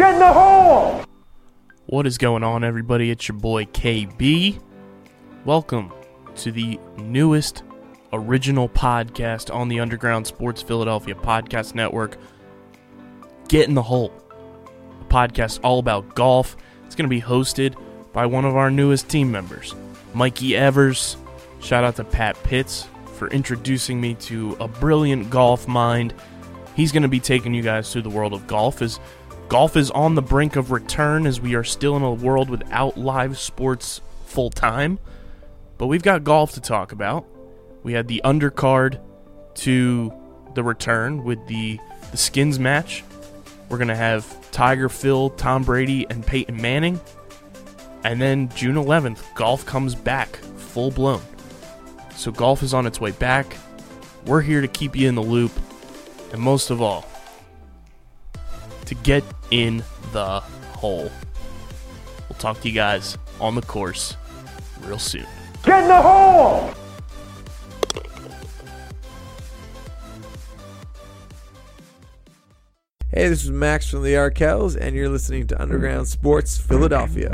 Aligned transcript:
Get 0.00 0.14
in 0.14 0.18
the 0.18 0.32
hole! 0.32 1.04
What 1.84 2.06
is 2.06 2.16
going 2.16 2.42
on, 2.42 2.64
everybody? 2.64 3.10
It's 3.10 3.28
your 3.28 3.36
boy 3.36 3.66
KB. 3.66 4.58
Welcome 5.44 5.92
to 6.36 6.50
the 6.50 6.80
newest 6.96 7.64
original 8.10 8.66
podcast 8.66 9.54
on 9.54 9.68
the 9.68 9.78
Underground 9.78 10.26
Sports 10.26 10.62
Philadelphia 10.62 11.14
Podcast 11.14 11.74
Network. 11.74 12.16
Get 13.48 13.68
in 13.68 13.74
the 13.74 13.82
Hole, 13.82 14.10
a 15.02 15.04
podcast 15.12 15.60
all 15.62 15.78
about 15.78 16.14
golf. 16.14 16.56
It's 16.86 16.94
going 16.94 17.04
to 17.04 17.14
be 17.14 17.20
hosted 17.20 17.74
by 18.14 18.24
one 18.24 18.46
of 18.46 18.56
our 18.56 18.70
newest 18.70 19.10
team 19.10 19.30
members, 19.30 19.74
Mikey 20.14 20.56
Evers. 20.56 21.18
Shout 21.60 21.84
out 21.84 21.96
to 21.96 22.04
Pat 22.04 22.42
Pitts 22.42 22.88
for 23.16 23.28
introducing 23.28 24.00
me 24.00 24.14
to 24.14 24.56
a 24.60 24.66
brilliant 24.66 25.28
golf 25.28 25.68
mind. 25.68 26.14
He's 26.74 26.90
going 26.90 27.02
to 27.02 27.08
be 27.08 27.20
taking 27.20 27.52
you 27.52 27.60
guys 27.60 27.92
through 27.92 28.00
the 28.00 28.08
world 28.08 28.32
of 28.32 28.46
golf 28.46 28.80
as 28.80 28.98
golf 29.50 29.76
is 29.76 29.90
on 29.90 30.14
the 30.14 30.22
brink 30.22 30.54
of 30.54 30.70
return 30.70 31.26
as 31.26 31.40
we 31.40 31.56
are 31.56 31.64
still 31.64 31.96
in 31.96 32.04
a 32.04 32.12
world 32.12 32.48
without 32.48 32.96
live 32.96 33.36
sports 33.36 34.00
full 34.24 34.48
time. 34.48 35.00
But 35.76 35.88
we've 35.88 36.04
got 36.04 36.22
golf 36.22 36.52
to 36.52 36.60
talk 36.60 36.92
about. 36.92 37.26
We 37.82 37.92
had 37.92 38.06
the 38.06 38.22
undercard 38.24 39.00
to 39.56 40.12
the 40.54 40.62
return 40.62 41.24
with 41.24 41.44
the, 41.48 41.80
the 42.12 42.16
skins 42.16 42.60
match. 42.60 43.02
We're 43.68 43.78
going 43.78 43.88
to 43.88 43.96
have 43.96 44.50
Tiger 44.52 44.88
Phil, 44.88 45.30
Tom 45.30 45.64
Brady, 45.64 46.06
and 46.08 46.24
Peyton 46.24 46.62
Manning. 46.62 47.00
And 48.04 48.22
then 48.22 48.50
June 48.50 48.76
11th, 48.76 49.34
golf 49.34 49.66
comes 49.66 49.96
back 49.96 50.36
full 50.36 50.92
blown. 50.92 51.22
So 52.14 52.30
golf 52.30 52.62
is 52.62 52.72
on 52.72 52.86
its 52.86 53.00
way 53.00 53.10
back. 53.10 53.56
We're 54.26 54.42
here 54.42 54.60
to 54.60 54.68
keep 54.68 54.94
you 54.94 55.08
in 55.08 55.16
the 55.16 55.22
loop. 55.22 55.52
And 56.32 56.40
most 56.40 56.70
of 56.70 56.80
all, 56.80 57.09
to 58.90 58.96
get 58.96 59.22
in 59.52 59.84
the 60.10 60.40
hole. 60.74 61.12
We'll 62.28 62.38
talk 62.40 62.60
to 62.62 62.68
you 62.68 62.74
guys 62.74 63.16
on 63.40 63.54
the 63.54 63.62
course 63.62 64.16
real 64.82 64.98
soon. 64.98 65.26
Get 65.62 65.82
in 65.82 65.88
the 65.88 66.02
hole! 66.02 66.74
Hey, 73.12 73.28
this 73.28 73.44
is 73.44 73.50
Max 73.50 73.88
from 73.88 74.02
the 74.02 74.14
Arkells, 74.14 74.76
and 74.76 74.96
you're 74.96 75.08
listening 75.08 75.46
to 75.48 75.62
Underground 75.62 76.08
Sports 76.08 76.58
Philadelphia. 76.58 77.30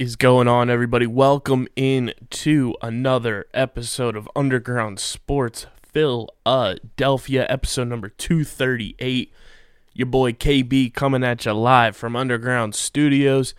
Is 0.00 0.16
going 0.16 0.48
on, 0.48 0.70
everybody? 0.70 1.06
Welcome 1.06 1.68
in 1.76 2.14
to 2.30 2.74
another 2.80 3.44
episode 3.52 4.16
of 4.16 4.30
Underground 4.34 4.98
Sports 4.98 5.66
Philadelphia, 5.82 7.46
episode 7.50 7.88
number 7.88 8.08
238. 8.08 9.30
Your 9.92 10.06
boy 10.06 10.32
KB 10.32 10.94
coming 10.94 11.22
at 11.22 11.44
you 11.44 11.52
live 11.52 11.94
from 11.94 12.16
Underground 12.16 12.74
Studios. 12.74 13.52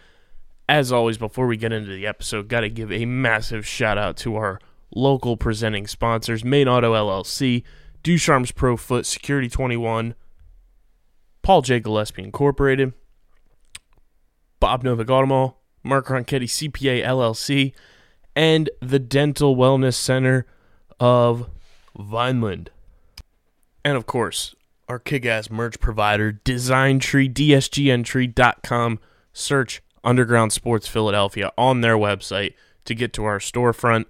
As 0.68 0.92
always, 0.92 1.20
before 1.20 1.46
we 1.46 1.58
get 1.58 1.72
into 1.72 1.92
the 1.92 2.08
episode, 2.08 2.48
got 2.48 2.62
to 2.62 2.70
give 2.70 2.92
a 2.92 3.06
massive 3.06 3.68
shout 3.68 4.00
out 4.00 4.18
to 4.18 4.36
our 4.36 4.60
local 4.96 5.38
presenting 5.38 5.86
sponsors 5.86 6.44
Main 6.44 6.68
Auto 6.68 6.96
LLC, 6.96 7.62
Ducharme's 8.02 8.52
Pro 8.52 8.78
Foot, 8.78 9.06
Security 9.06 9.48
21, 9.48 10.16
Paul 11.44 11.62
J. 11.62 11.80
Gillespie 11.80 12.24
Incorporated, 12.24 12.94
Bob 14.60 14.84
Novigotomo, 14.84 15.54
Mark 15.84 16.08
Ronchetti 16.08 16.44
CPA 16.44 17.04
LLC, 17.04 17.74
and 18.36 18.70
the 18.80 19.00
Dental 19.00 19.56
Wellness 19.56 19.96
Center 19.96 20.46
of 21.00 21.50
Vineland. 21.98 22.70
And 23.84 23.98
of 23.98 24.06
course, 24.06 24.56
our 24.88 25.00
kick 25.00 25.26
ass 25.26 25.50
merch 25.50 25.80
provider, 25.80 26.32
Design 26.32 27.00
Tree, 27.00 27.30
DSGNtree.com. 27.30 29.00
Search 29.34 29.82
Underground 30.04 30.52
Sports 30.52 30.88
Philadelphia 30.88 31.52
on 31.58 31.82
their 31.82 31.96
website 31.96 32.54
to 32.86 32.94
get 32.94 33.14
to 33.14 33.24
our 33.24 33.40
storefront. 33.40 34.06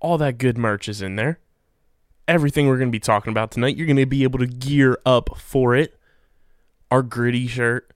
All 0.00 0.16
that 0.18 0.38
good 0.38 0.56
merch 0.56 0.88
is 0.88 1.02
in 1.02 1.16
there. 1.16 1.38
Everything 2.26 2.66
we're 2.66 2.78
going 2.78 2.88
to 2.88 2.92
be 2.92 3.00
talking 3.00 3.30
about 3.30 3.50
tonight, 3.50 3.76
you're 3.76 3.86
going 3.86 3.96
to 3.96 4.06
be 4.06 4.22
able 4.22 4.38
to 4.38 4.46
gear 4.46 4.98
up 5.04 5.36
for 5.38 5.74
it. 5.74 5.98
Our 6.90 7.02
gritty 7.02 7.46
shirt, 7.46 7.92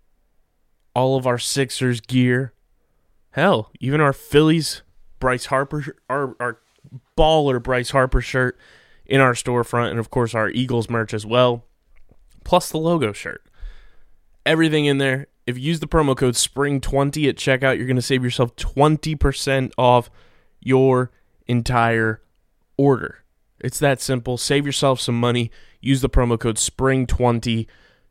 all 0.95 1.17
of 1.17 1.27
our 1.27 1.39
Sixers 1.39 2.01
gear. 2.01 2.53
Hell, 3.33 3.71
even 3.81 4.01
our 4.01 4.13
Phillies 4.13 4.83
Bryce 5.19 5.47
Harper 5.47 5.97
our 6.11 6.37
our 6.41 6.59
baller 7.17 7.63
Bryce 7.63 7.91
Harper 7.91 8.21
shirt 8.21 8.59
in 9.07 9.21
our 9.21 9.35
storefront 9.35 9.91
and 9.91 9.99
of 9.99 10.11
course 10.11 10.35
our 10.35 10.51
Eagles 10.51 10.91
merch 10.91 11.15
as 11.15 11.25
well. 11.25 11.65
Plus 12.45 12.71
the 12.71 12.79
logo 12.79 13.13
shirt. 13.13 13.43
Everything 14.45 14.85
in 14.87 14.99
there. 14.99 15.29
If 15.47 15.59
you 15.59 15.65
use 15.65 15.81
the 15.81 15.89
promo 15.89 16.17
code 16.17 16.35
SPRING20 16.35 17.29
at 17.29 17.37
checkout, 17.37 17.77
you're 17.77 17.87
going 17.87 17.97
to 17.97 18.03
save 18.03 18.23
yourself 18.23 18.55
20% 18.57 19.73
off 19.77 20.11
your 20.61 21.11
entire 21.47 22.23
order. 22.77 23.19
It's 23.61 23.79
that 23.79 24.01
simple. 24.01 24.37
Save 24.37 24.67
yourself 24.67 25.01
some 25.01 25.19
money. 25.19 25.51
Use 25.81 26.01
the 26.01 26.09
promo 26.09 26.39
code 26.39 26.57
SPRING20 26.57 27.67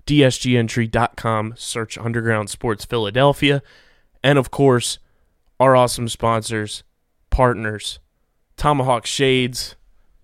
DSGNtree.com, 0.06 1.54
search 1.58 1.98
Underground 1.98 2.50
Sports 2.50 2.86
Philadelphia, 2.86 3.62
and 4.24 4.38
of 4.38 4.52
course, 4.52 5.00
our 5.60 5.76
awesome 5.76 6.08
sponsors, 6.08 6.84
partners, 7.30 8.00
Tomahawk 8.58 9.06
Shades, 9.06 9.76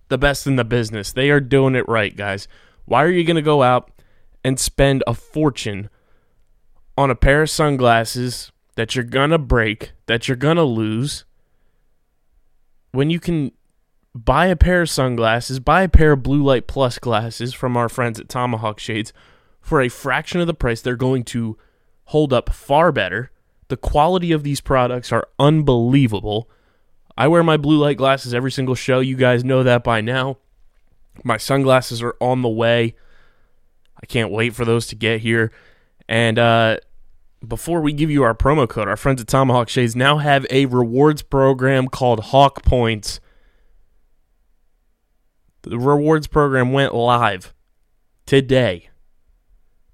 the 0.08 0.18
best 0.18 0.46
in 0.46 0.56
the 0.56 0.64
business. 0.64 1.12
They 1.12 1.30
are 1.30 1.40
doing 1.40 1.74
it 1.74 1.88
right, 1.88 2.16
guys. 2.16 2.48
Why 2.84 3.04
are 3.04 3.10
you 3.10 3.24
going 3.24 3.36
to 3.36 3.42
go 3.42 3.62
out 3.62 3.90
and 4.44 4.58
spend 4.58 5.02
a 5.06 5.14
fortune 5.14 5.90
on 6.96 7.10
a 7.10 7.14
pair 7.14 7.42
of 7.42 7.50
sunglasses 7.50 8.50
that 8.76 8.94
you're 8.94 9.04
going 9.04 9.30
to 9.30 9.38
break, 9.38 9.92
that 10.06 10.28
you're 10.28 10.36
going 10.36 10.56
to 10.56 10.64
lose, 10.64 11.24
when 12.92 13.10
you 13.10 13.20
can 13.20 13.52
buy 14.14 14.46
a 14.46 14.56
pair 14.56 14.82
of 14.82 14.90
sunglasses, 14.90 15.60
buy 15.60 15.82
a 15.82 15.88
pair 15.88 16.12
of 16.12 16.22
Blue 16.22 16.42
Light 16.42 16.66
Plus 16.66 16.98
glasses 16.98 17.54
from 17.54 17.76
our 17.76 17.88
friends 17.88 18.18
at 18.18 18.28
Tomahawk 18.28 18.80
Shades 18.80 19.12
for 19.68 19.82
a 19.82 19.88
fraction 19.88 20.40
of 20.40 20.46
the 20.46 20.54
price, 20.54 20.80
they're 20.80 20.96
going 20.96 21.24
to 21.24 21.56
hold 22.04 22.32
up 22.32 22.48
far 22.48 22.90
better. 22.90 23.30
The 23.68 23.76
quality 23.76 24.32
of 24.32 24.42
these 24.42 24.62
products 24.62 25.12
are 25.12 25.28
unbelievable. 25.38 26.48
I 27.18 27.28
wear 27.28 27.42
my 27.42 27.58
blue 27.58 27.78
light 27.78 27.98
glasses 27.98 28.32
every 28.32 28.50
single 28.50 28.74
show. 28.74 29.00
You 29.00 29.14
guys 29.14 29.44
know 29.44 29.62
that 29.62 29.84
by 29.84 30.00
now. 30.00 30.38
My 31.22 31.36
sunglasses 31.36 32.02
are 32.02 32.16
on 32.20 32.40
the 32.40 32.48
way. 32.48 32.94
I 34.02 34.06
can't 34.06 34.30
wait 34.30 34.54
for 34.54 34.64
those 34.64 34.86
to 34.86 34.94
get 34.94 35.20
here. 35.20 35.52
And 36.08 36.38
uh, 36.38 36.78
before 37.46 37.82
we 37.82 37.92
give 37.92 38.10
you 38.10 38.22
our 38.22 38.34
promo 38.34 38.66
code, 38.66 38.88
our 38.88 38.96
friends 38.96 39.20
at 39.20 39.26
Tomahawk 39.26 39.68
Shades 39.68 39.94
now 39.94 40.16
have 40.18 40.46
a 40.48 40.64
rewards 40.66 41.20
program 41.20 41.88
called 41.88 42.20
Hawk 42.20 42.62
Points. 42.62 43.20
The 45.62 45.78
rewards 45.78 46.26
program 46.26 46.72
went 46.72 46.94
live 46.94 47.52
today 48.24 48.88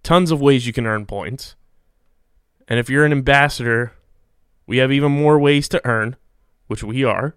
tons 0.04 0.30
of 0.30 0.40
ways 0.40 0.66
you 0.66 0.72
can 0.72 0.86
earn 0.86 1.06
points. 1.06 1.56
And 2.68 2.78
if 2.78 2.88
you're 2.88 3.04
an 3.04 3.12
ambassador, 3.12 3.92
we 4.66 4.78
have 4.78 4.92
even 4.92 5.10
more 5.12 5.38
ways 5.38 5.68
to 5.68 5.84
earn, 5.84 6.16
which 6.68 6.84
we 6.84 7.02
are. 7.02 7.36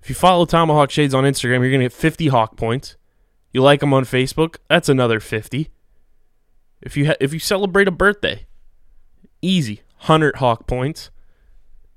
If 0.00 0.08
you 0.08 0.14
follow 0.14 0.44
Tomahawk 0.44 0.90
Shades 0.90 1.14
on 1.14 1.24
Instagram, 1.24 1.60
you're 1.60 1.70
going 1.70 1.80
to 1.80 1.86
get 1.86 1.92
50 1.92 2.28
Hawk 2.28 2.56
points. 2.56 2.96
You 3.52 3.62
like 3.62 3.80
them 3.80 3.94
on 3.94 4.04
Facebook, 4.04 4.56
that's 4.68 4.88
another 4.88 5.20
50. 5.20 5.70
If 6.82 6.96
you 6.96 7.06
ha- 7.06 7.16
if 7.20 7.32
you 7.32 7.38
celebrate 7.38 7.88
a 7.88 7.92
birthday, 7.92 8.46
easy, 9.40 9.82
100 9.98 10.36
Hawk 10.36 10.66
points. 10.66 11.10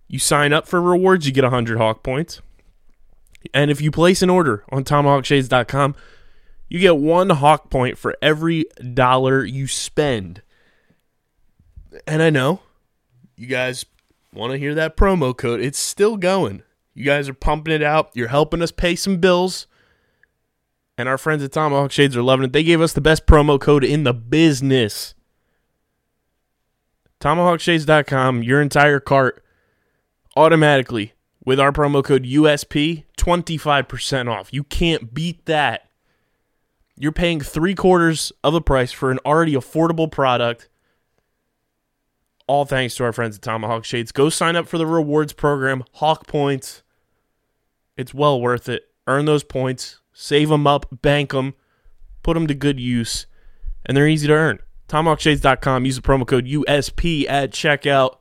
You 0.08 0.20
sign 0.20 0.54
up 0.54 0.68
for 0.68 0.82
rewards, 0.82 1.26
you 1.26 1.34
get 1.34 1.44
100 1.44 1.78
Hawk 1.78 2.04
points. 2.04 2.42
And 3.54 3.70
if 3.70 3.82
you 3.82 3.92
place 3.92 4.22
an 4.22 4.30
order 4.30 4.64
on 4.70 4.84
tomahawkshades.com, 4.86 5.96
you 6.70 6.80
get 6.80 6.98
one 6.98 7.30
Hawk 7.30 7.70
point 7.70 7.98
for 7.98 8.16
every 8.22 8.66
dollar 8.94 9.44
you 9.44 9.68
spend. 9.68 10.42
And 12.06 12.22
I 12.22 12.30
know 12.30 12.62
you 13.36 13.48
guys 13.48 13.86
want 14.34 14.52
to 14.52 14.58
hear 14.58 14.76
that 14.76 14.98
promo 14.98 15.36
code, 15.36 15.62
it's 15.62 15.80
still 15.80 16.18
going. 16.18 16.64
You 16.94 17.06
guys 17.06 17.30
are 17.30 17.34
pumping 17.34 17.74
it 17.74 17.84
out. 17.84 18.10
You're 18.14 18.28
helping 18.28 18.62
us 18.62 18.72
pay 18.72 18.96
some 18.96 19.18
bills. 19.18 19.68
And 20.98 21.08
our 21.08 21.18
friends 21.18 21.44
at 21.44 21.52
Tomahawk 21.52 21.92
Shades 21.92 22.18
are 22.18 22.24
loving 22.24 22.46
it. 22.46 22.54
They 22.54 22.64
gave 22.64 22.82
us 22.82 22.94
the 22.94 23.02
best 23.02 23.28
promo 23.28 23.60
code 23.60 23.84
in 23.84 24.04
the 24.04 24.14
business. 24.14 25.14
TomahawkShades.com, 27.20 28.44
your 28.44 28.62
entire 28.62 29.00
cart 29.00 29.44
automatically 30.36 31.14
with 31.46 31.60
our 31.60 31.72
promo 31.72 32.04
code 32.04 32.24
USP, 32.24 33.06
25% 33.18 34.32
off. 34.32 34.52
You 34.52 34.64
can't 34.64 35.14
beat 35.14 35.46
that. 35.46 35.87
You're 36.98 37.12
paying 37.12 37.42
three 37.42 37.76
quarters 37.76 38.32
of 38.44 38.54
the 38.54 38.62
price 38.62 38.92
for 38.92 39.12
an 39.12 39.20
already 39.26 39.54
affordable 39.54 40.12
product. 40.12 40.68
All 42.48 42.66
thanks 42.66 42.96
to 42.96 43.04
our 43.04 43.14
friends 43.14 43.38
at 43.38 43.44
Tomahawk 43.44 43.86
Shades. 43.86 44.12
Go 44.12 44.30
sign 44.30 44.56
up 44.56 44.68
for 44.68 44.78
the 44.78 44.88
rewards 44.88 45.34
program, 45.34 45.84
Hawk 45.94 46.26
Points. 46.26 46.82
It's 47.98 48.14
well 48.14 48.42
worth 48.42 48.68
it. 48.68 48.90
Earn 49.06 49.26
those 49.26 49.44
points, 49.44 50.02
save 50.12 50.50
them 50.50 50.68
up, 50.68 50.86
bank 51.02 51.32
them, 51.32 51.54
put 52.24 52.34
them 52.34 52.48
to 52.48 52.54
good 52.54 52.80
use, 52.80 53.26
and 53.86 53.96
they're 53.96 54.08
easy 54.08 54.28
to 54.28 54.34
earn. 54.34 54.60
TomahawkShades.com. 54.90 55.86
Use 55.86 55.96
the 55.98 56.02
promo 56.02 56.26
code 56.26 56.46
USP 56.46 57.26
at 57.28 57.52
checkout. 57.52 58.18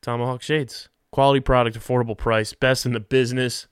Tomahawk 0.00 0.42
Shades. 0.42 0.88
Quality 1.10 1.40
product, 1.40 1.78
affordable 1.78 2.16
price, 2.16 2.52
best 2.52 2.86
in 2.86 2.92
the 2.92 3.00
business. 3.00 3.66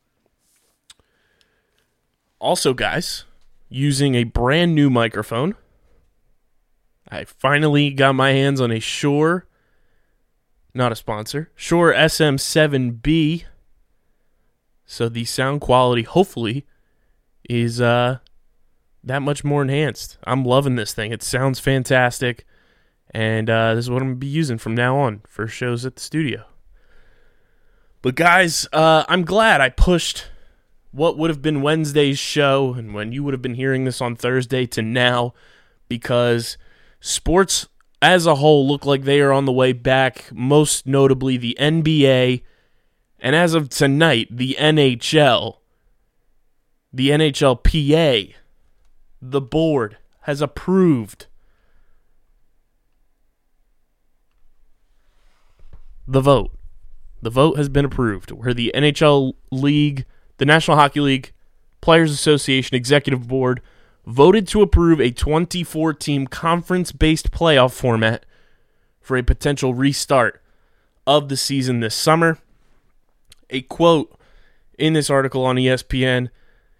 Also, 2.45 2.75
guys, 2.75 3.25
using 3.71 4.15
a 4.15 4.25
brand 4.25 4.75
new 4.75 4.91
microphone. 4.91 5.55
I 7.09 7.25
finally 7.25 7.89
got 7.91 8.15
my 8.15 8.33
hands 8.33 8.61
on 8.61 8.71
a 8.71 8.81
Shure, 8.81 9.47
not 10.75 10.93
a 10.93 10.95
sponsor, 10.95 11.51
Shure 11.57 11.95
SM7B. 11.95 13.45
So 14.85 15.09
the 15.09 15.25
sound 15.25 15.63
quality, 15.63 16.03
hopefully, 16.03 16.67
is 17.49 17.81
uh, 17.81 18.19
that 19.03 19.23
much 19.23 19.43
more 19.43 19.63
enhanced. 19.63 20.19
I'm 20.25 20.45
loving 20.45 20.77
this 20.77 20.93
thing. 20.93 21.13
It 21.13 21.23
sounds 21.23 21.61
fantastic. 21.61 22.45
And 23.13 23.49
uh, 23.49 23.75
this 23.75 23.87
is 23.87 23.91
what 23.91 24.03
I'm 24.03 24.09
going 24.09 24.17
to 24.17 24.21
be 24.21 24.27
using 24.27 24.59
from 24.59 24.75
now 24.75 24.99
on 24.99 25.23
for 25.27 25.47
shows 25.47 25.87
at 25.87 25.97
the 25.97 26.03
studio. 26.03 26.45
But, 28.03 28.17
guys, 28.17 28.69
uh, 28.71 29.05
I'm 29.09 29.25
glad 29.25 29.63
I 29.63 29.71
pushed 29.71 30.27
what 30.95 31.19
would 31.19 31.29
have 31.29 31.43
been 31.43 31.61
Wednesday's 31.61 32.21
show 32.21 32.75
and 32.75 32.95
when 32.95 33.11
you 33.11 33.25
would 33.25 33.35
have 33.35 33.43
been 33.43 33.55
hearing 33.55 33.85
this 33.85 34.01
on 34.01 34.15
Thursday 34.15 34.65
to 34.67 34.81
now 34.81 35.35
because 35.89 36.57
sports 37.01 37.69
as 38.01 38.27
a 38.27 38.37
whole 38.37 38.69
look 38.69 38.87
like 38.87 39.03
they 39.03 39.21
are 39.21 39.33
on 39.33 39.45
the 39.45 39.53
way 39.53 39.73
back, 39.73 40.31
most 40.33 40.87
notably 40.87 41.37
the 41.37 41.57
NBA. 41.59 42.43
And 43.19 43.35
as 43.35 43.55
of 43.55 43.71
tonight, 43.71 44.29
the 44.31 44.57
NHL, 44.61 45.57
the 46.93 47.09
NHLPA, 47.09 48.35
the 49.21 49.41
board 49.41 49.97
has 50.21 50.41
approved 50.41 51.27
the 56.07 56.21
vote. 56.21 56.53
The 57.21 57.31
vote 57.31 57.57
has 57.57 57.69
been 57.69 57.85
approved 57.85 58.31
where 58.31 58.55
the 58.55 58.71
NHL 58.77 59.33
League, 59.51 60.05
the 60.39 60.45
National 60.45 60.77
Hockey 60.77 61.01
League, 61.01 61.33
Players 61.81 62.11
Association 62.11 62.77
Executive 62.77 63.29
Board 63.29 63.61
voted 64.07 64.47
to 64.49 64.63
approve 64.63 65.01
a 65.01 65.11
24 65.11 65.95
team 65.95 66.27
conference 66.27 66.93
based 66.93 67.31
playoff 67.31 67.73
format 67.73 68.25
for 69.01 69.17
a 69.17 69.23
potential 69.23 69.75
restart 69.75 70.43
of 71.07 71.29
the 71.29 71.37
season 71.37 71.81
this 71.81 71.95
summer. 71.95 72.39
A 73.51 73.63
quote 73.63 74.19
in 74.79 74.95
this 74.95 75.11
article 75.11 75.45
on 75.45 75.57
ESPN 75.57 76.31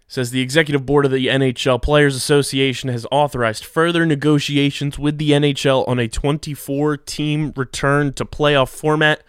says 0.07 0.31
the 0.31 0.41
executive 0.41 0.85
board 0.85 1.05
of 1.05 1.11
the 1.11 1.27
NHL 1.27 1.81
Players 1.81 2.15
Association 2.15 2.89
has 2.89 3.07
authorized 3.11 3.65
further 3.65 4.05
negotiations 4.05 4.99
with 4.99 5.17
the 5.17 5.31
NHL 5.31 5.87
on 5.87 5.99
a 5.99 6.07
24 6.07 6.97
team 6.97 7.53
return 7.55 8.13
to 8.13 8.25
playoff 8.25 8.69
format 8.69 9.23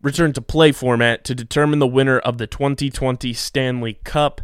return 0.00 0.32
to 0.32 0.42
play 0.42 0.72
format 0.72 1.24
to 1.24 1.34
determine 1.34 1.78
the 1.78 1.86
winner 1.86 2.18
of 2.18 2.38
the 2.38 2.46
2020 2.46 3.32
Stanley 3.32 3.94
Cup. 4.04 4.40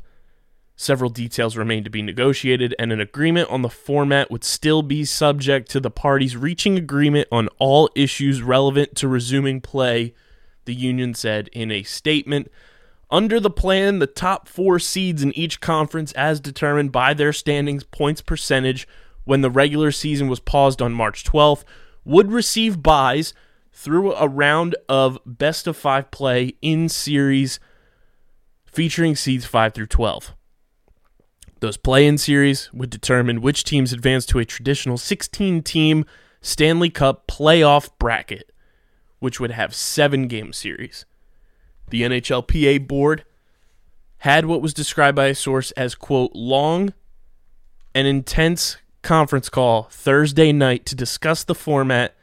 Several 0.76 1.10
details 1.10 1.56
remain 1.56 1.84
to 1.84 1.90
be 1.90 2.02
negotiated, 2.02 2.74
and 2.78 2.92
an 2.92 3.00
agreement 3.00 3.48
on 3.48 3.62
the 3.62 3.68
format 3.68 4.30
would 4.30 4.42
still 4.42 4.82
be 4.82 5.04
subject 5.04 5.70
to 5.70 5.78
the 5.78 5.90
parties 5.90 6.36
reaching 6.36 6.76
agreement 6.76 7.28
on 7.30 7.48
all 7.58 7.88
issues 7.94 8.42
relevant 8.42 8.96
to 8.96 9.06
resuming 9.06 9.60
play, 9.60 10.14
the 10.64 10.74
union 10.74 11.14
said 11.14 11.48
in 11.52 11.70
a 11.70 11.84
statement. 11.84 12.50
Under 13.08 13.38
the 13.38 13.50
plan, 13.50 14.00
the 14.00 14.08
top 14.08 14.48
four 14.48 14.80
seeds 14.80 15.22
in 15.22 15.32
each 15.36 15.60
conference, 15.60 16.10
as 16.12 16.40
determined 16.40 16.90
by 16.90 17.14
their 17.14 17.32
standings 17.32 17.84
points 17.84 18.20
percentage 18.20 18.88
when 19.22 19.42
the 19.42 19.50
regular 19.50 19.92
season 19.92 20.26
was 20.26 20.40
paused 20.40 20.82
on 20.82 20.92
March 20.92 21.22
12th, 21.22 21.62
would 22.04 22.32
receive 22.32 22.82
buys 22.82 23.32
through 23.74 24.14
a 24.14 24.28
round 24.28 24.76
of 24.88 25.18
best 25.26 25.66
of 25.66 25.76
five 25.76 26.10
play 26.10 26.54
in 26.62 26.88
series 26.88 27.58
featuring 28.64 29.16
seeds 29.16 29.44
5 29.44 29.74
through 29.74 29.86
12. 29.86 30.34
Those 31.60 31.76
play 31.76 32.06
in 32.06 32.18
series 32.18 32.72
would 32.72 32.90
determine 32.90 33.40
which 33.40 33.64
teams 33.64 33.92
advance 33.92 34.26
to 34.26 34.38
a 34.38 34.44
traditional 34.44 34.96
16 34.96 35.62
team 35.62 36.04
Stanley 36.40 36.90
Cup 36.90 37.26
playoff 37.26 37.90
bracket, 37.98 38.52
which 39.18 39.40
would 39.40 39.50
have 39.50 39.74
seven 39.74 40.28
game 40.28 40.52
series. 40.52 41.06
The 41.90 42.02
NHLPA 42.02 42.86
board 42.86 43.24
had 44.18 44.46
what 44.46 44.62
was 44.62 44.74
described 44.74 45.16
by 45.16 45.26
a 45.26 45.34
source 45.34 45.70
as, 45.72 45.94
quote, 45.94 46.32
long 46.34 46.92
and 47.94 48.06
intense 48.06 48.76
conference 49.02 49.48
call 49.48 49.84
Thursday 49.84 50.52
night 50.52 50.86
to 50.86 50.94
discuss 50.94 51.44
the 51.44 51.54
format, 51.54 52.14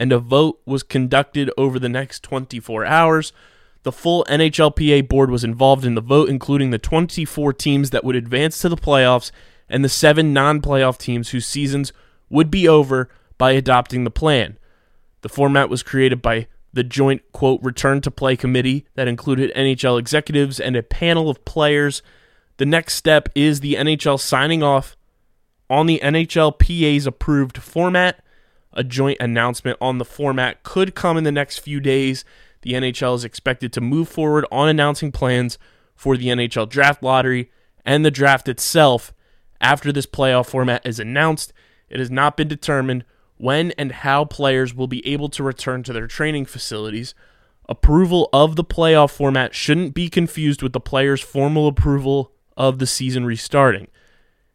and 0.00 0.12
a 0.12 0.18
vote 0.18 0.58
was 0.64 0.82
conducted 0.82 1.50
over 1.58 1.78
the 1.78 1.88
next 1.88 2.22
24 2.22 2.86
hours. 2.86 3.34
The 3.82 3.92
full 3.92 4.24
NHLPA 4.30 5.06
board 5.08 5.30
was 5.30 5.44
involved 5.44 5.84
in 5.84 5.94
the 5.94 6.00
vote, 6.00 6.30
including 6.30 6.70
the 6.70 6.78
24 6.78 7.52
teams 7.52 7.90
that 7.90 8.02
would 8.02 8.16
advance 8.16 8.58
to 8.60 8.70
the 8.70 8.76
playoffs 8.76 9.30
and 9.68 9.84
the 9.84 9.90
seven 9.90 10.32
non 10.32 10.62
playoff 10.62 10.96
teams 10.96 11.28
whose 11.28 11.46
seasons 11.46 11.92
would 12.30 12.50
be 12.50 12.66
over 12.66 13.10
by 13.36 13.52
adopting 13.52 14.04
the 14.04 14.10
plan. 14.10 14.56
The 15.20 15.28
format 15.28 15.68
was 15.68 15.82
created 15.82 16.22
by 16.22 16.46
the 16.72 16.82
joint, 16.82 17.20
quote, 17.32 17.62
return 17.62 18.00
to 18.00 18.10
play 18.10 18.36
committee 18.36 18.86
that 18.94 19.08
included 19.08 19.52
NHL 19.54 19.98
executives 19.98 20.58
and 20.58 20.76
a 20.76 20.82
panel 20.82 21.28
of 21.28 21.44
players. 21.44 22.00
The 22.56 22.66
next 22.66 22.94
step 22.94 23.28
is 23.34 23.60
the 23.60 23.74
NHL 23.74 24.18
signing 24.18 24.62
off 24.62 24.96
on 25.68 25.86
the 25.86 26.00
NHLPA's 26.02 27.06
approved 27.06 27.58
format. 27.58 28.24
A 28.72 28.84
joint 28.84 29.18
announcement 29.20 29.78
on 29.80 29.98
the 29.98 30.04
format 30.04 30.62
could 30.62 30.94
come 30.94 31.16
in 31.16 31.24
the 31.24 31.32
next 31.32 31.58
few 31.58 31.80
days. 31.80 32.24
The 32.62 32.72
NHL 32.72 33.16
is 33.16 33.24
expected 33.24 33.72
to 33.72 33.80
move 33.80 34.08
forward 34.08 34.46
on 34.52 34.68
announcing 34.68 35.12
plans 35.12 35.58
for 35.94 36.16
the 36.16 36.28
NHL 36.28 36.68
draft 36.68 37.02
lottery 37.02 37.50
and 37.84 38.04
the 38.04 38.10
draft 38.10 38.48
itself 38.48 39.12
after 39.60 39.92
this 39.92 40.06
playoff 40.06 40.46
format 40.46 40.84
is 40.84 40.98
announced. 40.98 41.52
It 41.88 41.98
has 41.98 42.10
not 42.10 42.36
been 42.36 42.48
determined 42.48 43.04
when 43.36 43.72
and 43.72 43.92
how 43.92 44.24
players 44.24 44.74
will 44.74 44.86
be 44.86 45.06
able 45.06 45.28
to 45.30 45.42
return 45.42 45.82
to 45.82 45.92
their 45.92 46.06
training 46.06 46.46
facilities. 46.46 47.14
Approval 47.68 48.28
of 48.32 48.56
the 48.56 48.64
playoff 48.64 49.10
format 49.10 49.54
shouldn't 49.54 49.94
be 49.94 50.08
confused 50.08 50.62
with 50.62 50.72
the 50.72 50.80
players' 50.80 51.20
formal 51.20 51.66
approval 51.66 52.32
of 52.56 52.78
the 52.78 52.86
season 52.86 53.24
restarting. 53.24 53.88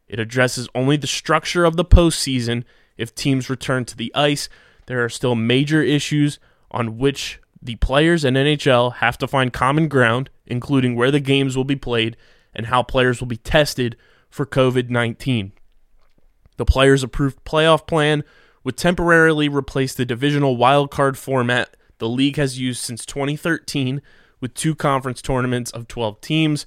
It 0.06 0.20
addresses 0.20 0.68
only 0.74 0.96
the 0.96 1.06
structure 1.06 1.64
of 1.64 1.76
the 1.76 1.84
postseason. 1.84 2.64
If 2.96 3.14
teams 3.14 3.50
return 3.50 3.84
to 3.86 3.96
the 3.96 4.12
ice, 4.14 4.48
there 4.86 5.04
are 5.04 5.08
still 5.08 5.34
major 5.34 5.82
issues 5.82 6.38
on 6.70 6.98
which 6.98 7.40
the 7.60 7.76
players 7.76 8.24
and 8.24 8.36
NHL 8.36 8.96
have 8.96 9.18
to 9.18 9.28
find 9.28 9.52
common 9.52 9.88
ground, 9.88 10.30
including 10.46 10.94
where 10.94 11.10
the 11.10 11.20
games 11.20 11.56
will 11.56 11.64
be 11.64 11.76
played 11.76 12.16
and 12.54 12.66
how 12.66 12.82
players 12.82 13.20
will 13.20 13.26
be 13.26 13.36
tested 13.36 13.96
for 14.30 14.46
COVID 14.46 14.90
19. 14.90 15.52
The 16.56 16.64
players' 16.64 17.02
approved 17.02 17.44
playoff 17.44 17.86
plan 17.86 18.24
would 18.64 18.76
temporarily 18.76 19.48
replace 19.48 19.94
the 19.94 20.06
divisional 20.06 20.56
wildcard 20.56 21.16
format 21.16 21.76
the 21.98 22.08
league 22.08 22.36
has 22.36 22.58
used 22.58 22.82
since 22.82 23.06
2013 23.06 24.02
with 24.40 24.54
two 24.54 24.74
conference 24.74 25.22
tournaments 25.22 25.70
of 25.70 25.88
12 25.88 26.20
teams. 26.20 26.66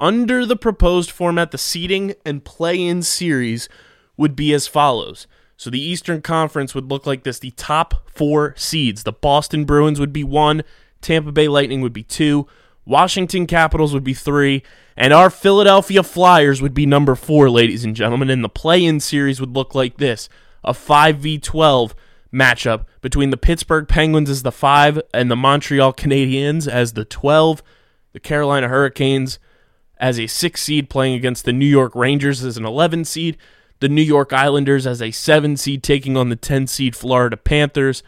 Under 0.00 0.46
the 0.46 0.56
proposed 0.56 1.10
format, 1.10 1.50
the 1.50 1.58
seeding 1.58 2.14
and 2.24 2.44
play 2.44 2.82
in 2.82 3.02
series 3.02 3.68
would 4.16 4.34
be 4.34 4.52
as 4.54 4.66
follows. 4.66 5.26
So 5.56 5.70
the 5.70 5.80
Eastern 5.80 6.20
Conference 6.22 6.74
would 6.74 6.90
look 6.90 7.06
like 7.06 7.22
this 7.22 7.38
the 7.38 7.52
top 7.52 8.08
four 8.10 8.54
seeds. 8.56 9.04
The 9.04 9.12
Boston 9.12 9.64
Bruins 9.64 10.00
would 10.00 10.12
be 10.12 10.24
one, 10.24 10.62
Tampa 11.00 11.32
Bay 11.32 11.48
Lightning 11.48 11.80
would 11.80 11.92
be 11.92 12.02
two, 12.02 12.46
Washington 12.84 13.46
Capitals 13.46 13.94
would 13.94 14.04
be 14.04 14.14
three, 14.14 14.62
and 14.96 15.12
our 15.12 15.30
Philadelphia 15.30 16.02
Flyers 16.02 16.60
would 16.60 16.74
be 16.74 16.86
number 16.86 17.14
four, 17.14 17.48
ladies 17.48 17.84
and 17.84 17.96
gentlemen. 17.96 18.30
And 18.30 18.44
the 18.44 18.48
play 18.48 18.84
in 18.84 19.00
series 19.00 19.40
would 19.40 19.54
look 19.54 19.74
like 19.74 19.96
this 19.96 20.28
a 20.62 20.72
5v12 20.72 21.92
matchup 22.32 22.84
between 23.00 23.30
the 23.30 23.36
Pittsburgh 23.36 23.86
Penguins 23.86 24.28
as 24.28 24.42
the 24.42 24.52
5 24.52 25.00
and 25.12 25.30
the 25.30 25.36
Montreal 25.36 25.92
Canadiens 25.92 26.68
as 26.68 26.92
the 26.92 27.04
12. 27.04 27.62
The 28.12 28.20
Carolina 28.20 28.68
Hurricanes 28.68 29.38
as 29.98 30.18
a 30.20 30.26
6 30.26 30.62
seed 30.62 30.90
playing 30.90 31.14
against 31.14 31.44
the 31.44 31.52
New 31.52 31.66
York 31.66 31.94
Rangers 31.94 32.44
as 32.44 32.56
an 32.56 32.64
11 32.64 33.04
seed. 33.04 33.36
The 33.80 33.88
New 33.88 34.02
York 34.02 34.32
Islanders 34.32 34.86
as 34.86 35.02
a 35.02 35.10
7 35.10 35.56
seed 35.56 35.82
taking 35.82 36.16
on 36.16 36.28
the 36.28 36.36
10 36.36 36.66
seed 36.66 36.96
Florida 36.96 37.36
Panthers. 37.36 38.02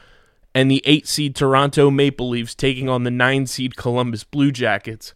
And 0.54 0.70
the 0.70 0.82
8 0.86 1.06
seed 1.06 1.36
Toronto 1.36 1.90
Maple 1.90 2.30
Leafs 2.30 2.54
taking 2.54 2.88
on 2.88 3.02
the 3.02 3.10
9 3.10 3.46
seed 3.46 3.76
Columbus 3.76 4.24
Blue 4.24 4.50
Jackets. 4.50 5.12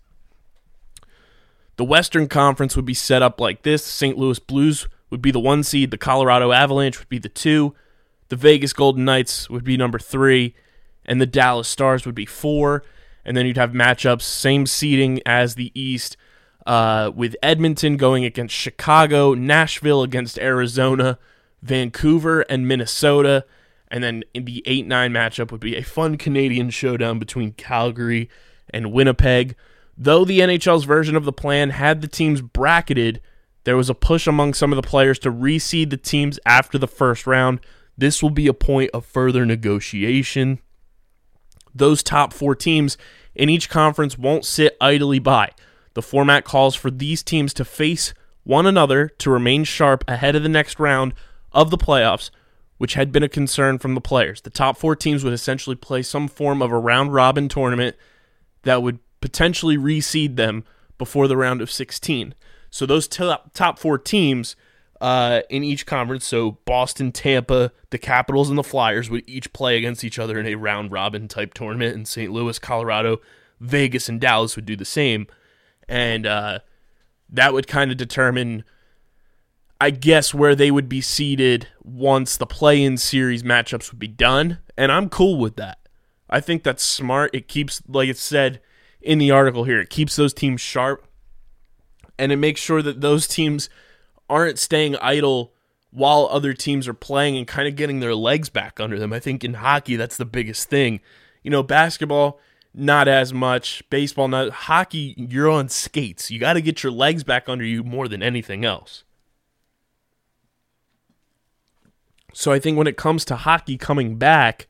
The 1.77 1.85
Western 1.85 2.29
Conference 2.29 2.77
would 2.77 2.85
be 2.85 2.93
set 2.93 3.23
up 3.23 3.41
like 3.41 3.63
this 3.63 3.83
St. 3.83 4.19
Louis 4.19 4.39
Blues 4.39 4.87
would 5.09 5.23
be 5.23 5.31
the 5.31 5.41
1 5.41 5.63
seed, 5.63 5.91
the 5.91 5.97
Colorado 5.97 6.53
Avalanche 6.53 6.99
would 6.99 7.09
be 7.09 7.19
the 7.19 7.31
2, 7.31 7.75
the 8.29 8.37
Vegas 8.37 8.75
Golden 8.75 9.07
Knights 9.07 9.49
would 9.49 9.65
be 9.65 9.79
number 9.79 9.99
3, 9.99 10.55
and 11.07 11.21
the 11.21 11.27
Dallas 11.27 11.69
Stars 11.69 12.05
would 12.05 12.15
be 12.15 12.27
4. 12.27 12.85
And 13.25 13.37
then 13.37 13.47
you'd 13.47 13.57
have 13.57 13.73
matchups, 13.73 14.23
same 14.23 14.67
seeding 14.67 15.21
as 15.25 15.55
the 15.55 15.73
East, 15.75 16.17
uh, 16.67 17.11
with 17.15 17.37
Edmonton 17.43 17.97
going 17.97 18.25
against 18.25 18.55
Chicago, 18.55 19.35
Nashville 19.35 20.03
against 20.03 20.39
Arizona, 20.39 21.19
Vancouver 21.63 22.43
and 22.43 22.67
Minnesota. 22.69 23.45
And 23.89 24.05
then 24.05 24.25
the 24.35 24.63
8 24.67 24.87
9 24.87 25.13
matchup 25.13 25.51
would 25.51 25.61
be 25.61 25.77
a 25.77 25.83
fun 25.83 26.17
Canadian 26.17 26.71
showdown 26.71 27.19
between 27.19 27.53
Calgary 27.53 28.29
and 28.73 28.93
Winnipeg. 28.93 29.57
Though 29.97 30.25
the 30.25 30.41
NHL's 30.41 30.85
version 30.85 31.17
of 31.17 31.25
the 31.25 31.33
plan 31.33 31.71
had 31.71 32.01
the 32.01 32.09
teams 32.09 32.41
bracketed, 32.41 33.21
there 33.65 33.77
was 33.77 33.91
a 33.91 33.95
push 33.95 34.27
among 34.27 34.55
some 34.55 34.73
of 34.73 34.77
the 34.77 34.89
players 34.89 35.19
to 35.21 35.33
reseed 35.33 35.91
the 35.91 35.97
teams 35.97 36.39
after 36.47 36.79
the 36.79 36.89
first 36.89 37.27
round. 37.27 37.61
This 37.99 38.23
will 38.23 38.31
be 38.31 38.47
a 38.47 38.55
point 38.55 38.91
of 38.95 39.05
further 39.05 39.45
negotiation. 39.45 40.61
Those 41.75 42.03
top 42.03 42.33
four 42.33 42.55
teams 42.55 42.97
in 43.35 43.51
each 43.51 43.69
conference 43.69 44.17
won't 44.17 44.45
sit 44.45 44.77
idly 44.81 45.19
by. 45.19 45.51
The 45.95 46.03
format 46.03 46.45
calls 46.45 46.75
for 46.75 46.91
these 46.91 47.23
teams 47.23 47.53
to 47.55 47.65
face 47.65 48.15
one 48.45 48.67
another 48.67 49.09
to 49.19 49.31
remain 49.31 49.65
sharp 49.65 50.05
ahead 50.09 50.37
of 50.37 50.43
the 50.43 50.49
next 50.49 50.79
round 50.79 51.15
of 51.53 51.71
the 51.71 51.79
playoffs, 51.79 52.31
which 52.79 52.95
had 52.95 53.13
been 53.13 53.23
a 53.23 53.29
concern 53.29 53.79
from 53.79 53.95
the 53.95 54.01
players. 54.01 54.41
The 54.41 54.51
top 54.51 54.77
four 54.77 54.97
teams 54.97 55.25
would 55.25 55.33
essentially 55.33 55.77
play 55.77 56.03
some 56.03 56.29
form 56.29 56.63
of 56.63 56.71
a 56.71 56.79
round 56.79 57.13
robin 57.13 57.49
tournament 57.49 57.97
that 58.63 58.83
would 58.83 58.99
potentially 59.21 59.77
reseed 59.77 60.37
them 60.37 60.65
before 60.99 61.29
the 61.29 61.37
round 61.37 61.61
of 61.61 61.71
16. 61.71 62.35
So 62.71 62.87
those 62.87 63.09
top, 63.09 63.79
four 63.79 63.99
teams 63.99 64.55
uh, 65.01 65.41
in 65.51 65.65
each 65.65 65.87
conference, 65.87 66.27
so 66.27 66.53
Boston, 66.65 67.11
Tampa, 67.11 67.73
the 67.91 67.99
Capitals, 67.99 68.49
and 68.49 68.59
the 68.59 68.63
Flyers 68.63 69.11
would 69.11 69.25
each 69.27 69.53
play 69.53 69.77
against 69.77 70.05
each 70.05 70.19
other 70.19 70.39
in 70.39 70.47
a 70.47 70.55
round 70.55 70.93
robin 70.93 71.27
type 71.27 71.53
tournament. 71.55 71.97
And 71.97 72.07
St. 72.07 72.31
Louis, 72.31 72.59
Colorado, 72.59 73.21
Vegas, 73.61 74.09
and 74.09 74.21
Dallas 74.21 74.57
would 74.57 74.67
do 74.67 74.77
the 74.77 74.85
same. 74.85 75.27
And 75.91 76.25
uh, 76.25 76.61
that 77.29 77.53
would 77.53 77.67
kind 77.67 77.91
of 77.91 77.97
determine, 77.97 78.65
I 79.81 79.91
guess, 79.91 80.33
where 80.33 80.55
they 80.55 80.71
would 80.71 80.89
be 80.89 81.01
seated 81.01 81.67
once 81.83 82.37
the 82.37 82.47
play 82.47 82.83
in 82.83 82.97
series 82.97 83.43
matchups 83.43 83.91
would 83.91 83.99
be 83.99 84.09
done. 84.09 84.59
And 84.79 84.91
I'm 84.91 85.09
cool 85.09 85.37
with 85.37 85.57
that. 85.57 85.79
I 86.31 86.41
think 86.41 86.63
that's 86.63 86.85
smart. 86.85 87.35
It 87.35 87.49
keeps, 87.49 87.83
like 87.89 88.09
it 88.09 88.17
said 88.17 88.61
in 89.03 89.19
the 89.19 89.33
article 89.33 89.65
here, 89.65 89.81
it 89.81 89.91
keeps 89.91 90.15
those 90.17 90.33
teams 90.33 90.61
sharp 90.61 91.07
and 92.21 92.31
it 92.31 92.37
makes 92.37 92.61
sure 92.61 92.83
that 92.83 93.01
those 93.01 93.27
teams 93.27 93.71
aren't 94.29 94.59
staying 94.59 94.95
idle 94.97 95.55
while 95.91 96.29
other 96.31 96.53
teams 96.53 96.87
are 96.87 96.95
playing 96.95 97.37
and 97.37 97.49
kind 97.49 97.67
of 97.67 97.75
getting 97.75 98.01
their 98.01 98.15
legs 98.15 98.49
back 98.49 98.79
under 98.79 98.99
them. 98.99 99.13
I 99.13 99.19
think 99.19 99.43
in 99.43 99.55
hockey, 99.55 99.97
that's 99.97 100.19
the 100.19 100.25
biggest 100.25 100.69
thing. 100.69 101.01
You 101.43 101.51
know, 101.51 101.63
basketball, 101.63 102.39
not 102.75 103.09
as 103.09 103.33
much. 103.33 103.83
Baseball, 103.91 104.29
not. 104.29 104.51
Hockey, 104.51 105.15
you're 105.17 105.51
on 105.51 105.69
skates. 105.69 106.31
You 106.31 106.39
got 106.39 106.55
to 106.55 106.61
get 106.61 106.83
your 106.83 106.93
legs 106.93 107.25
back 107.25 107.49
under 107.49 107.65
you 107.65 107.83
more 107.83 108.09
than 108.09 108.23
anything 108.23 108.65
else. 108.65 109.05
So 112.33 112.53
I 112.53 112.59
think 112.59 112.79
when 112.79 112.87
it 112.87 112.97
comes 112.97 113.25
to 113.27 113.37
hockey 113.37 113.77
coming 113.77 114.17
back, 114.17 114.69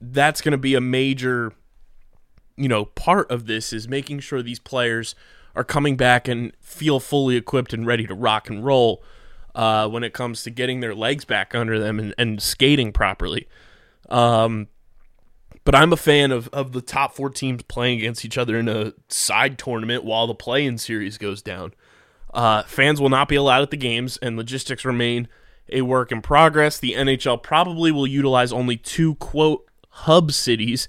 that's 0.00 0.40
going 0.40 0.52
to 0.52 0.58
be 0.58 0.74
a 0.74 0.80
major, 0.80 1.52
you 2.56 2.68
know, 2.68 2.84
part 2.84 3.30
of 3.30 3.46
this 3.46 3.72
is 3.72 3.88
making 3.88 4.20
sure 4.20 4.42
these 4.42 4.60
players 4.60 5.14
are 5.54 5.64
coming 5.64 5.96
back 5.96 6.28
and 6.28 6.52
feel 6.60 7.00
fully 7.00 7.36
equipped 7.36 7.72
and 7.72 7.86
ready 7.86 8.06
to 8.06 8.14
rock 8.14 8.48
and 8.48 8.64
roll 8.64 9.02
uh, 9.54 9.88
when 9.88 10.04
it 10.04 10.12
comes 10.12 10.44
to 10.44 10.50
getting 10.50 10.80
their 10.80 10.94
legs 10.94 11.24
back 11.24 11.54
under 11.54 11.78
them 11.78 11.98
and, 11.98 12.14
and 12.16 12.40
skating 12.40 12.92
properly. 12.92 13.48
Um, 14.08 14.68
but 15.64 15.74
I'm 15.74 15.92
a 15.92 15.96
fan 15.96 16.32
of, 16.32 16.48
of 16.48 16.72
the 16.72 16.80
top 16.80 17.14
four 17.14 17.30
teams 17.30 17.62
playing 17.62 17.98
against 17.98 18.24
each 18.24 18.38
other 18.38 18.58
in 18.58 18.68
a 18.68 18.92
side 19.08 19.58
tournament 19.58 20.04
while 20.04 20.26
the 20.26 20.34
play 20.34 20.64
in 20.64 20.78
series 20.78 21.18
goes 21.18 21.42
down. 21.42 21.74
Uh, 22.32 22.62
fans 22.62 23.00
will 23.00 23.08
not 23.08 23.28
be 23.28 23.36
allowed 23.36 23.62
at 23.62 23.70
the 23.70 23.76
games, 23.76 24.16
and 24.18 24.36
logistics 24.36 24.84
remain 24.84 25.28
a 25.72 25.82
work 25.82 26.12
in 26.12 26.22
progress. 26.22 26.78
The 26.78 26.94
NHL 26.94 27.42
probably 27.42 27.92
will 27.92 28.06
utilize 28.06 28.52
only 28.52 28.76
two, 28.76 29.16
quote, 29.16 29.66
hub 29.88 30.32
cities 30.32 30.88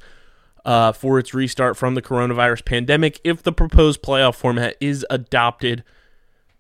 uh, 0.64 0.92
for 0.92 1.20
its 1.20 1.34
restart 1.34 1.76
from 1.76 1.96
the 1.96 2.02
coronavirus 2.02 2.66
pandemic 2.66 3.20
if 3.24 3.42
the 3.42 3.52
proposed 3.52 4.02
playoff 4.02 4.36
format 4.36 4.76
is 4.80 5.06
adopted. 5.10 5.84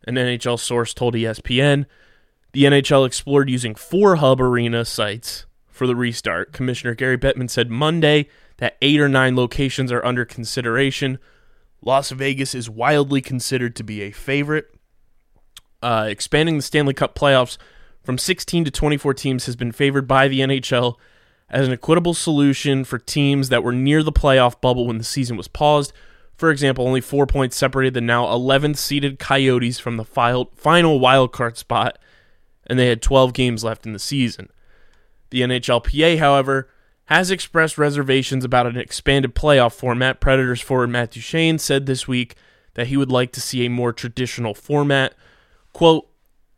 An 0.07 0.15
NHL 0.15 0.59
source 0.59 0.93
told 0.93 1.13
ESPN 1.13 1.85
the 2.53 2.63
NHL 2.63 3.05
explored 3.05 3.49
using 3.49 3.75
four 3.75 4.17
hub 4.17 4.41
arena 4.41 4.83
sites 4.83 5.45
for 5.81 5.87
the 5.87 5.95
restart. 5.95 6.53
Commissioner 6.53 6.93
Gary 6.93 7.17
Bettman 7.17 7.49
said 7.49 7.71
Monday 7.71 8.27
that 8.57 8.77
eight 8.83 8.99
or 8.99 9.09
nine 9.09 9.35
locations 9.35 9.91
are 9.91 10.05
under 10.05 10.25
consideration. 10.25 11.17
Las 11.81 12.11
Vegas 12.11 12.53
is 12.53 12.69
wildly 12.69 13.19
considered 13.19 13.75
to 13.75 13.83
be 13.83 14.03
a 14.03 14.11
favorite. 14.11 14.75
Uh, 15.81 16.05
expanding 16.07 16.57
the 16.57 16.61
Stanley 16.61 16.93
Cup 16.93 17.15
playoffs 17.15 17.57
from 18.03 18.19
16 18.19 18.65
to 18.65 18.69
24 18.69 19.15
teams 19.15 19.47
has 19.47 19.55
been 19.55 19.71
favored 19.71 20.07
by 20.07 20.27
the 20.27 20.41
NHL 20.41 20.97
as 21.49 21.65
an 21.65 21.73
equitable 21.73 22.13
solution 22.13 22.83
for 22.83 22.99
teams 22.99 23.49
that 23.49 23.63
were 23.63 23.73
near 23.73 24.03
the 24.03 24.11
playoff 24.11 24.61
bubble 24.61 24.85
when 24.85 24.99
the 24.99 25.03
season 25.03 25.35
was 25.35 25.47
paused. 25.47 25.93
For 26.35 26.51
example, 26.51 26.85
only 26.85 27.01
four 27.01 27.25
points 27.25 27.57
separated 27.57 27.95
the 27.95 28.01
now 28.01 28.25
11th 28.25 28.77
seeded 28.77 29.17
Coyotes 29.17 29.79
from 29.79 29.97
the 29.97 30.05
final 30.05 30.45
wildcard 30.55 31.57
spot, 31.57 31.97
and 32.67 32.77
they 32.77 32.85
had 32.85 33.01
12 33.01 33.33
games 33.33 33.63
left 33.63 33.87
in 33.87 33.93
the 33.93 33.97
season. 33.97 34.51
The 35.31 35.41
NHLPA, 35.41 36.19
however, 36.19 36.69
has 37.05 37.31
expressed 37.31 37.77
reservations 37.77 38.45
about 38.45 38.67
an 38.67 38.77
expanded 38.77 39.33
playoff 39.33 39.73
format. 39.73 40.21
Predators 40.21 40.61
forward 40.61 40.89
Matt 40.89 41.11
Duchene 41.11 41.57
said 41.57 41.85
this 41.85 42.07
week 42.07 42.35
that 42.75 42.87
he 42.87 42.97
would 42.97 43.11
like 43.11 43.31
to 43.33 43.41
see 43.41 43.65
a 43.65 43.69
more 43.69 43.91
traditional 43.91 44.53
format. 44.53 45.13
Quote, 45.73 46.07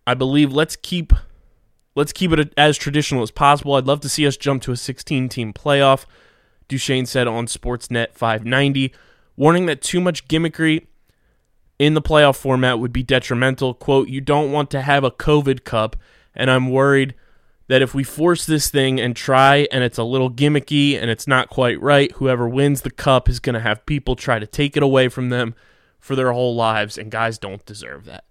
I 0.05 0.13
believe 0.13 0.51
let's 0.51 0.75
keep 0.75 1.13
let's 1.95 2.13
keep 2.13 2.31
it 2.31 2.53
as 2.57 2.77
traditional 2.77 3.23
as 3.23 3.31
possible. 3.31 3.75
I'd 3.75 3.87
love 3.87 4.01
to 4.01 4.09
see 4.09 4.27
us 4.27 4.37
jump 4.37 4.61
to 4.63 4.71
a 4.71 4.77
16 4.77 5.29
team 5.29 5.53
playoff, 5.53 6.05
Duchene 6.67 7.05
said 7.05 7.27
on 7.27 7.45
Sportsnet 7.45 8.13
590, 8.13 8.93
warning 9.35 9.65
that 9.67 9.81
too 9.81 10.01
much 10.01 10.27
gimmickry 10.27 10.87
in 11.79 11.93
the 11.93 12.01
playoff 12.01 12.35
format 12.35 12.79
would 12.79 12.93
be 12.93 13.03
detrimental. 13.03 13.73
Quote, 13.73 14.07
you 14.07 14.21
don't 14.21 14.51
want 14.51 14.69
to 14.71 14.81
have 14.81 15.03
a 15.03 15.11
COVID 15.11 15.63
cup, 15.63 15.95
and 16.35 16.49
I'm 16.49 16.69
worried 16.69 17.13
that 17.73 17.81
if 17.81 17.95
we 17.95 18.03
force 18.03 18.45
this 18.45 18.69
thing 18.69 19.01
and 19.01 19.15
try 19.15 19.67
and 19.71 19.83
it's 19.83 19.97
a 19.97 20.03
little 20.03 20.29
gimmicky 20.29 20.95
and 20.95 21.09
it's 21.09 21.25
not 21.25 21.49
quite 21.49 21.81
right, 21.81 22.11
whoever 22.11 22.47
wins 22.47 22.81
the 22.81 22.91
cup 22.91 23.27
is 23.27 23.39
going 23.39 23.55
to 23.55 23.59
have 23.59 23.83
people 23.87 24.15
try 24.15 24.37
to 24.37 24.45
take 24.45 24.77
it 24.77 24.83
away 24.83 25.09
from 25.09 25.29
them 25.29 25.55
for 25.99 26.15
their 26.15 26.33
whole 26.33 26.53
lives, 26.53 26.99
and 26.99 27.09
guys 27.09 27.39
don't 27.39 27.65
deserve 27.65 28.05
that. 28.05 28.25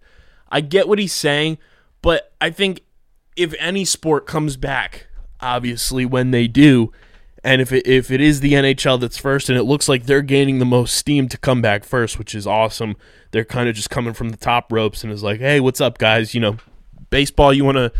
I 0.48 0.60
get 0.60 0.86
what 0.86 1.00
he's 1.00 1.12
saying, 1.12 1.58
but 2.02 2.32
I 2.40 2.50
think 2.50 2.82
if 3.34 3.52
any 3.58 3.84
sport 3.84 4.28
comes 4.28 4.56
back, 4.56 5.08
obviously 5.40 6.06
when 6.06 6.30
they 6.30 6.46
do, 6.46 6.92
and 7.42 7.60
if 7.60 7.72
it, 7.72 7.84
if 7.84 8.12
it 8.12 8.20
is 8.20 8.38
the 8.38 8.52
NHL 8.52 9.00
that's 9.00 9.18
first, 9.18 9.48
and 9.48 9.58
it 9.58 9.64
looks 9.64 9.88
like 9.88 10.04
they're 10.06 10.22
gaining 10.22 10.60
the 10.60 10.64
most 10.64 10.94
steam 10.94 11.28
to 11.28 11.36
come 11.36 11.60
back 11.60 11.82
first, 11.82 12.16
which 12.16 12.32
is 12.32 12.46
awesome. 12.46 12.94
They're 13.32 13.44
kind 13.44 13.68
of 13.68 13.74
just 13.74 13.90
coming 13.90 14.14
from 14.14 14.28
the 14.28 14.36
top 14.36 14.70
ropes 14.70 15.02
and 15.02 15.12
is 15.12 15.24
like, 15.24 15.40
hey, 15.40 15.58
what's 15.58 15.80
up, 15.80 15.98
guys? 15.98 16.32
You 16.32 16.40
know, 16.40 16.58
baseball, 17.10 17.52
you 17.52 17.64
want 17.64 17.78
to 17.78 17.92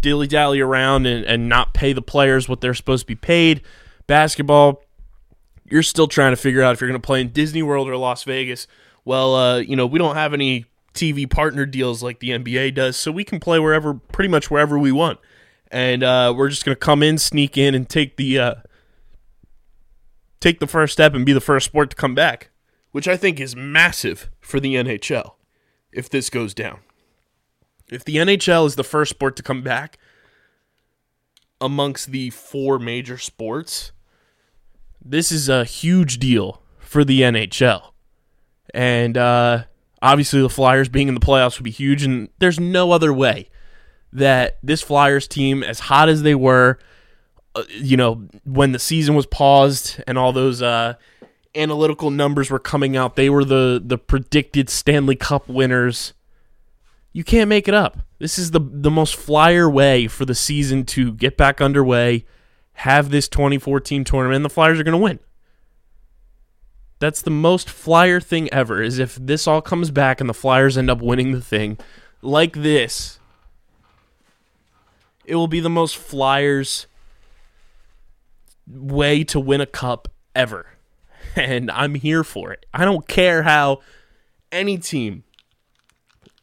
dilly 0.00 0.26
dally 0.26 0.60
around 0.60 1.06
and, 1.06 1.24
and 1.24 1.48
not 1.48 1.74
pay 1.74 1.92
the 1.92 2.02
players 2.02 2.48
what 2.48 2.60
they're 2.60 2.74
supposed 2.74 3.02
to 3.02 3.06
be 3.06 3.14
paid. 3.14 3.62
Basketball, 4.06 4.82
you're 5.64 5.82
still 5.82 6.08
trying 6.08 6.32
to 6.32 6.36
figure 6.36 6.62
out 6.62 6.74
if 6.74 6.80
you're 6.80 6.88
going 6.88 7.00
to 7.00 7.06
play 7.06 7.20
in 7.20 7.30
Disney 7.30 7.62
World 7.62 7.88
or 7.88 7.96
Las 7.96 8.24
Vegas. 8.24 8.66
Well, 9.04 9.34
uh, 9.34 9.58
you 9.58 9.76
know, 9.76 9.86
we 9.86 9.98
don't 9.98 10.16
have 10.16 10.32
any 10.32 10.66
TV 10.94 11.28
partner 11.28 11.66
deals 11.66 12.02
like 12.02 12.20
the 12.20 12.30
NBA 12.30 12.74
does, 12.74 12.96
so 12.96 13.12
we 13.12 13.24
can 13.24 13.38
play 13.38 13.58
wherever, 13.58 13.94
pretty 13.94 14.28
much 14.28 14.50
wherever 14.50 14.78
we 14.78 14.92
want. 14.92 15.18
And 15.70 16.02
uh, 16.02 16.32
we're 16.36 16.48
just 16.48 16.64
going 16.64 16.74
to 16.74 16.80
come 16.80 17.02
in, 17.02 17.18
sneak 17.18 17.58
in, 17.58 17.74
and 17.74 17.88
take 17.88 18.16
the 18.16 18.38
uh, 18.38 18.54
take 20.40 20.60
the 20.60 20.66
first 20.66 20.92
step 20.92 21.14
and 21.14 21.26
be 21.26 21.32
the 21.32 21.40
first 21.40 21.66
sport 21.66 21.90
to 21.90 21.96
come 21.96 22.14
back, 22.14 22.50
which 22.92 23.08
I 23.08 23.16
think 23.16 23.40
is 23.40 23.56
massive 23.56 24.30
for 24.40 24.60
the 24.60 24.74
NHL 24.76 25.32
if 25.92 26.08
this 26.08 26.30
goes 26.30 26.54
down. 26.54 26.78
If 27.90 28.04
the 28.04 28.16
NHL 28.16 28.66
is 28.66 28.76
the 28.76 28.84
first 28.84 29.10
sport 29.10 29.36
to 29.36 29.42
come 29.42 29.62
back, 29.62 29.98
amongst 31.60 32.10
the 32.10 32.30
four 32.30 32.78
major 32.78 33.18
sports, 33.18 33.92
this 35.04 35.30
is 35.30 35.48
a 35.48 35.64
huge 35.64 36.18
deal 36.18 36.62
for 36.78 37.04
the 37.04 37.22
NHL. 37.22 37.92
And 38.74 39.16
uh, 39.16 39.64
obviously, 40.02 40.40
the 40.40 40.48
Flyers 40.48 40.88
being 40.88 41.08
in 41.08 41.14
the 41.14 41.20
playoffs 41.20 41.58
would 41.58 41.64
be 41.64 41.70
huge, 41.70 42.02
and 42.02 42.28
there's 42.38 42.60
no 42.60 42.92
other 42.92 43.12
way 43.12 43.48
that 44.12 44.58
this 44.62 44.82
Flyers 44.82 45.28
team, 45.28 45.62
as 45.62 45.80
hot 45.80 46.08
as 46.08 46.22
they 46.22 46.34
were, 46.34 46.78
uh, 47.54 47.62
you 47.70 47.96
know, 47.96 48.26
when 48.44 48.72
the 48.72 48.78
season 48.78 49.14
was 49.14 49.26
paused 49.26 50.02
and 50.06 50.18
all 50.18 50.32
those 50.32 50.60
uh, 50.62 50.94
analytical 51.54 52.10
numbers 52.10 52.50
were 52.50 52.58
coming 52.58 52.96
out, 52.96 53.16
they 53.16 53.30
were 53.30 53.44
the 53.44 53.80
the 53.84 53.98
predicted 53.98 54.68
Stanley 54.68 55.16
Cup 55.16 55.48
winners. 55.48 56.12
You 57.16 57.24
can't 57.24 57.48
make 57.48 57.66
it 57.66 57.72
up. 57.72 58.00
This 58.18 58.38
is 58.38 58.50
the 58.50 58.60
the 58.60 58.90
most 58.90 59.16
flyer 59.16 59.70
way 59.70 60.06
for 60.06 60.26
the 60.26 60.34
season 60.34 60.84
to 60.84 61.14
get 61.14 61.38
back 61.38 61.62
underway, 61.62 62.26
have 62.74 63.08
this 63.08 63.26
2014 63.26 64.04
tournament, 64.04 64.36
and 64.36 64.44
the 64.44 64.50
Flyers 64.50 64.78
are 64.78 64.82
going 64.82 64.92
to 64.92 64.98
win. 64.98 65.18
That's 66.98 67.22
the 67.22 67.30
most 67.30 67.70
flyer 67.70 68.20
thing 68.20 68.52
ever. 68.52 68.82
Is 68.82 68.98
if 68.98 69.14
this 69.14 69.46
all 69.46 69.62
comes 69.62 69.90
back 69.90 70.20
and 70.20 70.28
the 70.28 70.34
Flyers 70.34 70.76
end 70.76 70.90
up 70.90 71.00
winning 71.00 71.32
the 71.32 71.40
thing, 71.40 71.78
like 72.20 72.52
this, 72.52 73.18
it 75.24 75.36
will 75.36 75.48
be 75.48 75.60
the 75.60 75.70
most 75.70 75.96
Flyers 75.96 76.86
way 78.68 79.24
to 79.24 79.40
win 79.40 79.62
a 79.62 79.66
cup 79.66 80.08
ever. 80.34 80.66
And 81.34 81.70
I'm 81.70 81.94
here 81.94 82.24
for 82.24 82.52
it. 82.52 82.66
I 82.74 82.84
don't 82.84 83.08
care 83.08 83.42
how 83.42 83.80
any 84.52 84.78
team, 84.78 85.24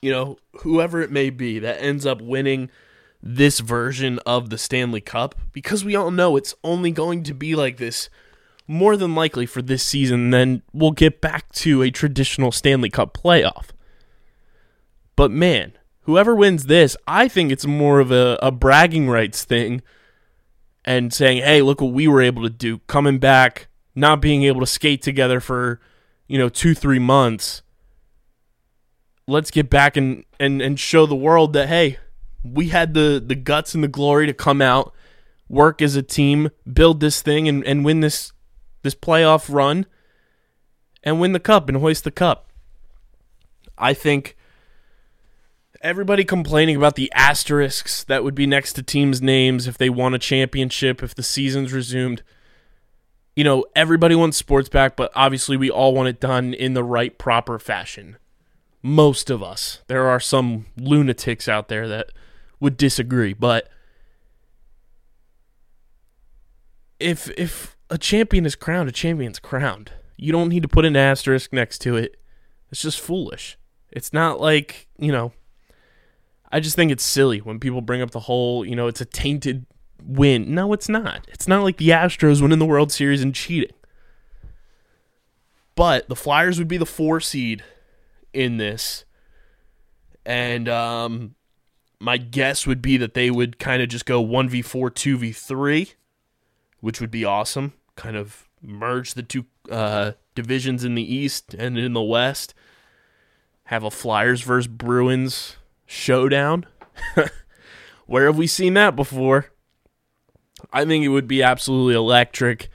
you 0.03 0.11
know, 0.11 0.37
whoever 0.57 1.01
it 1.01 1.11
may 1.11 1.29
be, 1.29 1.59
that 1.59 1.81
ends 1.81 2.05
up 2.05 2.21
winning 2.21 2.69
this 3.21 3.61
version 3.61 4.19
of 4.25 4.49
the 4.49 4.57
Stanley 4.57 4.99
Cup, 4.99 5.33
because 5.53 5.85
we 5.85 5.95
all 5.95 6.11
know 6.11 6.35
it's 6.35 6.53
only 6.61 6.91
going 6.91 7.23
to 7.23 7.33
be 7.33 7.55
like 7.55 7.77
this 7.77 8.09
more 8.67 8.97
than 8.97 9.15
likely 9.15 9.45
for 9.45 9.61
this 9.61 9.81
season, 9.81 10.29
then 10.29 10.61
we'll 10.73 10.91
get 10.91 11.21
back 11.21 11.49
to 11.53 11.81
a 11.81 11.89
traditional 11.89 12.51
Stanley 12.51 12.89
Cup 12.89 13.17
playoff. 13.17 13.69
But 15.15 15.31
man, 15.31 15.73
whoever 16.01 16.35
wins 16.35 16.65
this, 16.65 16.97
I 17.07 17.29
think 17.29 17.51
it's 17.51 17.65
more 17.65 17.99
of 17.99 18.11
a, 18.11 18.37
a 18.41 18.51
bragging 18.51 19.09
rights 19.09 19.45
thing 19.45 19.81
and 20.85 21.13
saying, 21.13 21.43
hey, 21.43 21.61
look 21.61 21.79
what 21.79 21.93
we 21.93 22.09
were 22.09 22.21
able 22.21 22.43
to 22.43 22.49
do, 22.49 22.79
coming 22.87 23.19
back, 23.19 23.67
not 23.95 24.21
being 24.21 24.43
able 24.43 24.59
to 24.59 24.67
skate 24.67 25.01
together 25.01 25.39
for, 25.39 25.79
you 26.27 26.37
know, 26.37 26.49
two, 26.49 26.75
three 26.75 26.99
months. 26.99 27.62
Let's 29.27 29.51
get 29.51 29.69
back 29.69 29.95
and, 29.95 30.25
and, 30.39 30.61
and 30.61 30.79
show 30.79 31.05
the 31.05 31.15
world 31.15 31.53
that, 31.53 31.69
hey, 31.69 31.97
we 32.43 32.69
had 32.69 32.93
the, 32.93 33.23
the 33.25 33.35
guts 33.35 33.73
and 33.73 33.83
the 33.83 33.87
glory 33.87 34.27
to 34.27 34.33
come 34.33 34.61
out, 34.61 34.93
work 35.47 35.81
as 35.81 35.95
a 35.95 36.03
team, 36.03 36.49
build 36.71 36.99
this 36.99 37.21
thing, 37.21 37.47
and, 37.47 37.65
and 37.65 37.85
win 37.85 38.01
this 38.01 38.33
this 38.81 38.93
playoff 38.93 39.51
run 39.53 39.85
and 41.03 41.19
win 41.19 41.31
the 41.31 41.39
cup 41.39 41.67
and 41.69 41.77
hoist 41.77 42.03
the 42.03 42.11
cup. 42.11 42.49
I 43.77 43.93
think 43.93 44.35
everybody 45.81 46.23
complaining 46.23 46.75
about 46.75 46.95
the 46.95 47.11
asterisks 47.13 48.03
that 48.03 48.23
would 48.23 48.35
be 48.35 48.45
next 48.45 48.73
to 48.73 48.83
teams' 48.83 49.21
names 49.21 49.67
if 49.67 49.77
they 49.77 49.89
won 49.89 50.13
a 50.13 50.19
championship, 50.19 51.01
if 51.01 51.15
the 51.15 51.23
season's 51.23 51.73
resumed. 51.73 52.23
You 53.35 53.43
know, 53.43 53.65
everybody 53.75 54.15
wants 54.15 54.37
sports 54.37 54.69
back, 54.69 54.95
but 54.95 55.11
obviously 55.15 55.57
we 55.57 55.71
all 55.71 55.93
want 55.93 56.09
it 56.09 56.19
done 56.19 56.53
in 56.53 56.73
the 56.73 56.83
right, 56.83 57.17
proper 57.17 57.57
fashion. 57.57 58.17
Most 58.83 59.29
of 59.29 59.41
us. 59.41 59.81
There 59.87 60.07
are 60.07 60.19
some 60.19 60.65
lunatics 60.77 61.47
out 61.47 61.69
there 61.69 61.87
that 61.87 62.11
would 62.59 62.77
disagree, 62.77 63.33
but 63.33 63.69
if 66.99 67.29
if 67.37 67.77
a 67.89 67.97
champion 67.97 68.45
is 68.45 68.55
crowned, 68.55 68.89
a 68.89 68.91
champion's 68.91 69.39
crowned. 69.39 69.91
You 70.17 70.31
don't 70.31 70.49
need 70.49 70.63
to 70.63 70.69
put 70.69 70.85
an 70.85 70.95
asterisk 70.95 71.51
next 71.51 71.79
to 71.79 71.95
it. 71.95 72.17
It's 72.71 72.81
just 72.81 72.99
foolish. 72.99 73.57
It's 73.91 74.13
not 74.13 74.39
like, 74.39 74.87
you 74.97 75.11
know, 75.11 75.33
I 76.51 76.59
just 76.59 76.75
think 76.75 76.91
it's 76.91 77.03
silly 77.03 77.39
when 77.39 77.59
people 77.59 77.81
bring 77.81 78.01
up 78.01 78.11
the 78.11 78.21
whole, 78.21 78.65
you 78.65 78.75
know, 78.75 78.87
it's 78.87 79.01
a 79.01 79.05
tainted 79.05 79.65
win. 80.03 80.53
No, 80.53 80.73
it's 80.73 80.89
not. 80.89 81.27
It's 81.31 81.47
not 81.47 81.63
like 81.63 81.77
the 81.77 81.89
Astros 81.89 82.41
winning 82.41 82.59
the 82.59 82.65
World 82.65 82.91
Series 82.91 83.21
and 83.21 83.35
cheating. 83.35 83.75
But 85.75 86.09
the 86.09 86.15
Flyers 86.15 86.59
would 86.59 86.67
be 86.67 86.77
the 86.77 86.85
four 86.85 87.19
seed 87.19 87.63
in 88.33 88.57
this. 88.57 89.05
And 90.25 90.69
um, 90.69 91.35
my 91.99 92.17
guess 92.17 92.65
would 92.67 92.81
be 92.81 92.97
that 92.97 93.13
they 93.13 93.29
would 93.29 93.59
kind 93.59 93.81
of 93.81 93.89
just 93.89 94.05
go 94.05 94.23
1v4, 94.23 94.91
2v3, 94.91 95.93
which 96.79 96.99
would 96.99 97.11
be 97.11 97.25
awesome. 97.25 97.73
Kind 97.95 98.15
of 98.15 98.49
merge 98.61 99.13
the 99.13 99.23
two 99.23 99.45
uh, 99.69 100.13
divisions 100.35 100.83
in 100.83 100.95
the 100.95 101.15
East 101.15 101.53
and 101.53 101.77
in 101.77 101.93
the 101.93 102.01
West. 102.01 102.53
Have 103.65 103.83
a 103.83 103.91
Flyers 103.91 104.41
versus 104.41 104.67
Bruins 104.67 105.57
showdown. 105.85 106.65
Where 108.05 108.25
have 108.25 108.37
we 108.37 108.47
seen 108.47 108.73
that 108.73 108.95
before? 108.95 109.47
I 110.71 110.85
think 110.85 111.03
it 111.03 111.09
would 111.09 111.27
be 111.27 111.43
absolutely 111.43 111.95
electric. 111.95 112.69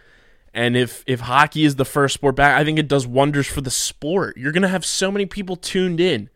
And 0.59 0.77
if 0.77 1.05
if 1.07 1.21
hockey 1.21 1.65
is 1.65 1.77
the 1.77 1.85
first 1.85 2.15
sport 2.15 2.35
back, 2.35 2.61
I 2.61 2.65
think 2.65 2.81
it 2.81 2.89
does 2.89 3.07
wonders 3.07 3.47
for 3.47 3.61
the 3.61 3.71
sport. 3.71 4.37
You're 4.37 4.51
going 4.51 4.63
to 4.63 4.69
have 4.69 4.85
so 4.85 5.13
many 5.13 5.25
people 5.25 5.55
tuned 5.55 6.01
in 6.01 6.31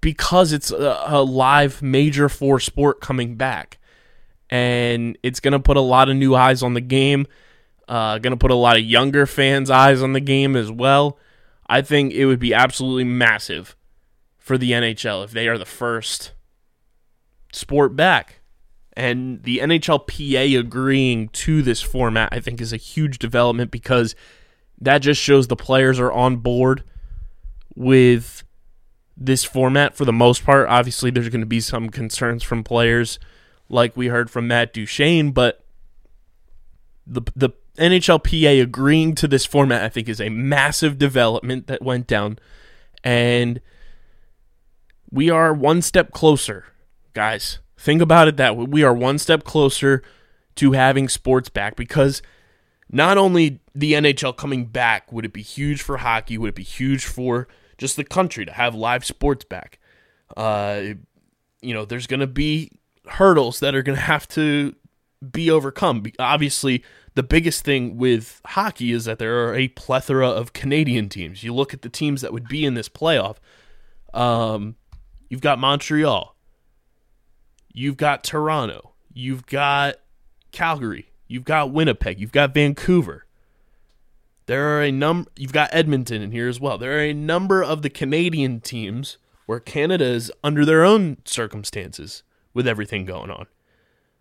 because 0.00 0.50
it's 0.50 0.70
a, 0.70 1.04
a 1.08 1.22
live 1.22 1.82
major 1.82 2.30
four 2.30 2.58
sport 2.58 3.02
coming 3.02 3.34
back. 3.34 3.76
And 4.48 5.18
it's 5.22 5.40
going 5.40 5.52
to 5.52 5.60
put 5.60 5.76
a 5.76 5.82
lot 5.82 6.08
of 6.08 6.16
new 6.16 6.34
eyes 6.34 6.62
on 6.62 6.72
the 6.72 6.80
game. 6.80 7.26
Uh, 7.86 8.16
going 8.16 8.30
to 8.30 8.38
put 8.38 8.50
a 8.50 8.54
lot 8.54 8.78
of 8.78 8.84
younger 8.84 9.26
fans' 9.26 9.68
eyes 9.68 10.00
on 10.00 10.14
the 10.14 10.20
game 10.20 10.56
as 10.56 10.72
well. 10.72 11.18
I 11.66 11.82
think 11.82 12.14
it 12.14 12.24
would 12.24 12.40
be 12.40 12.54
absolutely 12.54 13.04
massive 13.04 13.76
for 14.38 14.56
the 14.56 14.70
NHL 14.70 15.22
if 15.22 15.32
they 15.32 15.48
are 15.48 15.58
the 15.58 15.66
first 15.66 16.32
sport 17.52 17.94
back. 17.94 18.37
And 18.98 19.44
the 19.44 19.58
NHLPA 19.58 20.58
agreeing 20.58 21.28
to 21.28 21.62
this 21.62 21.80
format, 21.80 22.30
I 22.32 22.40
think, 22.40 22.60
is 22.60 22.72
a 22.72 22.76
huge 22.76 23.20
development 23.20 23.70
because 23.70 24.16
that 24.80 24.98
just 24.98 25.22
shows 25.22 25.46
the 25.46 25.54
players 25.54 26.00
are 26.00 26.10
on 26.10 26.38
board 26.38 26.82
with 27.76 28.42
this 29.16 29.44
format 29.44 29.96
for 29.96 30.04
the 30.04 30.12
most 30.12 30.44
part. 30.44 30.68
Obviously, 30.68 31.12
there's 31.12 31.28
going 31.28 31.42
to 31.42 31.46
be 31.46 31.60
some 31.60 31.90
concerns 31.90 32.42
from 32.42 32.64
players, 32.64 33.20
like 33.68 33.96
we 33.96 34.08
heard 34.08 34.30
from 34.32 34.48
Matt 34.48 34.72
Duchene, 34.72 35.30
but 35.30 35.64
the 37.06 37.22
the 37.36 37.50
NHLPA 37.76 38.60
agreeing 38.60 39.14
to 39.14 39.28
this 39.28 39.46
format, 39.46 39.84
I 39.84 39.88
think, 39.88 40.08
is 40.08 40.20
a 40.20 40.28
massive 40.28 40.98
development 40.98 41.68
that 41.68 41.82
went 41.82 42.08
down, 42.08 42.40
and 43.04 43.60
we 45.08 45.30
are 45.30 45.54
one 45.54 45.82
step 45.82 46.10
closer, 46.10 46.64
guys. 47.14 47.60
Think 47.78 48.02
about 48.02 48.28
it 48.28 48.36
that. 48.36 48.56
We 48.56 48.82
are 48.82 48.92
one 48.92 49.18
step 49.18 49.44
closer 49.44 50.02
to 50.56 50.72
having 50.72 51.08
sports 51.08 51.48
back 51.48 51.76
because 51.76 52.20
not 52.90 53.16
only 53.16 53.60
the 53.74 53.92
NHL 53.92 54.36
coming 54.36 54.66
back 54.66 55.12
would 55.12 55.24
it 55.24 55.32
be 55.32 55.42
huge 55.42 55.80
for 55.80 55.98
hockey, 55.98 56.36
would 56.36 56.48
it 56.48 56.54
be 56.54 56.64
huge 56.64 57.04
for 57.04 57.46
just 57.78 57.96
the 57.96 58.04
country 58.04 58.44
to 58.44 58.52
have 58.52 58.74
live 58.74 59.04
sports 59.04 59.44
back. 59.44 59.78
Uh, 60.36 60.82
you 61.62 61.72
know, 61.72 61.84
there's 61.84 62.06
going 62.06 62.20
to 62.20 62.26
be 62.26 62.72
hurdles 63.06 63.60
that 63.60 63.74
are 63.74 63.82
going 63.82 63.96
to 63.96 64.02
have 64.02 64.28
to 64.28 64.74
be 65.32 65.50
overcome. 65.50 66.04
Obviously, 66.18 66.84
the 67.14 67.22
biggest 67.22 67.64
thing 67.64 67.96
with 67.96 68.40
hockey 68.44 68.92
is 68.92 69.06
that 69.06 69.18
there 69.18 69.48
are 69.48 69.54
a 69.54 69.68
plethora 69.68 70.28
of 70.28 70.52
Canadian 70.52 71.08
teams. 71.08 71.42
You 71.42 71.54
look 71.54 71.72
at 71.72 71.82
the 71.82 71.88
teams 71.88 72.20
that 72.20 72.32
would 72.32 72.48
be 72.48 72.64
in 72.64 72.74
this 72.74 72.88
playoff. 72.88 73.36
Um, 74.12 74.76
you've 75.28 75.40
got 75.40 75.58
Montreal, 75.58 76.36
you've 77.78 77.96
got 77.96 78.24
Toronto, 78.24 78.92
you've 79.12 79.46
got 79.46 79.96
Calgary, 80.50 81.12
you've 81.28 81.44
got 81.44 81.72
Winnipeg, 81.72 82.20
you've 82.20 82.32
got 82.32 82.52
Vancouver. 82.52 83.24
There 84.46 84.76
are 84.76 84.82
a 84.82 84.90
number. 84.90 85.30
You've 85.36 85.52
got 85.52 85.68
Edmonton 85.72 86.22
in 86.22 86.32
here 86.32 86.48
as 86.48 86.58
well. 86.58 86.78
There 86.78 86.96
are 86.96 87.02
a 87.02 87.12
number 87.12 87.62
of 87.62 87.82
the 87.82 87.90
Canadian 87.90 88.60
teams 88.60 89.18
where 89.44 89.60
Canada 89.60 90.06
is 90.06 90.32
under 90.42 90.64
their 90.64 90.84
own 90.84 91.18
circumstances 91.26 92.22
with 92.54 92.66
everything 92.66 93.04
going 93.04 93.30
on. 93.30 93.46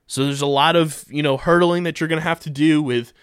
So 0.05 0.25
there's 0.25 0.41
a 0.41 0.45
lot 0.45 0.75
of 0.75 1.05
you 1.09 1.23
know 1.23 1.37
hurdling 1.37 1.83
that 1.83 1.99
you're 1.99 2.09
going 2.09 2.21
to 2.21 2.27
have 2.27 2.41
to 2.41 2.49
do 2.49 2.81
with 2.81 3.13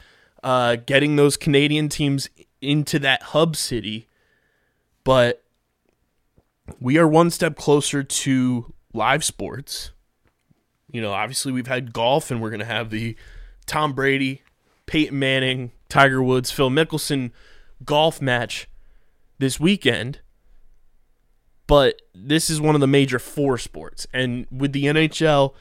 uh, 0.43 0.77
getting 0.77 1.17
those 1.17 1.37
Canadian 1.37 1.89
teams 1.91 2.29
into 2.61 2.99
that 3.01 3.23
hub 3.23 3.55
city, 3.55 4.09
but 5.05 5.45
we 6.81 6.97
are 6.97 7.07
one 7.07 7.31
step 7.31 7.55
closer 7.55 8.03
to 8.03 8.73
live 8.95 9.23
sports. 9.23 9.91
You 10.95 11.03
know, 11.03 11.13
obviously 11.13 11.51
we've 11.51 11.67
had 11.67 11.93
golf, 11.93 12.31
and 12.31 12.41
we're 12.41 12.51
going 12.51 12.61
to 12.61 12.67
have 12.67 12.91
the 12.91 13.17
Tom 13.67 13.93
Brady, 13.93 14.43
Peyton 14.87 15.19
Manning, 15.19 15.73
Tiger 15.89 16.23
Woods, 16.23 16.51
Phil 16.51 16.71
Mickelson 16.71 17.33
golf 17.85 18.23
match 18.23 18.69
this 19.39 19.59
weekend. 19.59 20.21
But 21.67 22.01
this 22.15 22.49
is 22.49 22.61
one 22.61 22.77
of 22.77 22.81
the 22.81 22.87
major 22.87 23.19
four 23.19 23.59
sports, 23.59 24.07
and 24.13 24.47
with 24.51 24.73
the 24.73 24.85
NHL 24.85 25.55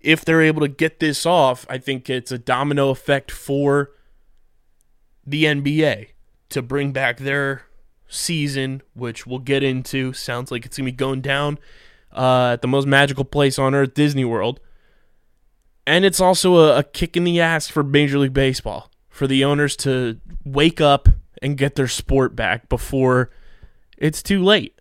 if 0.00 0.24
they're 0.24 0.42
able 0.42 0.60
to 0.60 0.68
get 0.68 0.98
this 0.98 1.24
off, 1.24 1.64
I 1.70 1.78
think 1.78 2.10
it's 2.10 2.32
a 2.32 2.38
domino 2.38 2.90
effect 2.90 3.30
for 3.30 3.92
the 5.24 5.44
NBA 5.44 6.08
to 6.50 6.62
bring 6.62 6.92
back 6.92 7.18
their 7.18 7.66
season, 8.08 8.82
which 8.94 9.26
we'll 9.26 9.38
get 9.38 9.62
into. 9.62 10.12
Sounds 10.12 10.50
like 10.50 10.66
it's 10.66 10.76
going 10.76 10.86
to 10.86 10.92
be 10.92 10.96
going 10.96 11.20
down 11.20 11.58
uh, 12.12 12.54
at 12.54 12.62
the 12.62 12.68
most 12.68 12.86
magical 12.86 13.24
place 13.24 13.58
on 13.58 13.74
earth, 13.74 13.94
Disney 13.94 14.24
World. 14.24 14.60
And 15.86 16.04
it's 16.04 16.20
also 16.20 16.56
a, 16.56 16.78
a 16.78 16.82
kick 16.82 17.16
in 17.16 17.24
the 17.24 17.40
ass 17.40 17.68
for 17.68 17.82
Major 17.82 18.18
League 18.18 18.32
Baseball, 18.32 18.90
for 19.08 19.26
the 19.26 19.44
owners 19.44 19.76
to 19.78 20.20
wake 20.44 20.80
up 20.80 21.08
and 21.40 21.56
get 21.56 21.74
their 21.74 21.88
sport 21.88 22.36
back 22.36 22.68
before 22.68 23.30
it's 23.98 24.22
too 24.22 24.42
late. 24.42 24.80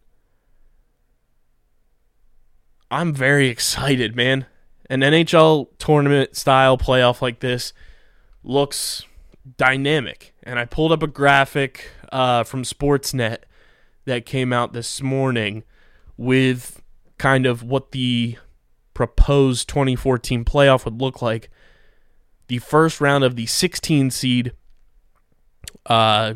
I'm 2.90 3.14
very 3.14 3.48
excited, 3.48 4.16
man. 4.16 4.46
An 4.90 5.00
NHL 5.00 5.70
tournament 5.78 6.36
style 6.36 6.78
playoff 6.78 7.22
like 7.22 7.40
this 7.40 7.72
looks 8.44 9.06
dynamic. 9.58 10.34
And 10.44 10.60
I 10.60 10.66
pulled 10.66 10.92
up 10.92 11.02
a 11.02 11.08
graphic 11.08 11.90
uh, 12.12 12.44
from 12.44 12.64
Sportsnet 12.64 13.40
that 14.06 14.26
came 14.26 14.52
out 14.52 14.74
this 14.74 15.02
morning 15.02 15.64
with 16.18 16.82
kind 17.18 17.46
of 17.46 17.64
what 17.64 17.92
the 17.92 18.38
proposed 19.02 19.68
2014 19.68 20.46
playoff 20.46 20.86
would 20.86 21.02
look 21.02 21.24
like. 21.24 21.50
The 22.50 22.60
first 22.60 23.02
round 23.02 23.24
of 23.24 23.36
the 23.36 23.48
16 23.48 24.12
seed 24.12 24.52
uh, 25.88 26.36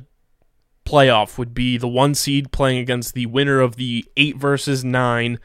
playoff 0.83 1.37
would 1.37 1.53
be 1.53 1.77
the 1.77 1.87
one 1.87 2.15
seed 2.15 2.51
playing 2.51 2.79
against 2.79 3.13
the 3.13 3.27
winner 3.27 3.59
of 3.59 3.75
the 3.75 4.03
8 4.17 4.37
versus 4.37 4.83
9. 4.83 5.37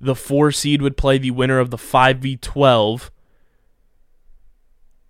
The 0.00 0.14
4 0.14 0.50
seed 0.50 0.80
would 0.80 0.96
play 0.96 1.18
the 1.18 1.32
winner 1.32 1.58
of 1.58 1.68
the 1.68 1.76
5v12. 1.76 3.10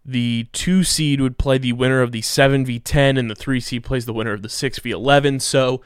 The 0.04 0.48
2 0.52 0.82
seed 0.82 1.20
would 1.20 1.38
play 1.38 1.58
the 1.58 1.74
winner 1.74 2.02
of 2.02 2.10
the 2.10 2.22
7v10 2.22 3.16
and 3.16 3.30
the 3.30 3.36
3 3.36 3.60
seed 3.60 3.84
plays 3.84 4.04
the 4.04 4.12
winner 4.12 4.32
of 4.32 4.42
the 4.42 4.48
6v11. 4.48 5.40
So 5.40 5.80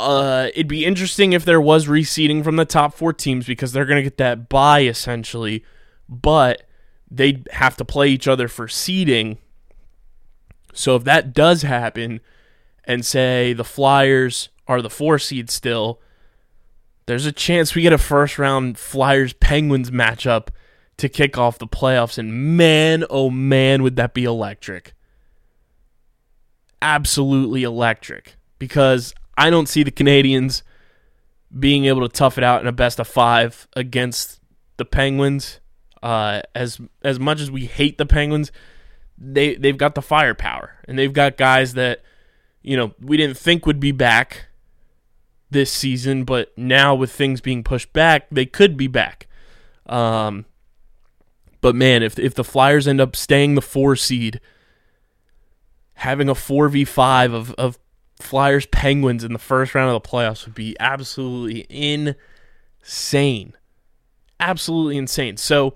uh, 0.00 0.50
it'd 0.54 0.68
be 0.68 0.84
interesting 0.84 1.32
if 1.32 1.44
there 1.44 1.60
was 1.60 1.86
reseeding 1.86 2.42
from 2.42 2.56
the 2.56 2.64
top 2.64 2.94
4 2.94 3.12
teams 3.12 3.46
because 3.46 3.72
they're 3.72 3.84
going 3.84 3.96
to 3.96 4.02
get 4.02 4.16
that 4.18 4.48
bye 4.48 4.82
essentially, 4.82 5.64
but 6.08 6.64
they'd 7.10 7.48
have 7.52 7.76
to 7.76 7.84
play 7.84 8.08
each 8.08 8.28
other 8.28 8.48
for 8.48 8.68
seeding. 8.68 9.38
So 10.72 10.96
if 10.96 11.04
that 11.04 11.32
does 11.34 11.62
happen 11.62 12.20
and 12.84 13.04
say 13.04 13.52
the 13.52 13.64
Flyers 13.64 14.48
are 14.66 14.82
the 14.82 14.90
4 14.90 15.18
seed 15.18 15.50
still, 15.50 16.00
there's 17.06 17.26
a 17.26 17.32
chance 17.32 17.74
we 17.74 17.82
get 17.82 17.92
a 17.92 17.98
first 17.98 18.38
round 18.38 18.78
Flyers 18.78 19.32
Penguins 19.32 19.90
matchup 19.90 20.48
to 20.96 21.08
kick 21.08 21.36
off 21.36 21.58
the 21.58 21.66
playoffs. 21.66 22.18
And 22.18 22.56
man, 22.56 23.04
oh 23.10 23.30
man, 23.30 23.82
would 23.82 23.96
that 23.96 24.14
be 24.14 24.24
electric! 24.24 24.94
Absolutely 26.80 27.64
electric. 27.64 28.36
Because 28.58 29.14
I 29.36 29.50
don't 29.50 29.68
see 29.68 29.82
the 29.82 29.90
Canadiens 29.90 30.62
being 31.56 31.86
able 31.86 32.02
to 32.02 32.08
tough 32.08 32.38
it 32.38 32.44
out 32.44 32.60
in 32.60 32.66
a 32.66 32.72
best 32.72 33.00
of 33.00 33.08
five 33.08 33.66
against 33.74 34.40
the 34.76 34.84
Penguins. 34.84 35.60
Uh, 36.02 36.40
as 36.54 36.80
as 37.02 37.18
much 37.18 37.40
as 37.40 37.50
we 37.50 37.66
hate 37.66 37.98
the 37.98 38.06
Penguins, 38.06 38.50
they 39.18 39.54
they've 39.54 39.76
got 39.76 39.94
the 39.94 40.02
firepower 40.02 40.76
and 40.88 40.98
they've 40.98 41.12
got 41.12 41.36
guys 41.36 41.74
that 41.74 42.02
you 42.62 42.76
know 42.76 42.94
we 43.00 43.16
didn't 43.16 43.36
think 43.36 43.66
would 43.66 43.80
be 43.80 43.92
back 43.92 44.46
this 45.50 45.70
season, 45.70 46.24
but 46.24 46.56
now 46.56 46.94
with 46.94 47.10
things 47.10 47.40
being 47.40 47.62
pushed 47.62 47.92
back, 47.92 48.28
they 48.30 48.46
could 48.46 48.76
be 48.76 48.86
back. 48.86 49.26
Um, 49.86 50.46
but 51.60 51.74
man, 51.74 52.02
if 52.02 52.18
if 52.18 52.34
the 52.34 52.44
Flyers 52.44 52.88
end 52.88 53.00
up 53.00 53.14
staying 53.14 53.54
the 53.54 53.62
four 53.62 53.96
seed, 53.96 54.40
having 55.94 56.28
a 56.28 56.34
four 56.34 56.68
v 56.68 56.84
five 56.84 57.32
of 57.32 57.52
of 57.54 57.78
Flyers 58.20 58.66
Penguins 58.66 59.24
in 59.24 59.32
the 59.32 59.38
first 59.38 59.74
round 59.74 59.94
of 59.94 60.02
the 60.02 60.08
playoffs 60.08 60.44
would 60.44 60.54
be 60.54 60.76
absolutely 60.78 61.66
insane, 61.70 63.54
absolutely 64.38 64.96
insane. 64.96 65.36
So 65.36 65.74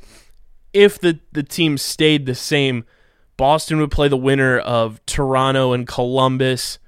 if 0.72 0.98
the 0.98 1.20
the 1.32 1.42
team 1.42 1.78
stayed 1.78 2.26
the 2.26 2.34
same, 2.34 2.84
Boston 3.36 3.80
would 3.80 3.90
play 3.90 4.08
the 4.08 4.16
winner 4.16 4.58
of 4.58 5.04
Toronto 5.06 5.72
and 5.72 5.86
Columbus. 5.86 6.78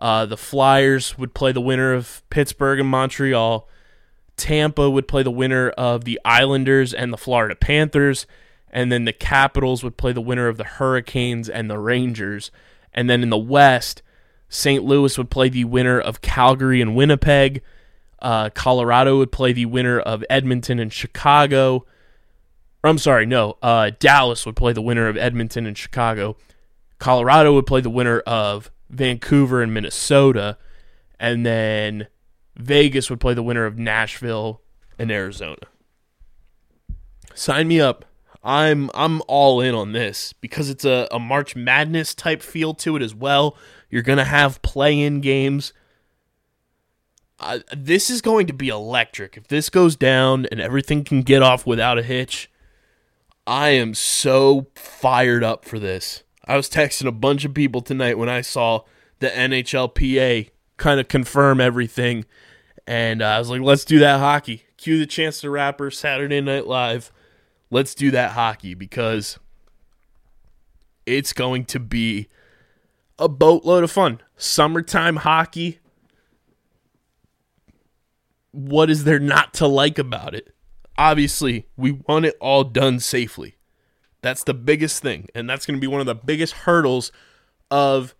Uh, 0.00 0.26
the 0.26 0.36
Flyers 0.36 1.18
would 1.18 1.34
play 1.34 1.52
the 1.52 1.60
winner 1.60 1.92
of 1.92 2.22
Pittsburgh 2.30 2.78
and 2.78 2.88
Montreal. 2.88 3.68
Tampa 4.36 4.88
would 4.88 5.08
play 5.08 5.24
the 5.24 5.30
winner 5.30 5.70
of 5.70 6.04
the 6.04 6.20
Islanders 6.24 6.94
and 6.94 7.12
the 7.12 7.16
Florida 7.16 7.56
Panthers. 7.56 8.26
And 8.70 8.92
then 8.92 9.06
the 9.06 9.12
Capitals 9.12 9.82
would 9.82 9.96
play 9.96 10.12
the 10.12 10.20
winner 10.20 10.46
of 10.46 10.56
the 10.56 10.64
Hurricanes 10.64 11.48
and 11.48 11.68
the 11.68 11.78
Rangers. 11.78 12.52
And 12.94 13.10
then 13.10 13.22
in 13.22 13.30
the 13.30 13.38
West, 13.38 14.02
St. 14.48 14.84
Louis 14.84 15.16
would 15.18 15.30
play 15.30 15.48
the 15.48 15.64
winner 15.64 16.00
of 16.00 16.20
Calgary 16.20 16.80
and 16.80 16.96
Winnipeg. 16.96 17.62
Uh, 18.20 18.50
Colorado 18.50 19.18
would 19.18 19.30
play 19.30 19.52
the 19.52 19.66
winner 19.66 20.00
of 20.00 20.24
Edmonton 20.28 20.78
and 20.78 20.92
Chicago. 20.92 21.84
I'm 22.82 22.98
sorry, 22.98 23.26
no. 23.26 23.58
Uh, 23.62 23.90
Dallas 23.98 24.46
would 24.46 24.56
play 24.56 24.72
the 24.72 24.82
winner 24.82 25.08
of 25.08 25.16
Edmonton 25.16 25.66
and 25.66 25.76
Chicago. 25.76 26.36
Colorado 26.98 27.54
would 27.54 27.66
play 27.66 27.80
the 27.80 27.90
winner 27.90 28.20
of 28.20 28.70
Vancouver 28.90 29.62
and 29.62 29.72
Minnesota, 29.72 30.56
and 31.20 31.44
then 31.44 32.08
Vegas 32.56 33.10
would 33.10 33.20
play 33.20 33.34
the 33.34 33.42
winner 33.42 33.66
of 33.66 33.78
Nashville 33.78 34.62
and 34.98 35.10
Arizona. 35.10 35.66
Sign 37.34 37.68
me 37.68 37.80
up. 37.80 38.04
I'm 38.42 38.90
I'm 38.94 39.20
all 39.28 39.60
in 39.60 39.74
on 39.74 39.92
this 39.92 40.32
because 40.32 40.70
it's 40.70 40.84
a, 40.84 41.08
a 41.10 41.18
March 41.18 41.54
Madness 41.54 42.14
type 42.14 42.42
feel 42.42 42.72
to 42.74 42.96
it 42.96 43.02
as 43.02 43.14
well. 43.14 43.56
You're 43.90 44.02
gonna 44.02 44.24
have 44.24 44.62
play-in 44.62 45.20
games. 45.20 45.72
Uh, 47.40 47.60
this 47.76 48.10
is 48.10 48.20
going 48.20 48.46
to 48.48 48.52
be 48.52 48.68
electric. 48.68 49.36
If 49.36 49.46
this 49.48 49.70
goes 49.70 49.94
down 49.94 50.46
and 50.46 50.60
everything 50.60 51.04
can 51.04 51.22
get 51.22 51.42
off 51.42 51.66
without 51.66 51.96
a 51.96 52.02
hitch, 52.02 52.50
I 53.46 53.70
am 53.70 53.94
so 53.94 54.66
fired 54.74 55.44
up 55.44 55.64
for 55.64 55.78
this. 55.78 56.24
I 56.44 56.56
was 56.56 56.68
texting 56.68 57.06
a 57.06 57.12
bunch 57.12 57.44
of 57.44 57.54
people 57.54 57.80
tonight 57.80 58.18
when 58.18 58.28
I 58.28 58.40
saw 58.40 58.82
the 59.20 59.28
NHLPA 59.28 60.50
kind 60.76 60.98
of 61.00 61.08
confirm 61.08 61.60
everything, 61.60 62.24
and 62.86 63.22
uh, 63.22 63.26
I 63.26 63.38
was 63.38 63.50
like, 63.50 63.60
"Let's 63.60 63.84
do 63.84 63.98
that 64.00 64.18
hockey." 64.18 64.64
Cue 64.76 64.98
the 64.98 65.06
Chance 65.06 65.40
the 65.40 65.50
Rapper 65.50 65.90
Saturday 65.90 66.40
Night 66.40 66.66
Live. 66.66 67.12
Let's 67.70 67.94
do 67.94 68.10
that 68.12 68.32
hockey 68.32 68.74
because 68.74 69.38
it's 71.04 71.32
going 71.32 71.64
to 71.66 71.80
be 71.80 72.28
a 73.18 73.28
boatload 73.28 73.84
of 73.84 73.90
fun. 73.90 74.20
Summertime 74.36 75.16
hockey. 75.16 75.80
What 78.52 78.90
is 78.90 79.04
there 79.04 79.18
not 79.18 79.54
to 79.54 79.66
like 79.66 79.98
about 79.98 80.34
it? 80.34 80.54
Obviously, 80.96 81.66
we 81.76 81.92
want 81.92 82.24
it 82.24 82.36
all 82.40 82.64
done 82.64 82.98
safely. 83.00 83.56
That's 84.20 84.42
the 84.42 84.54
biggest 84.54 85.02
thing. 85.02 85.28
And 85.34 85.48
that's 85.48 85.66
going 85.66 85.76
to 85.76 85.80
be 85.80 85.86
one 85.86 86.00
of 86.00 86.06
the 86.06 86.14
biggest 86.14 86.54
hurdles 86.54 87.12
of 87.70 88.14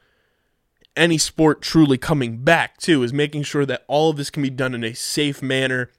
any 0.97 1.19
sport 1.19 1.63
truly 1.63 1.99
coming 1.99 2.39
back, 2.39 2.77
too, 2.79 3.03
is 3.03 3.13
making 3.13 3.45
sure 3.45 3.67
that 3.67 3.85
all 3.89 4.11
of 4.11 4.17
this 4.17 4.31
can 4.31 4.43
be 4.43 4.51
done 4.51 4.75
in 4.75 4.85
a 4.85 4.95
safe 4.95 5.43
manner 5.43 5.91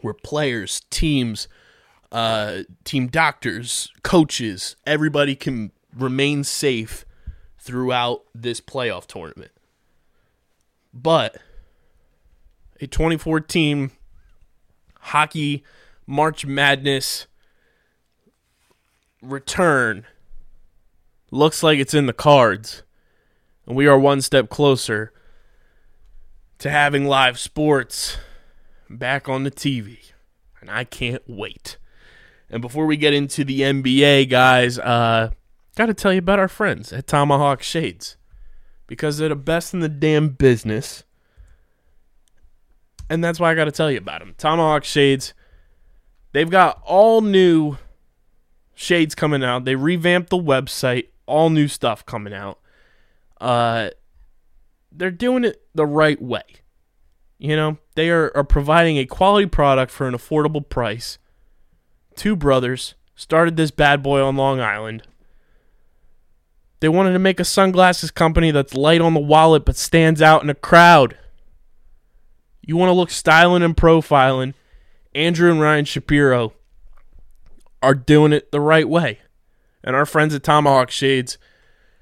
where 0.00 0.14
players, 0.14 0.82
teams, 0.90 1.48
uh, 2.12 2.60
team 2.84 3.08
doctors, 3.08 3.92
coaches, 4.02 4.76
everybody 4.86 5.34
can 5.34 5.72
remain 5.96 6.44
safe 6.44 7.04
throughout 7.68 8.24
this 8.34 8.62
playoff 8.62 9.04
tournament. 9.04 9.50
But 10.94 11.36
a 12.80 12.86
2014 12.86 13.90
hockey 15.00 15.62
March 16.06 16.46
Madness 16.46 17.26
return 19.20 20.06
looks 21.30 21.62
like 21.62 21.78
it's 21.78 21.92
in 21.92 22.06
the 22.06 22.14
cards. 22.14 22.84
And 23.66 23.76
we 23.76 23.86
are 23.86 23.98
one 23.98 24.22
step 24.22 24.48
closer 24.48 25.12
to 26.60 26.70
having 26.70 27.04
live 27.04 27.38
sports 27.38 28.16
back 28.88 29.28
on 29.28 29.44
the 29.44 29.50
TV. 29.50 30.12
And 30.62 30.70
I 30.70 30.84
can't 30.84 31.22
wait. 31.26 31.76
And 32.48 32.62
before 32.62 32.86
we 32.86 32.96
get 32.96 33.12
into 33.12 33.44
the 33.44 33.60
NBA, 33.60 34.30
guys, 34.30 34.78
uh, 34.78 35.32
got 35.78 35.86
to 35.86 35.94
tell 35.94 36.12
you 36.12 36.18
about 36.18 36.40
our 36.40 36.48
friends 36.48 36.92
at 36.92 37.06
Tomahawk 37.06 37.62
Shades 37.62 38.16
because 38.88 39.18
they're 39.18 39.28
the 39.28 39.36
best 39.36 39.72
in 39.72 39.78
the 39.78 39.88
damn 39.88 40.30
business. 40.30 41.04
And 43.08 43.22
that's 43.22 43.38
why 43.38 43.52
I 43.52 43.54
got 43.54 43.66
to 43.66 43.70
tell 43.70 43.90
you 43.90 43.98
about 43.98 44.18
them. 44.18 44.34
Tomahawk 44.36 44.82
Shades, 44.82 45.34
they've 46.32 46.50
got 46.50 46.82
all 46.84 47.20
new 47.20 47.78
shades 48.74 49.14
coming 49.14 49.44
out. 49.44 49.64
They 49.64 49.76
revamped 49.76 50.30
the 50.30 50.36
website, 50.36 51.06
all 51.26 51.48
new 51.48 51.68
stuff 51.68 52.04
coming 52.04 52.34
out. 52.34 52.58
Uh, 53.40 53.90
they're 54.90 55.12
doing 55.12 55.44
it 55.44 55.62
the 55.74 55.86
right 55.86 56.20
way. 56.20 56.42
You 57.38 57.54
know, 57.54 57.78
they 57.94 58.10
are, 58.10 58.32
are 58.34 58.42
providing 58.42 58.98
a 58.98 59.06
quality 59.06 59.46
product 59.46 59.92
for 59.92 60.08
an 60.08 60.14
affordable 60.14 60.68
price 60.68 61.18
two 62.18 62.34
brothers, 62.34 62.96
started 63.14 63.56
this 63.56 63.70
bad 63.70 64.02
boy 64.02 64.20
on 64.20 64.36
Long 64.36 64.60
Island. 64.60 65.04
They 66.80 66.88
wanted 66.88 67.12
to 67.12 67.18
make 67.18 67.40
a 67.40 67.44
sunglasses 67.44 68.10
company 68.10 68.50
that's 68.50 68.74
light 68.74 69.00
on 69.00 69.14
the 69.14 69.20
wallet 69.20 69.64
but 69.64 69.76
stands 69.76 70.22
out 70.22 70.42
in 70.42 70.50
a 70.50 70.54
crowd. 70.54 71.16
You 72.62 72.76
want 72.76 72.90
to 72.90 72.94
look 72.94 73.10
styling 73.10 73.62
and 73.62 73.76
profiling. 73.76 74.54
Andrew 75.14 75.50
and 75.50 75.60
Ryan 75.60 75.84
Shapiro 75.84 76.52
are 77.82 77.94
doing 77.94 78.32
it 78.32 78.52
the 78.52 78.60
right 78.60 78.88
way. 78.88 79.18
And 79.82 79.96
our 79.96 80.06
friends 80.06 80.34
at 80.34 80.42
Tomahawk 80.42 80.90
Shades 80.90 81.38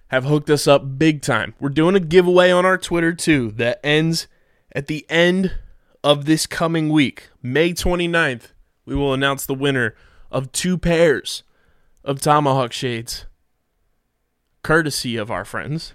have 0.08 0.24
hooked 0.24 0.50
us 0.50 0.66
up 0.66 0.98
big 0.98 1.22
time. 1.22 1.54
We're 1.60 1.68
doing 1.68 1.94
a 1.94 2.00
giveaway 2.00 2.50
on 2.50 2.66
our 2.66 2.78
Twitter 2.78 3.12
too 3.12 3.52
that 3.52 3.80
ends 3.84 4.26
at 4.72 4.86
the 4.86 5.06
end 5.08 5.52
of 6.04 6.24
this 6.24 6.46
coming 6.46 6.88
week. 6.90 7.28
May 7.42 7.72
29th, 7.72 8.48
we 8.84 8.94
will 8.94 9.12
announce 9.12 9.46
the 9.46 9.54
winner 9.54 9.94
of 10.30 10.52
two 10.52 10.78
pairs 10.78 11.42
of 12.04 12.20
Tomahawk 12.20 12.72
Shades, 12.72 13.26
courtesy 14.66 15.16
of 15.16 15.30
our 15.30 15.44
friends 15.44 15.94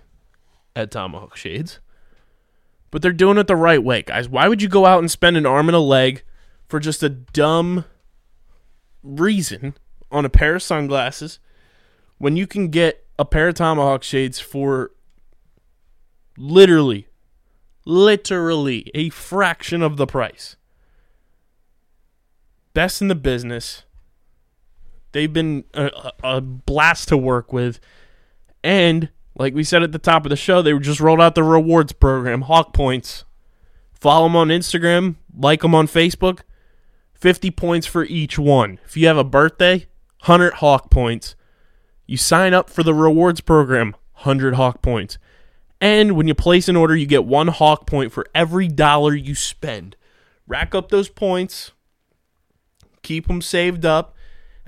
at 0.77 0.91
Tomahawk 0.91 1.35
Shades. 1.35 1.81
But 2.89 3.01
they're 3.01 3.11
doing 3.11 3.37
it 3.37 3.47
the 3.47 3.55
right 3.57 3.83
way, 3.83 4.01
guys. 4.01 4.29
Why 4.29 4.47
would 4.47 4.61
you 4.61 4.69
go 4.69 4.85
out 4.85 4.99
and 4.99 5.11
spend 5.11 5.35
an 5.35 5.45
arm 5.45 5.67
and 5.67 5.75
a 5.75 5.79
leg 5.79 6.23
for 6.69 6.79
just 6.79 7.03
a 7.03 7.09
dumb 7.09 7.83
reason 9.03 9.75
on 10.09 10.23
a 10.23 10.29
pair 10.29 10.55
of 10.55 10.63
sunglasses 10.63 11.39
when 12.17 12.37
you 12.37 12.47
can 12.47 12.69
get 12.69 13.05
a 13.19 13.25
pair 13.25 13.49
of 13.49 13.55
Tomahawk 13.55 14.03
shades 14.03 14.39
for 14.39 14.91
literally, 16.37 17.09
literally 17.83 18.89
a 18.95 19.09
fraction 19.09 19.81
of 19.81 19.97
the 19.97 20.07
price? 20.07 20.55
Best 22.73 23.01
in 23.01 23.09
the 23.09 23.15
business. 23.15 23.83
They've 25.11 25.33
been 25.33 25.65
a, 25.73 26.13
a 26.23 26.39
blast 26.39 27.09
to 27.09 27.17
work 27.17 27.51
with. 27.51 27.81
And, 28.63 29.09
like 29.35 29.53
we 29.53 29.63
said 29.63 29.83
at 29.83 29.91
the 29.91 29.99
top 29.99 30.25
of 30.25 30.29
the 30.29 30.35
show, 30.35 30.61
they 30.61 30.77
just 30.79 30.99
rolled 30.99 31.21
out 31.21 31.35
the 31.35 31.43
rewards 31.43 31.93
program, 31.93 32.41
Hawk 32.41 32.73
Points. 32.73 33.25
Follow 33.93 34.27
them 34.27 34.35
on 34.35 34.47
Instagram, 34.49 35.15
like 35.37 35.61
them 35.61 35.75
on 35.75 35.87
Facebook. 35.87 36.39
50 37.13 37.51
points 37.51 37.85
for 37.85 38.03
each 38.03 38.39
one. 38.39 38.79
If 38.83 38.97
you 38.97 39.05
have 39.07 39.17
a 39.17 39.23
birthday, 39.23 39.85
100 40.21 40.55
Hawk 40.55 40.89
points. 40.89 41.35
You 42.07 42.17
sign 42.17 42.53
up 42.53 42.69
for 42.69 42.81
the 42.81 42.95
rewards 42.95 43.41
program, 43.41 43.95
100 44.13 44.55
Hawk 44.55 44.81
points. 44.81 45.19
And 45.79 46.13
when 46.13 46.27
you 46.27 46.33
place 46.33 46.67
an 46.67 46.75
order, 46.75 46.95
you 46.95 47.05
get 47.05 47.25
one 47.25 47.47
Hawk 47.47 47.85
point 47.85 48.11
for 48.11 48.25
every 48.33 48.67
dollar 48.67 49.13
you 49.13 49.35
spend. 49.35 49.95
Rack 50.47 50.73
up 50.75 50.89
those 50.89 51.09
points, 51.09 51.71
keep 53.03 53.27
them 53.27 53.41
saved 53.41 53.85
up. 53.85 54.15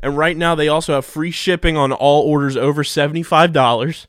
And 0.04 0.18
right 0.18 0.36
now, 0.36 0.54
they 0.54 0.68
also 0.68 0.96
have 0.96 1.06
free 1.06 1.32
shipping 1.32 1.78
on 1.78 1.94
all 1.94 2.24
orders 2.24 2.58
over 2.58 2.84
$75. 2.84 4.06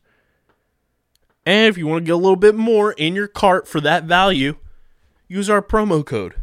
And 1.47 1.69
if 1.69 1.79
you 1.79 1.87
want 1.87 2.03
to 2.03 2.07
get 2.07 2.15
a 2.15 2.17
little 2.17 2.35
bit 2.35 2.57
more 2.57 2.91
in 2.95 3.15
your 3.15 3.29
cart 3.29 3.69
for 3.69 3.81
that 3.81 4.03
value, 4.03 4.57
use 5.29 5.49
our 5.49 5.63
promo 5.63 6.05
code 6.05 6.35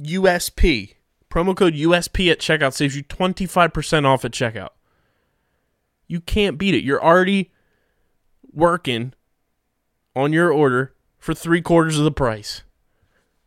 USP. 0.00 0.94
Promo 1.28 1.56
code 1.56 1.74
USP 1.74 2.30
at 2.30 2.38
checkout 2.38 2.72
saves 2.72 2.94
you 2.94 3.02
25% 3.02 4.04
off 4.04 4.24
at 4.24 4.30
checkout. 4.30 4.70
You 6.06 6.20
can't 6.20 6.56
beat 6.56 6.76
it. 6.76 6.84
You're 6.84 7.04
already 7.04 7.50
working 8.52 9.12
on 10.14 10.32
your 10.32 10.52
order 10.52 10.94
for 11.18 11.34
three 11.34 11.60
quarters 11.60 11.98
of 11.98 12.04
the 12.04 12.12
price. 12.12 12.62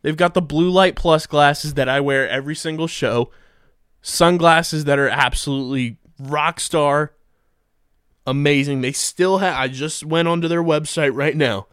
They've 0.02 0.18
got 0.18 0.34
the 0.34 0.42
blue 0.42 0.70
light 0.70 0.98
plus 0.98 1.26
glasses 1.26 1.76
that 1.76 1.88
I 1.88 2.02
wear 2.02 2.28
every 2.28 2.56
single 2.56 2.88
show, 2.88 3.32
sunglasses 4.02 4.86
that 4.86 5.00
are 5.00 5.10
absolutely 5.10 5.98
rock 6.20 6.60
star 6.60 7.14
amazing. 8.28 8.82
They 8.82 8.92
still 8.92 9.40
have 9.40 9.56
I 9.56 9.70
just 9.70 10.06
went 10.06 10.28
onto 10.28 10.48
their 10.48 10.62
website 10.62 11.16
right 11.16 11.36
now. 11.36 11.66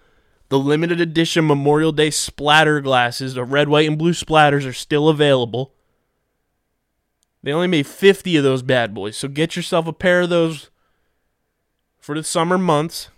The 0.48 0.58
limited 0.58 1.00
edition 1.00 1.46
Memorial 1.46 1.90
Day 1.90 2.10
splatter 2.10 2.80
glasses, 2.80 3.34
the 3.34 3.44
red, 3.44 3.68
white, 3.68 3.88
and 3.88 3.98
blue 3.98 4.12
splatters 4.12 4.66
are 4.66 4.72
still 4.72 5.08
available. 5.08 5.74
They 7.42 7.52
only 7.52 7.66
made 7.66 7.86
50 7.86 8.36
of 8.36 8.44
those 8.44 8.62
bad 8.62 8.94
boys. 8.94 9.16
So 9.16 9.28
get 9.28 9.56
yourself 9.56 9.86
a 9.86 9.92
pair 9.92 10.22
of 10.22 10.30
those 10.30 10.70
for 11.98 12.14
the 12.14 12.22
summer 12.22 12.56
months. 12.56 13.08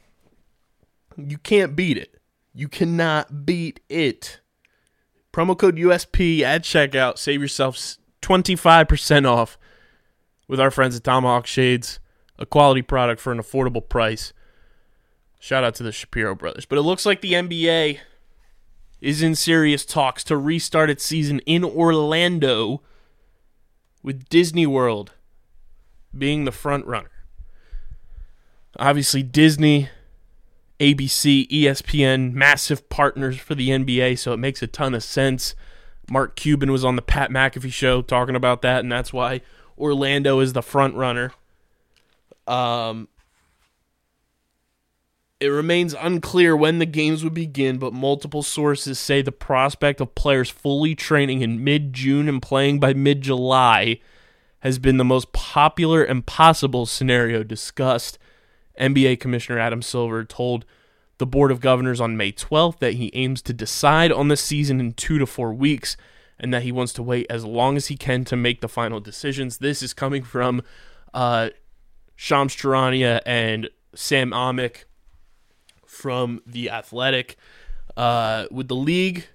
You 1.16 1.38
can't 1.38 1.76
beat 1.76 1.98
it. 1.98 2.20
You 2.54 2.68
cannot 2.68 3.44
beat 3.44 3.80
it. 3.88 4.40
Promo 5.32 5.56
code 5.56 5.76
USP 5.76 6.40
at 6.40 6.62
checkout. 6.62 7.18
Save 7.18 7.42
yourself 7.42 7.76
25% 8.26 9.26
off 9.26 9.56
with 10.48 10.58
our 10.58 10.70
friends 10.70 10.96
at 10.96 11.04
Tomahawk 11.04 11.46
Shades. 11.46 12.00
A 12.38 12.44
quality 12.44 12.82
product 12.82 13.20
for 13.20 13.32
an 13.32 13.38
affordable 13.38 13.86
price. 13.86 14.34
Shout 15.38 15.64
out 15.64 15.74
to 15.76 15.82
the 15.82 15.92
Shapiro 15.92 16.34
brothers. 16.34 16.66
But 16.66 16.76
it 16.76 16.82
looks 16.82 17.06
like 17.06 17.22
the 17.22 17.32
NBA 17.32 18.00
is 19.00 19.22
in 19.22 19.34
serious 19.34 19.86
talks 19.86 20.22
to 20.24 20.36
restart 20.36 20.90
its 20.90 21.04
season 21.04 21.38
in 21.46 21.64
Orlando 21.64 22.82
with 24.02 24.28
Disney 24.28 24.66
World 24.66 25.12
being 26.16 26.44
the 26.44 26.52
front 26.52 26.84
runner. 26.84 27.10
Obviously, 28.78 29.22
Disney, 29.22 29.88
ABC, 30.78 31.48
ESPN, 31.48 32.32
massive 32.32 32.88
partners 32.90 33.38
for 33.38 33.54
the 33.54 33.70
NBA, 33.70 34.18
so 34.18 34.32
it 34.32 34.38
makes 34.38 34.62
a 34.62 34.66
ton 34.66 34.94
of 34.94 35.02
sense. 35.02 35.54
Mark 36.10 36.36
Cuban 36.36 36.70
was 36.70 36.84
on 36.84 36.96
the 36.96 37.02
Pat 37.02 37.30
McAfee 37.30 37.72
show 37.72 38.02
talking 38.02 38.36
about 38.36 38.62
that, 38.62 38.80
and 38.80 38.90
that's 38.90 39.12
why 39.12 39.40
Orlando 39.78 40.40
is 40.40 40.52
the 40.52 40.62
front 40.62 40.94
runner. 40.94 41.32
Um, 42.46 43.08
it 45.40 45.48
remains 45.48 45.94
unclear 45.94 46.56
when 46.56 46.78
the 46.78 46.86
games 46.86 47.22
would 47.22 47.34
begin, 47.34 47.78
but 47.78 47.92
multiple 47.92 48.42
sources 48.42 48.98
say 48.98 49.20
the 49.20 49.32
prospect 49.32 50.00
of 50.00 50.14
players 50.14 50.48
fully 50.48 50.94
training 50.94 51.42
in 51.42 51.62
mid 51.62 51.92
June 51.92 52.28
and 52.28 52.40
playing 52.40 52.80
by 52.80 52.94
mid 52.94 53.20
July 53.20 54.00
has 54.60 54.78
been 54.78 54.96
the 54.96 55.04
most 55.04 55.32
popular 55.32 56.02
and 56.02 56.24
possible 56.26 56.86
scenario 56.86 57.42
discussed. 57.42 58.18
NBA 58.80 59.20
Commissioner 59.20 59.58
Adam 59.58 59.82
Silver 59.82 60.24
told 60.24 60.64
the 61.18 61.26
Board 61.26 61.50
of 61.50 61.60
Governors 61.60 62.00
on 62.00 62.16
May 62.16 62.32
12th 62.32 62.78
that 62.78 62.94
he 62.94 63.10
aims 63.14 63.42
to 63.42 63.52
decide 63.52 64.12
on 64.12 64.28
the 64.28 64.36
season 64.36 64.80
in 64.80 64.92
two 64.92 65.18
to 65.18 65.26
four 65.26 65.52
weeks 65.52 65.96
and 66.38 66.52
that 66.52 66.62
he 66.62 66.72
wants 66.72 66.92
to 66.94 67.02
wait 67.02 67.26
as 67.30 67.44
long 67.44 67.76
as 67.76 67.86
he 67.86 67.96
can 67.96 68.24
to 68.26 68.36
make 68.36 68.60
the 68.60 68.68
final 68.68 69.00
decisions. 69.00 69.58
This 69.58 69.82
is 69.82 69.94
coming 69.94 70.22
from 70.22 70.62
uh, 71.14 71.50
Shams 72.14 72.54
Charania 72.54 73.20
and 73.24 73.70
Sam 73.94 74.30
Amick 74.30 74.84
from 75.86 76.42
The 76.46 76.70
Athletic. 76.70 77.36
Uh, 77.96 78.46
with 78.50 78.68
the 78.68 78.76
league, 78.76 79.26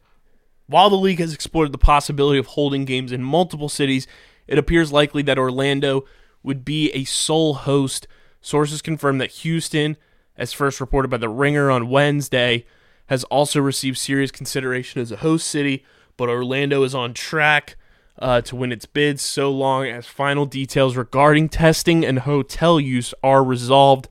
while 0.67 0.91
the 0.91 0.95
league 0.95 1.19
has 1.19 1.33
explored 1.33 1.71
the 1.71 1.79
possibility 1.79 2.37
of 2.37 2.47
holding 2.47 2.85
games 2.85 3.11
in 3.11 3.23
multiple 3.23 3.69
cities, 3.69 4.05
it 4.47 4.59
appears 4.59 4.91
likely 4.91 5.23
that 5.23 5.39
Orlando 5.39 6.05
would 6.43 6.63
be 6.63 6.91
a 6.91 7.03
sole 7.05 7.55
host. 7.55 8.07
Sources 8.39 8.81
confirm 8.81 9.17
that 9.17 9.31
Houston, 9.31 9.97
as 10.37 10.53
first 10.53 10.79
reported 10.79 11.09
by 11.09 11.17
The 11.17 11.29
Ringer 11.29 11.69
on 11.69 11.89
Wednesday, 11.89 12.65
has 13.07 13.23
also 13.25 13.59
received 13.59 13.97
serious 13.97 14.31
consideration 14.31 15.01
as 15.01 15.11
a 15.11 15.17
host 15.17 15.47
city, 15.47 15.83
but 16.17 16.29
Orlando 16.29 16.83
is 16.83 16.95
on 16.95 17.13
track 17.13 17.75
uh, 18.19 18.41
to 18.41 18.55
win 18.55 18.71
its 18.71 18.85
bid 18.85 19.19
so 19.19 19.51
long 19.51 19.87
as 19.87 20.05
final 20.05 20.45
details 20.45 20.95
regarding 20.95 21.49
testing 21.49 22.05
and 22.05 22.19
hotel 22.19 22.79
use 22.79 23.13
are 23.23 23.43
resolved. 23.43 24.07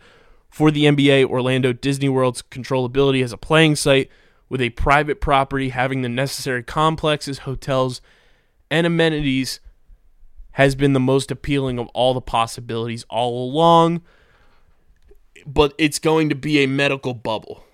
For 0.49 0.73
the 0.73 0.85
NBA, 0.85 1.27
Orlando 1.27 1.73
Disney 1.73 2.09
World's 2.09 2.43
controllability 2.43 3.23
as 3.23 3.33
a 3.33 3.39
playing 3.39 3.77
site 3.77 4.11
with 4.49 4.61
a 4.61 4.71
private 4.71 5.21
property 5.21 5.69
having 5.69 6.03
the 6.03 6.09
necessary 6.09 6.65
complexes, 6.65 7.41
hotels, 7.41 8.01
and 8.69 8.87
amenities 8.87 9.61
has 10.53 10.75
been 10.75 10.93
the 10.93 11.01
most 11.01 11.31
appealing 11.31 11.79
of 11.79 11.87
all 11.95 12.13
the 12.13 12.21
possibilities 12.21 13.07
all 13.09 13.49
along. 13.49 14.03
But 15.47 15.75
it's 15.79 15.99
going 15.99 16.29
to 16.29 16.35
be 16.35 16.63
a 16.63 16.67
medical 16.67 17.15
bubble. 17.15 17.65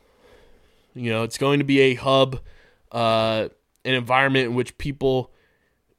You 0.95 1.11
know, 1.11 1.23
it's 1.23 1.39
going 1.39 1.59
to 1.59 1.65
be 1.65 1.81
a 1.81 1.95
hub, 1.95 2.41
uh, 2.91 3.49
an 3.85 3.95
environment 3.95 4.47
in 4.47 4.55
which 4.55 4.79
people 4.79 5.31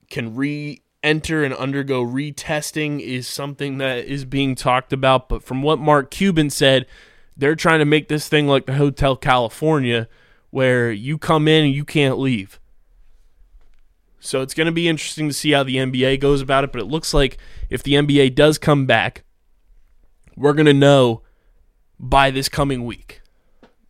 can 0.09 0.35
re 0.35 0.81
enter 1.03 1.43
and 1.43 1.53
undergo 1.53 2.03
retesting 2.03 2.99
is 2.99 3.27
something 3.27 3.77
that 3.77 4.05
is 4.05 4.25
being 4.25 4.55
talked 4.55 4.91
about. 4.91 5.29
But 5.29 5.43
from 5.43 5.61
what 5.61 5.79
Mark 5.79 6.11
Cuban 6.11 6.49
said, 6.49 6.87
they're 7.35 7.55
trying 7.55 7.79
to 7.79 7.85
make 7.85 8.07
this 8.07 8.27
thing 8.27 8.47
like 8.47 8.65
the 8.65 8.73
Hotel 8.73 9.15
California, 9.15 10.07
where 10.49 10.91
you 10.91 11.17
come 11.17 11.47
in 11.47 11.65
and 11.65 11.73
you 11.73 11.85
can't 11.85 12.17
leave. 12.17 12.59
So 14.19 14.41
it's 14.41 14.55
going 14.55 14.65
to 14.65 14.71
be 14.71 14.87
interesting 14.87 15.27
to 15.27 15.33
see 15.33 15.51
how 15.51 15.63
the 15.63 15.77
NBA 15.77 16.19
goes 16.19 16.41
about 16.41 16.63
it. 16.63 16.71
But 16.71 16.81
it 16.81 16.85
looks 16.85 17.13
like 17.13 17.37
if 17.69 17.83
the 17.83 17.93
NBA 17.93 18.35
does 18.35 18.57
come 18.57 18.85
back, 18.85 19.23
we're 20.35 20.53
going 20.53 20.65
to 20.65 20.73
know 20.73 21.21
by 21.99 22.31
this 22.31 22.49
coming 22.49 22.85
week, 22.85 23.21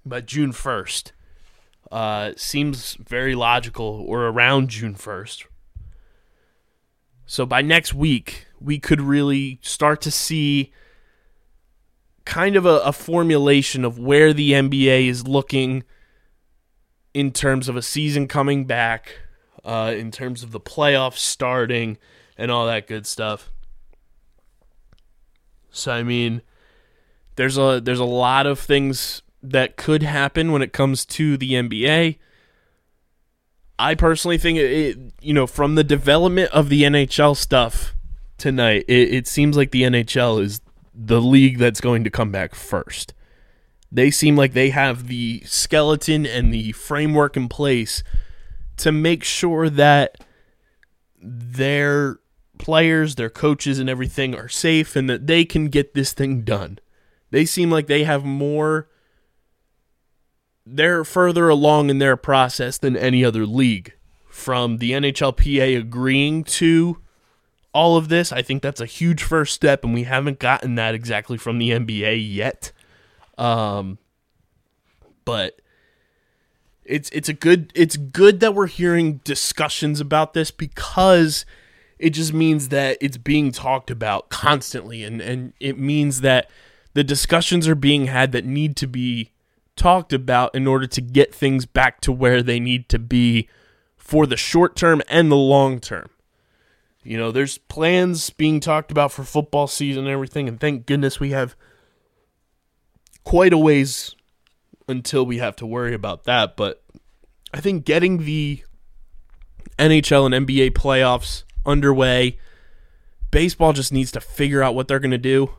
by 0.05 0.21
June 0.21 0.51
1st. 0.51 1.11
Uh, 1.91 2.31
seems 2.35 2.95
very 2.95 3.35
logical, 3.35 4.03
or 4.07 4.27
around 4.27 4.69
June 4.69 4.95
1st. 4.95 5.45
So 7.25 7.45
by 7.45 7.61
next 7.61 7.93
week, 7.93 8.47
we 8.59 8.79
could 8.79 9.01
really 9.01 9.59
start 9.61 10.01
to 10.01 10.11
see 10.11 10.71
kind 12.25 12.55
of 12.55 12.65
a, 12.65 12.79
a 12.79 12.91
formulation 12.91 13.85
of 13.85 13.97
where 13.97 14.33
the 14.33 14.51
NBA 14.51 15.07
is 15.07 15.27
looking 15.27 15.83
in 17.13 17.31
terms 17.31 17.69
of 17.69 17.75
a 17.75 17.81
season 17.81 18.27
coming 18.27 18.65
back, 18.65 19.19
uh, 19.63 19.93
in 19.95 20.11
terms 20.11 20.43
of 20.43 20.51
the 20.51 20.59
playoffs 20.59 21.17
starting, 21.17 21.97
and 22.37 22.51
all 22.51 22.65
that 22.65 22.85
good 22.85 23.05
stuff. 23.05 23.51
So 25.71 25.91
I 25.91 26.03
mean, 26.03 26.41
there's 27.37 27.57
a 27.57 27.79
there's 27.81 27.99
a 27.99 28.05
lot 28.05 28.45
of 28.45 28.59
things 28.59 29.21
that 29.41 29.77
could 29.77 30.03
happen 30.03 30.51
when 30.51 30.61
it 30.61 30.73
comes 30.73 31.05
to 31.05 31.37
the 31.37 31.53
NBA. 31.53 32.17
I 33.79 33.95
personally 33.95 34.39
think 34.39 34.57
it, 34.57 34.97
you 35.21 35.33
know, 35.33 35.47
from 35.47 35.75
the 35.75 35.83
development 35.83 36.51
of 36.51 36.69
the 36.69 36.81
NHL 36.81 37.37
stuff 37.37 37.95
tonight, 38.37 38.85
it, 38.87 39.13
it 39.13 39.27
seems 39.27 39.55
like 39.55 39.71
the 39.71 39.83
NHL 39.83 40.41
is 40.41 40.61
the 40.93 41.21
league 41.21 41.59
that's 41.59 41.79
going 41.79 42.03
to 42.03 42.09
come 42.09 42.31
back 42.31 42.55
first. 42.55 43.13
They 43.91 44.09
seem 44.09 44.35
like 44.35 44.53
they 44.53 44.71
have 44.71 45.07
the 45.07 45.43
skeleton 45.45 46.25
and 46.25 46.51
the 46.51 46.71
framework 46.71 47.37
in 47.37 47.47
place 47.47 48.03
to 48.77 48.91
make 48.91 49.23
sure 49.23 49.69
that 49.69 50.17
their 51.21 52.19
players, 52.57 53.15
their 53.15 53.29
coaches, 53.29 53.77
and 53.77 53.89
everything 53.89 54.35
are 54.35 54.49
safe 54.49 54.95
and 54.95 55.07
that 55.07 55.27
they 55.27 55.45
can 55.45 55.67
get 55.67 55.93
this 55.93 56.13
thing 56.13 56.41
done. 56.41 56.79
They 57.31 57.45
seem 57.45 57.69
like 57.69 57.87
they 57.87 58.03
have 58.03 58.23
more. 58.23 58.87
They're 60.65 61.03
further 61.03 61.49
along 61.49 61.89
in 61.89 61.99
their 61.99 62.17
process 62.17 62.77
than 62.77 62.95
any 62.97 63.23
other 63.23 63.45
league. 63.45 63.93
From 64.27 64.77
the 64.77 64.91
NHLPA 64.91 65.79
agreeing 65.79 66.43
to 66.43 66.99
all 67.73 67.97
of 67.97 68.09
this, 68.09 68.31
I 68.31 68.41
think 68.41 68.61
that's 68.61 68.81
a 68.81 68.85
huge 68.85 69.23
first 69.23 69.53
step, 69.53 69.83
and 69.83 69.93
we 69.93 70.03
haven't 70.03 70.39
gotten 70.39 70.75
that 70.75 70.93
exactly 70.93 71.37
from 71.37 71.57
the 71.57 71.71
NBA 71.71 72.33
yet. 72.33 72.71
Um, 73.37 73.97
but 75.25 75.59
it's 76.87 77.09
it's 77.09 77.29
a 77.29 77.33
good 77.33 77.71
it's 77.75 77.97
good 77.97 78.39
that 78.39 78.55
we're 78.55 78.67
hearing 78.67 79.17
discussions 79.23 79.99
about 79.99 80.33
this 80.33 80.51
because 80.51 81.45
it 81.99 82.11
just 82.11 82.33
means 82.33 82.69
that 82.69 82.97
it's 83.01 83.17
being 83.17 83.51
talked 83.51 83.91
about 83.91 84.29
constantly 84.29 85.03
and 85.03 85.21
and 85.21 85.53
it 85.59 85.77
means 85.77 86.21
that 86.21 86.49
the 86.97 87.03
discussions 87.03 87.67
are 87.67 87.75
being 87.75 88.07
had 88.07 88.31
that 88.31 88.43
need 88.43 88.75
to 88.75 88.87
be 88.87 89.31
talked 89.75 90.11
about 90.11 90.55
in 90.55 90.65
order 90.65 90.87
to 90.87 90.99
get 90.99 91.31
things 91.31 91.67
back 91.67 92.01
to 92.01 92.11
where 92.11 92.41
they 92.41 92.59
need 92.59 92.89
to 92.89 92.97
be 92.97 93.47
for 93.95 94.25
the 94.25 94.35
short 94.35 94.75
term 94.75 95.03
and 95.07 95.31
the 95.31 95.35
long 95.35 95.79
term. 95.79 96.09
You 97.03 97.15
know, 97.15 97.31
there's 97.31 97.59
plans 97.59 98.31
being 98.31 98.59
talked 98.59 98.89
about 98.89 99.11
for 99.11 99.23
football 99.23 99.67
season 99.67 100.05
and 100.05 100.11
everything, 100.11 100.47
and 100.47 100.59
thank 100.59 100.87
goodness 100.87 101.19
we 101.19 101.29
have 101.29 101.55
quite 103.23 103.53
a 103.53 103.59
ways 103.59 104.15
until 104.87 105.23
we 105.23 105.37
have 105.37 105.55
to 105.57 105.67
worry 105.67 105.93
about 105.93 106.23
that. 106.23 106.57
But 106.57 106.81
I 107.53 107.61
think 107.61 107.85
getting 107.85 108.25
the 108.25 108.63
NHL 109.77 110.33
and 110.33 110.47
NBA 110.47 110.71
playoffs 110.71 111.43
underway, 111.63 112.39
baseball 113.29 113.73
just 113.73 113.93
needs 113.93 114.11
to 114.13 114.19
figure 114.19 114.63
out 114.63 114.73
what 114.73 114.87
they're 114.87 114.97
going 114.97 115.11
to 115.11 115.19
do. 115.19 115.51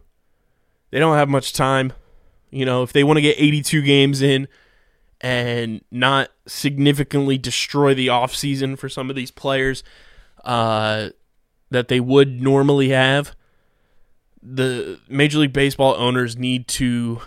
They 0.90 0.98
don't 0.98 1.16
have 1.16 1.28
much 1.28 1.52
time. 1.52 1.92
You 2.50 2.64
know, 2.64 2.82
if 2.82 2.92
they 2.92 3.04
want 3.04 3.18
to 3.18 3.22
get 3.22 3.36
82 3.38 3.82
games 3.82 4.22
in 4.22 4.48
and 5.20 5.82
not 5.90 6.30
significantly 6.46 7.36
destroy 7.36 7.94
the 7.94 8.06
offseason 8.06 8.78
for 8.78 8.88
some 8.88 9.10
of 9.10 9.16
these 9.16 9.30
players 9.30 9.82
uh, 10.44 11.10
that 11.70 11.88
they 11.88 12.00
would 12.00 12.40
normally 12.40 12.90
have, 12.90 13.34
the 14.42 14.98
Major 15.08 15.38
League 15.38 15.52
Baseball 15.52 15.94
owners 15.98 16.36
need 16.36 16.68
to 16.68 17.20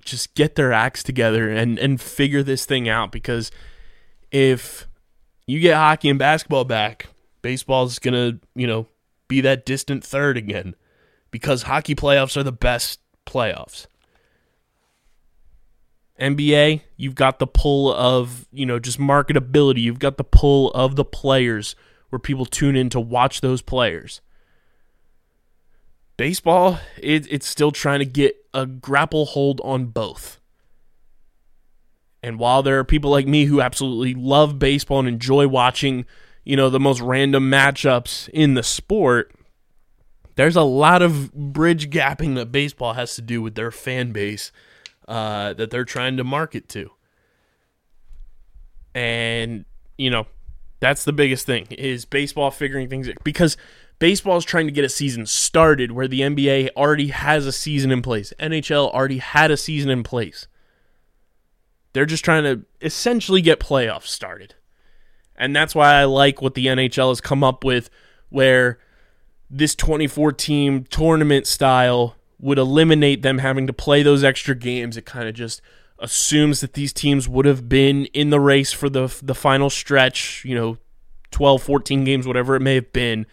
just 0.00 0.34
get 0.34 0.56
their 0.56 0.72
acts 0.72 1.02
together 1.02 1.50
and, 1.50 1.78
and 1.78 2.00
figure 2.00 2.42
this 2.42 2.64
thing 2.64 2.88
out 2.88 3.12
because 3.12 3.52
if 4.32 4.88
you 5.46 5.60
get 5.60 5.76
hockey 5.76 6.08
and 6.08 6.18
basketball 6.18 6.64
back, 6.64 7.08
baseball's 7.42 8.00
going 8.00 8.14
to, 8.14 8.40
you 8.56 8.66
know, 8.66 8.86
be 9.28 9.40
that 9.40 9.64
distant 9.64 10.02
third 10.02 10.36
again 10.36 10.74
because 11.32 11.62
hockey 11.62 11.96
playoffs 11.96 12.36
are 12.36 12.44
the 12.44 12.52
best 12.52 13.00
playoffs. 13.26 13.88
NBA, 16.20 16.82
you've 16.96 17.16
got 17.16 17.40
the 17.40 17.48
pull 17.48 17.92
of, 17.92 18.46
you 18.52 18.64
know, 18.64 18.78
just 18.78 19.00
marketability. 19.00 19.82
You've 19.82 19.98
got 19.98 20.18
the 20.18 20.24
pull 20.24 20.70
of 20.70 20.94
the 20.94 21.04
players 21.04 21.74
where 22.10 22.20
people 22.20 22.46
tune 22.46 22.76
in 22.76 22.90
to 22.90 23.00
watch 23.00 23.40
those 23.40 23.62
players. 23.62 24.20
Baseball, 26.16 26.78
it, 26.98 27.26
it's 27.28 27.48
still 27.48 27.72
trying 27.72 27.98
to 27.98 28.04
get 28.04 28.36
a 28.54 28.66
grapple 28.66 29.26
hold 29.26 29.60
on 29.64 29.86
both. 29.86 30.38
And 32.22 32.38
while 32.38 32.62
there 32.62 32.78
are 32.78 32.84
people 32.84 33.10
like 33.10 33.26
me 33.26 33.46
who 33.46 33.60
absolutely 33.60 34.14
love 34.14 34.58
baseball 34.58 35.00
and 35.00 35.08
enjoy 35.08 35.48
watching, 35.48 36.04
you 36.44 36.54
know, 36.54 36.70
the 36.70 36.78
most 36.78 37.00
random 37.00 37.50
matchups 37.50 38.28
in 38.28 38.54
the 38.54 38.62
sport, 38.62 39.34
there's 40.34 40.56
a 40.56 40.62
lot 40.62 41.02
of 41.02 41.32
bridge 41.32 41.90
gapping 41.90 42.34
that 42.36 42.52
baseball 42.52 42.94
has 42.94 43.14
to 43.16 43.22
do 43.22 43.42
with 43.42 43.54
their 43.54 43.70
fan 43.70 44.12
base 44.12 44.52
uh, 45.08 45.52
that 45.54 45.70
they're 45.70 45.84
trying 45.84 46.16
to 46.16 46.24
market 46.24 46.68
to. 46.70 46.90
And, 48.94 49.64
you 49.96 50.10
know, 50.10 50.26
that's 50.80 51.04
the 51.04 51.12
biggest 51.12 51.46
thing 51.46 51.66
is 51.70 52.04
baseball 52.04 52.50
figuring 52.50 52.88
things 52.88 53.08
out 53.08 53.22
because 53.24 53.56
baseball 53.98 54.36
is 54.36 54.44
trying 54.44 54.66
to 54.66 54.72
get 54.72 54.84
a 54.84 54.88
season 54.88 55.26
started 55.26 55.92
where 55.92 56.08
the 56.08 56.20
NBA 56.20 56.70
already 56.76 57.08
has 57.08 57.46
a 57.46 57.52
season 57.52 57.92
in 57.92 58.02
place. 58.02 58.32
NHL 58.40 58.92
already 58.92 59.18
had 59.18 59.50
a 59.50 59.56
season 59.56 59.90
in 59.90 60.02
place. 60.02 60.48
They're 61.92 62.06
just 62.06 62.24
trying 62.24 62.44
to 62.44 62.64
essentially 62.80 63.42
get 63.42 63.60
playoffs 63.60 64.08
started. 64.08 64.54
And 65.36 65.54
that's 65.54 65.74
why 65.74 65.94
I 65.94 66.04
like 66.04 66.42
what 66.42 66.54
the 66.54 66.66
NHL 66.66 67.10
has 67.10 67.20
come 67.20 67.44
up 67.44 67.64
with 67.64 67.90
where 68.28 68.78
this 69.52 69.74
24 69.74 70.32
team 70.32 70.84
tournament 70.84 71.46
style 71.46 72.16
would 72.40 72.58
eliminate 72.58 73.22
them 73.22 73.38
having 73.38 73.66
to 73.66 73.72
play 73.72 74.02
those 74.02 74.24
extra 74.24 74.54
games. 74.54 74.96
It 74.96 75.04
kind 75.04 75.28
of 75.28 75.34
just 75.34 75.60
assumes 75.98 76.60
that 76.60 76.72
these 76.72 76.92
teams 76.92 77.28
would 77.28 77.44
have 77.44 77.68
been 77.68 78.06
in 78.06 78.30
the 78.30 78.40
race 78.40 78.72
for 78.72 78.88
the 78.88 79.14
the 79.22 79.34
final 79.34 79.68
stretch, 79.68 80.42
you 80.44 80.54
know, 80.54 80.78
12, 81.30 81.62
14 81.62 82.04
games, 82.04 82.26
whatever 82.26 82.56
it 82.56 82.60
may 82.60 82.76
have 82.76 82.92
been, 82.92 83.26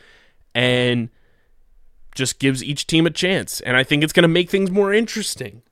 and 0.54 1.10
just 2.14 2.38
gives 2.38 2.64
each 2.64 2.86
team 2.86 3.06
a 3.06 3.10
chance. 3.10 3.62
And 3.62 3.78
I 3.78 3.84
think 3.84 4.04
it's 4.04 4.14
going 4.14 4.24
to 4.24 4.28
make 4.28 4.50
things 4.50 4.70
more 4.70 4.94
interesting. 4.94 5.64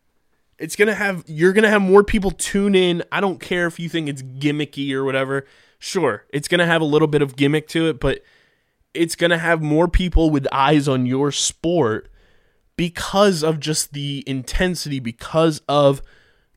It's 0.57 0.75
going 0.75 0.88
to 0.88 0.95
have 0.95 1.25
you're 1.27 1.53
going 1.53 1.63
to 1.63 1.69
have 1.69 1.81
more 1.81 2.03
people 2.03 2.31
tune 2.31 2.73
in. 2.73 3.03
I 3.12 3.19
don't 3.19 3.41
care 3.41 3.67
if 3.67 3.79
you 3.79 3.89
think 3.89 4.07
it's 4.07 4.23
gimmicky 4.23 4.93
or 4.93 5.03
whatever. 5.03 5.45
Sure, 5.77 6.25
it's 6.29 6.47
going 6.47 6.60
to 6.60 6.65
have 6.65 6.81
a 6.81 6.86
little 6.86 7.07
bit 7.07 7.21
of 7.21 7.36
gimmick 7.36 7.67
to 7.67 7.89
it, 7.89 7.99
but 7.99 8.23
it's 8.97 9.15
going 9.15 9.31
to 9.31 9.38
have 9.38 9.62
more 9.62 9.88
people 9.88 10.29
with 10.29 10.47
eyes 10.51 10.88
on 10.88 11.05
your 11.05 11.31
sport 11.31 12.10
because 12.75 13.43
of 13.43 13.60
just 13.60 13.93
the 13.93 14.23
intensity, 14.27 14.99
because 14.99 15.62
of, 15.67 16.01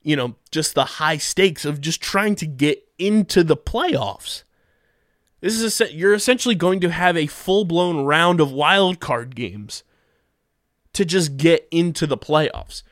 you 0.03 0.17
know, 0.17 0.37
just 0.51 0.75
the 0.75 0.85
high 0.85 1.17
stakes 1.17 1.65
of 1.65 1.81
just 1.81 2.01
trying 2.01 2.35
to 2.37 2.47
get 2.47 2.87
into 2.99 3.43
the 3.43 3.57
playoffs. 3.57 4.45
This 5.41 5.59
is 5.59 5.81
a, 5.81 5.93
you're 5.93 6.15
essentially 6.15 6.55
going 6.55 6.81
to 6.81 6.91
have 6.91 7.17
a 7.17 7.27
full-blown 7.27 8.05
round 8.05 8.41
of 8.41 8.53
wild 8.53 9.01
card 9.01 9.35
games 9.35 9.83
to 10.93 11.05
just 11.05 11.37
get 11.37 11.67
into 11.71 12.07
the 12.07 12.19
playoffs. 12.19 12.83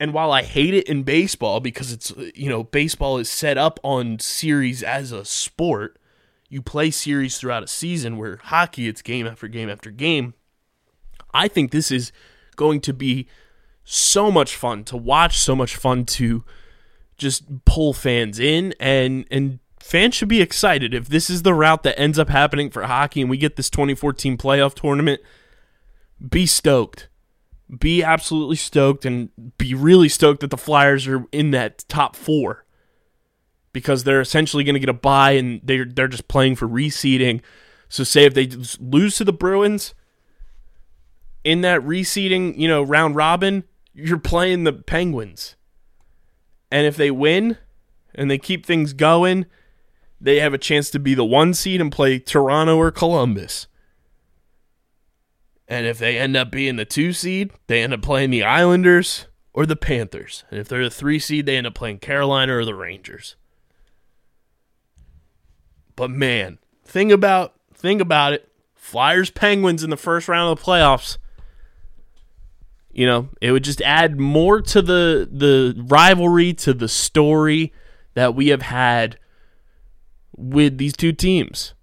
And 0.00 0.14
while 0.14 0.32
I 0.32 0.42
hate 0.42 0.74
it 0.74 0.88
in 0.88 1.02
baseball 1.02 1.60
because 1.60 1.92
it's 1.92 2.12
you 2.34 2.48
know 2.48 2.62
baseball 2.64 3.18
is 3.18 3.28
set 3.28 3.58
up 3.58 3.80
on 3.82 4.20
series 4.20 4.82
as 4.82 5.12
a 5.12 5.24
sport, 5.24 5.98
you 6.48 6.62
play 6.62 6.90
series 6.90 7.38
throughout 7.38 7.62
a 7.62 7.68
season 7.68 8.16
where 8.16 8.38
hockey 8.42 8.88
it's 8.88 9.02
game 9.02 9.26
after 9.26 9.48
game 9.48 9.68
after 9.68 9.90
game. 9.90 10.34
I 11.32 11.48
think 11.48 11.70
this 11.70 11.90
is 11.90 12.10
going 12.56 12.80
to 12.82 12.92
be 12.92 13.28
so 13.84 14.30
much 14.30 14.56
fun 14.56 14.84
to 14.84 14.96
watch, 14.96 15.38
so 15.38 15.54
much 15.54 15.76
fun 15.76 16.04
to 16.04 16.44
just 17.16 17.64
pull 17.64 17.92
fans 17.92 18.38
in 18.38 18.74
and 18.78 19.26
and 19.30 19.58
fans 19.80 20.14
should 20.14 20.28
be 20.28 20.40
excited 20.40 20.94
if 20.94 21.08
this 21.08 21.28
is 21.28 21.42
the 21.42 21.54
route 21.54 21.82
that 21.82 21.98
ends 21.98 22.18
up 22.18 22.28
happening 22.28 22.70
for 22.70 22.82
hockey 22.84 23.20
and 23.20 23.30
we 23.30 23.36
get 23.36 23.56
this 23.56 23.70
2014 23.70 24.36
playoff 24.36 24.74
tournament. 24.74 25.20
Be 26.26 26.46
stoked. 26.46 27.08
Be 27.78 28.02
absolutely 28.02 28.56
stoked 28.56 29.04
and 29.04 29.28
be 29.58 29.74
really 29.74 30.08
stoked 30.08 30.40
that 30.40 30.50
the 30.50 30.56
Flyers 30.56 31.06
are 31.06 31.26
in 31.32 31.50
that 31.50 31.84
top 31.88 32.16
4 32.16 32.64
because 33.78 34.04
they're 34.04 34.20
essentially 34.20 34.64
going 34.64 34.74
to 34.74 34.80
get 34.80 34.88
a 34.88 34.94
bye 34.94 35.32
and 35.32 35.60
they're 35.62 35.84
they're 35.84 36.08
just 36.08 36.28
playing 36.28 36.56
for 36.56 36.68
reseeding. 36.68 37.40
So 37.88 38.04
say 38.04 38.24
if 38.24 38.34
they 38.34 38.48
lose 38.80 39.16
to 39.16 39.24
the 39.24 39.32
Bruins 39.32 39.94
in 41.44 41.62
that 41.62 41.80
reseeding, 41.80 42.58
you 42.58 42.68
know, 42.68 42.82
round 42.82 43.16
robin, 43.16 43.64
you're 43.94 44.18
playing 44.18 44.64
the 44.64 44.72
Penguins. 44.72 45.56
And 46.70 46.86
if 46.86 46.96
they 46.96 47.10
win 47.10 47.56
and 48.14 48.30
they 48.30 48.38
keep 48.38 48.66
things 48.66 48.92
going, 48.92 49.46
they 50.20 50.40
have 50.40 50.52
a 50.52 50.58
chance 50.58 50.90
to 50.90 50.98
be 50.98 51.14
the 51.14 51.24
one 51.24 51.54
seed 51.54 51.80
and 51.80 51.90
play 51.90 52.18
Toronto 52.18 52.76
or 52.76 52.90
Columbus. 52.90 53.66
And 55.66 55.86
if 55.86 55.98
they 55.98 56.18
end 56.18 56.36
up 56.36 56.50
being 56.50 56.76
the 56.76 56.84
two 56.84 57.12
seed, 57.12 57.52
they 57.66 57.82
end 57.82 57.92
up 57.92 58.02
playing 58.02 58.30
the 58.30 58.42
Islanders 58.42 59.26
or 59.52 59.66
the 59.66 59.76
Panthers. 59.76 60.44
And 60.50 60.60
if 60.60 60.68
they're 60.68 60.84
the 60.84 60.90
three 60.90 61.18
seed, 61.18 61.46
they 61.46 61.56
end 61.56 61.66
up 61.66 61.74
playing 61.74 61.98
Carolina 61.98 62.56
or 62.56 62.64
the 62.64 62.74
Rangers. 62.74 63.36
But 65.98 66.10
man, 66.12 66.58
think 66.84 67.10
about 67.10 67.54
think 67.74 68.00
about 68.00 68.32
it. 68.32 68.48
Flyers 68.76 69.30
Penguins 69.30 69.82
in 69.82 69.90
the 69.90 69.96
first 69.96 70.28
round 70.28 70.52
of 70.52 70.56
the 70.56 70.64
playoffs. 70.64 71.18
You 72.92 73.04
know, 73.04 73.30
it 73.40 73.50
would 73.50 73.64
just 73.64 73.82
add 73.82 74.20
more 74.20 74.62
to 74.62 74.80
the 74.80 75.28
the 75.28 75.74
rivalry, 75.88 76.54
to 76.54 76.72
the 76.72 76.86
story 76.86 77.72
that 78.14 78.36
we 78.36 78.48
have 78.48 78.62
had 78.62 79.18
with 80.36 80.78
these 80.78 80.96
two 80.96 81.12
teams. 81.12 81.74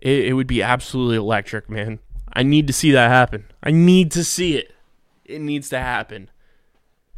It, 0.00 0.28
it 0.28 0.32
would 0.32 0.46
be 0.46 0.62
absolutely 0.62 1.16
electric, 1.16 1.68
man. 1.68 1.98
I 2.32 2.42
need 2.42 2.66
to 2.68 2.72
see 2.72 2.90
that 2.92 3.10
happen. 3.10 3.44
I 3.62 3.70
need 3.70 4.12
to 4.12 4.24
see 4.24 4.56
it. 4.56 4.72
It 5.26 5.42
needs 5.42 5.68
to 5.68 5.78
happen. 5.78 6.30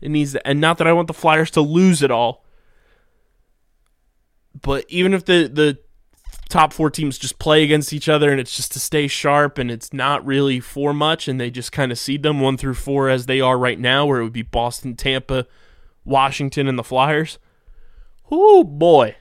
It 0.01 0.09
needs 0.09 0.33
to, 0.33 0.45
and 0.45 0.61
not 0.61 0.79
that 0.79 0.89
I 0.89 0.93
want 0.93 1.07
the 1.07 1.15
Flyers 1.15 1.53
to 1.53 1.61
lose 1.61 2.03
it 2.03 2.11
all. 2.11 2.45
But 4.63 4.85
even 4.89 5.15
if 5.15 5.25
the 5.25 5.51
the 5.53 5.79
top 6.49 6.73
four 6.73 6.91
teams 6.91 7.19
just 7.19 7.39
play 7.39 7.65
against 7.65 7.93
each 7.93 8.09
other 8.09 8.31
and 8.31 8.41
it's 8.41 8.57
just 8.57 8.73
to 8.73 8.81
stay 8.81 9.09
sharp 9.09 9.59
and 9.59 9.71
it's 9.71 9.93
not 9.93 10.25
really 10.25 10.61
for 10.61 10.95
much 10.95 11.27
and 11.27 11.41
they 11.41 11.51
just 11.51 11.73
kind 11.73 11.91
of 11.91 11.99
seed 11.99 12.23
them 12.23 12.41
one 12.41 12.57
through 12.57 12.75
four 12.75 13.09
as 13.09 13.27
they 13.27 13.41
are 13.41 13.59
right 13.59 13.81
now, 13.81 14.07
where 14.07 14.21
it 14.21 14.25
would 14.25 14.33
be 14.33 14.43
Boston, 14.43 14.95
Tampa, 14.95 15.47
Washington, 16.05 16.69
and 16.69 16.79
the 16.79 16.85
Flyers. 16.85 17.39
Oh 18.31 18.65
boy. 18.65 19.17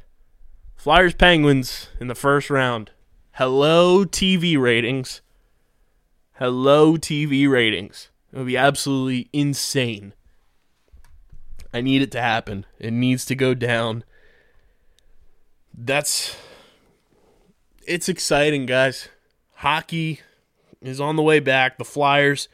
Flyers 0.75 1.15
Penguins 1.15 1.89
in 1.99 2.07
the 2.07 2.15
first 2.15 2.49
round. 2.49 2.91
Hello 3.33 4.05
TV 4.05 4.57
ratings. 4.59 5.21
Hello 6.33 6.93
TV 6.95 7.49
ratings. 7.49 8.09
It 8.31 8.37
would 8.37 8.47
be 8.47 8.57
absolutely 8.57 9.29
insane. 9.33 10.13
I 11.73 11.81
need 11.81 12.01
it 12.01 12.11
to 12.11 12.21
happen. 12.21 12.65
It 12.77 12.93
needs 12.93 13.25
to 13.25 13.35
go 13.35 13.53
down. 13.53 14.03
That's 15.77 16.35
it's 17.87 18.09
exciting, 18.09 18.65
guys. 18.65 19.09
Hockey 19.55 20.21
is 20.81 20.99
on 20.99 21.15
the 21.15 21.21
way 21.21 21.39
back. 21.39 21.77
The 21.77 21.85
Flyers 21.85 22.47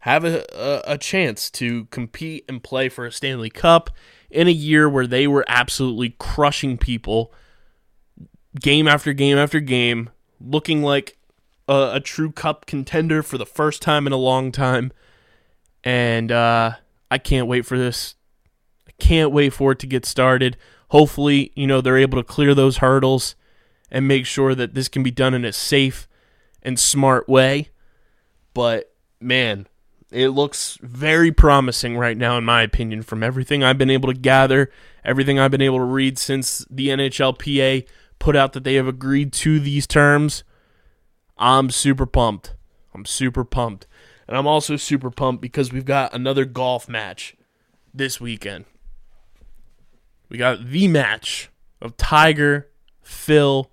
have 0.00 0.24
a, 0.24 0.44
a, 0.54 0.94
a 0.94 0.98
chance 0.98 1.50
to 1.50 1.86
compete 1.86 2.44
and 2.48 2.62
play 2.62 2.88
for 2.88 3.06
a 3.06 3.12
Stanley 3.12 3.50
Cup 3.50 3.90
in 4.30 4.48
a 4.48 4.52
year 4.52 4.88
where 4.88 5.06
they 5.06 5.26
were 5.26 5.44
absolutely 5.48 6.14
crushing 6.18 6.78
people 6.78 7.32
game 8.60 8.88
after 8.88 9.12
game 9.12 9.38
after 9.38 9.60
game, 9.60 10.10
looking 10.40 10.82
like 10.82 11.16
a, 11.68 11.92
a 11.94 12.00
true 12.00 12.30
cup 12.30 12.66
contender 12.66 13.22
for 13.22 13.38
the 13.38 13.46
first 13.46 13.82
time 13.82 14.06
in 14.06 14.12
a 14.12 14.16
long 14.16 14.52
time. 14.52 14.92
And 15.84 16.32
uh, 16.32 16.72
I 17.10 17.18
can't 17.18 17.46
wait 17.46 17.64
for 17.66 17.78
this. 17.78 18.14
I 18.86 18.92
can't 18.98 19.32
wait 19.32 19.52
for 19.52 19.72
it 19.72 19.78
to 19.80 19.86
get 19.86 20.04
started. 20.04 20.56
Hopefully, 20.88 21.52
you 21.54 21.66
know, 21.66 21.80
they're 21.80 21.98
able 21.98 22.18
to 22.18 22.24
clear 22.24 22.54
those 22.54 22.78
hurdles 22.78 23.34
and 23.90 24.08
make 24.08 24.26
sure 24.26 24.54
that 24.54 24.74
this 24.74 24.88
can 24.88 25.02
be 25.02 25.10
done 25.10 25.34
in 25.34 25.44
a 25.44 25.52
safe 25.52 26.08
and 26.62 26.78
smart 26.78 27.28
way. 27.28 27.70
But 28.54 28.92
man, 29.20 29.66
it 30.10 30.28
looks 30.28 30.78
very 30.82 31.30
promising 31.30 31.96
right 31.96 32.16
now, 32.16 32.38
in 32.38 32.44
my 32.44 32.62
opinion, 32.62 33.02
from 33.02 33.22
everything 33.22 33.62
I've 33.62 33.78
been 33.78 33.90
able 33.90 34.12
to 34.12 34.18
gather, 34.18 34.70
everything 35.04 35.38
I've 35.38 35.50
been 35.50 35.62
able 35.62 35.78
to 35.78 35.84
read 35.84 36.18
since 36.18 36.64
the 36.70 36.88
NHLPA 36.88 37.86
put 38.18 38.34
out 38.34 38.52
that 38.54 38.64
they 38.64 38.74
have 38.74 38.88
agreed 38.88 39.32
to 39.34 39.60
these 39.60 39.86
terms. 39.86 40.44
I'm 41.36 41.70
super 41.70 42.06
pumped. 42.06 42.54
I'm 42.94 43.04
super 43.04 43.44
pumped. 43.44 43.86
And 44.26 44.36
I'm 44.36 44.46
also 44.46 44.76
super 44.76 45.10
pumped 45.10 45.40
because 45.40 45.72
we've 45.72 45.84
got 45.84 46.14
another 46.14 46.44
golf 46.44 46.88
match 46.88 47.36
this 47.94 48.20
weekend. 48.20 48.64
We 50.28 50.38
got 50.38 50.66
the 50.66 50.88
match 50.88 51.50
of 51.80 51.96
Tiger, 51.96 52.68
Phil 53.02 53.70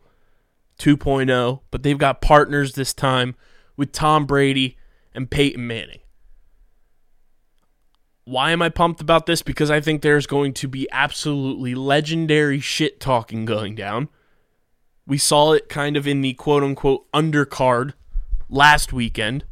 2.0, 0.80 1.62
but 1.72 1.84
they've 1.84 1.98
got 1.98 2.22
partners 2.22 2.74
this 2.74 2.94
time 2.94 3.36
with 3.76 3.92
Tom 3.92 4.26
Brady 4.26 4.78
and 5.14 5.30
Peyton 5.30 5.66
Manning. 5.66 6.00
Why 8.24 8.52
am 8.52 8.62
I 8.62 8.70
pumped 8.70 9.02
about 9.02 9.26
this? 9.26 9.42
Because 9.42 9.70
I 9.70 9.80
think 9.80 10.02
there's 10.02 10.26
going 10.26 10.54
to 10.56 10.68
be 10.68 10.88
absolutely 10.92 11.76
legendary 11.76 12.60
shit 12.60 13.00
talking 13.00 13.46
going 13.46 13.76
down. 13.76 14.10
We 15.06 15.20
saw 15.20 15.52
it 15.52 15.70
kind 15.70 15.96
of 15.96 16.08
in 16.08 16.22
the 16.22 16.34
quote 16.34 16.64
unquote 16.64 17.12
undercard 17.12 17.94
last 18.50 18.92
weekend 18.92 19.46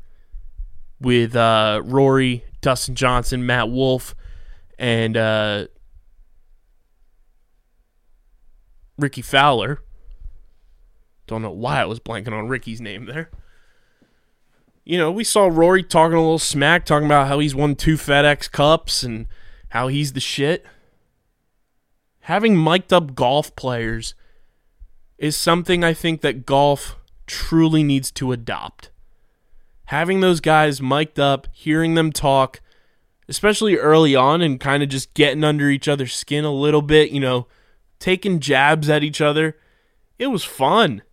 with 0.99 1.35
uh, 1.35 1.81
Rory, 1.83 2.45
Dustin 2.61 2.95
Johnson, 2.95 3.45
Matt 3.45 3.69
Wolff, 3.69 4.15
and 4.79 5.15
uh, 5.15 5.67
Rickie 8.97 9.21
Fowler. 9.21 9.81
Don't 11.27 11.41
know 11.41 11.51
why 11.51 11.81
I 11.81 11.85
was 11.85 11.99
blanking 11.99 12.33
on 12.33 12.47
Rickie's 12.47 12.81
name 12.81 13.05
there. 13.05 13.29
You 14.83 14.97
know, 14.97 15.11
we 15.11 15.23
saw 15.23 15.47
Rory 15.47 15.81
talking 15.81 16.17
a 16.17 16.21
little 16.21 16.39
smack, 16.39 16.85
talking 16.85 17.05
about 17.05 17.27
how 17.27 17.39
he's 17.39 17.55
won 17.55 17.75
two 17.75 17.95
FedEx 17.95 18.51
Cups 18.51 19.03
and 19.03 19.27
how 19.69 19.87
he's 19.87 20.13
the 20.13 20.19
shit. 20.19 20.65
Having 22.21 22.61
mic'd 22.61 22.91
up 22.91 23.15
golf 23.15 23.55
players 23.55 24.13
is 25.17 25.37
something 25.37 25.83
I 25.83 25.93
think 25.93 26.21
that 26.21 26.45
golf 26.45 26.97
truly 27.27 27.83
needs 27.83 28.11
to 28.11 28.33
adopt. 28.33 28.91
Having 29.85 30.19
those 30.19 30.41
guys 30.41 30.81
mic'd 30.81 31.19
up, 31.19 31.47
hearing 31.53 31.95
them 31.95 32.11
talk, 32.11 32.59
especially 33.29 33.77
early 33.77 34.15
on, 34.15 34.41
and 34.41 34.59
kind 34.59 34.83
of 34.83 34.89
just 34.89 35.13
getting 35.13 35.43
under 35.45 35.69
each 35.69 35.87
other's 35.87 36.13
skin 36.13 36.43
a 36.43 36.51
little 36.51 36.81
bit, 36.81 37.11
you 37.11 37.19
know, 37.21 37.47
taking 38.03 38.41
jabs 38.41 38.89
at 38.89 39.01
each 39.01 39.21
other, 39.21 39.55
it 40.19 40.27
was 40.27 40.43
fun. 40.43 41.03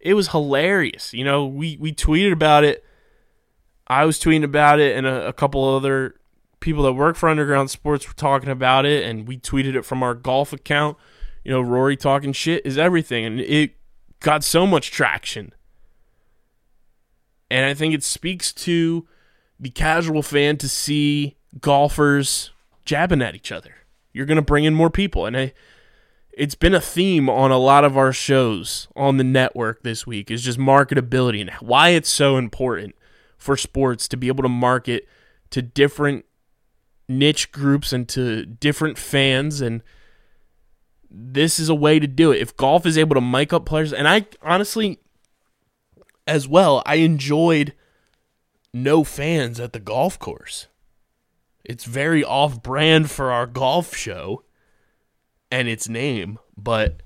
It 0.00 0.14
was 0.14 0.28
hilarious. 0.28 1.12
You 1.12 1.22
know, 1.22 1.44
we, 1.44 1.76
we 1.78 1.92
tweeted 1.92 2.32
about 2.32 2.64
it. 2.64 2.82
I 3.86 4.06
was 4.06 4.18
tweeting 4.18 4.42
about 4.42 4.80
it, 4.80 4.96
and 4.96 5.06
a, 5.06 5.28
a 5.28 5.32
couple 5.34 5.62
other 5.62 6.14
people 6.60 6.82
that 6.84 6.94
work 6.94 7.16
for 7.16 7.28
Underground 7.28 7.70
Sports 7.70 8.08
were 8.08 8.14
talking 8.14 8.48
about 8.48 8.86
it, 8.86 9.04
and 9.04 9.28
we 9.28 9.36
tweeted 9.36 9.74
it 9.74 9.84
from 9.84 10.02
our 10.02 10.14
golf 10.14 10.54
account. 10.54 10.96
You 11.44 11.52
know, 11.52 11.60
Rory 11.60 11.94
talking 11.94 12.32
shit 12.32 12.64
is 12.64 12.78
everything, 12.78 13.26
and 13.26 13.38
it 13.38 13.72
got 14.20 14.42
so 14.42 14.66
much 14.66 14.90
traction. 14.90 15.52
And 17.50 17.66
I 17.66 17.74
think 17.74 17.92
it 17.92 18.02
speaks 18.02 18.50
to 18.54 19.06
the 19.60 19.68
casual 19.68 20.22
fan 20.22 20.56
to 20.56 20.70
see 20.70 21.36
golfers 21.60 22.50
jabbing 22.86 23.20
at 23.20 23.34
each 23.34 23.52
other. 23.52 23.74
You're 24.14 24.24
going 24.24 24.36
to 24.36 24.42
bring 24.42 24.64
in 24.64 24.72
more 24.72 24.88
people, 24.88 25.26
and 25.26 25.36
I 25.36 25.52
it's 26.36 26.54
been 26.54 26.74
a 26.74 26.80
theme 26.80 27.28
on 27.28 27.50
a 27.50 27.58
lot 27.58 27.84
of 27.84 27.96
our 27.96 28.12
shows 28.12 28.88
on 28.96 29.16
the 29.16 29.24
network 29.24 29.82
this 29.82 30.06
week 30.06 30.30
is 30.30 30.42
just 30.42 30.58
marketability 30.58 31.40
and 31.40 31.50
why 31.60 31.90
it's 31.90 32.10
so 32.10 32.36
important 32.36 32.94
for 33.38 33.56
sports 33.56 34.08
to 34.08 34.16
be 34.16 34.28
able 34.28 34.42
to 34.42 34.48
market 34.48 35.06
to 35.50 35.62
different 35.62 36.24
niche 37.08 37.52
groups 37.52 37.92
and 37.92 38.08
to 38.08 38.44
different 38.44 38.98
fans 38.98 39.60
and 39.60 39.82
this 41.10 41.60
is 41.60 41.68
a 41.68 41.74
way 41.74 42.00
to 42.00 42.08
do 42.08 42.32
it. 42.32 42.40
If 42.40 42.56
golf 42.56 42.86
is 42.86 42.98
able 42.98 43.14
to 43.14 43.20
mic 43.20 43.52
up 43.52 43.64
players 43.66 43.92
and 43.92 44.08
I 44.08 44.26
honestly 44.42 44.98
as 46.26 46.48
well, 46.48 46.82
I 46.86 46.96
enjoyed 46.96 47.74
no 48.72 49.04
fans 49.04 49.60
at 49.60 49.72
the 49.72 49.78
golf 49.78 50.18
course. 50.18 50.66
It's 51.64 51.84
very 51.84 52.24
off 52.24 52.62
brand 52.62 53.10
for 53.10 53.30
our 53.30 53.46
golf 53.46 53.94
show 53.94 54.42
and 55.54 55.68
its 55.68 55.88
name, 55.88 56.40
but 56.56 57.00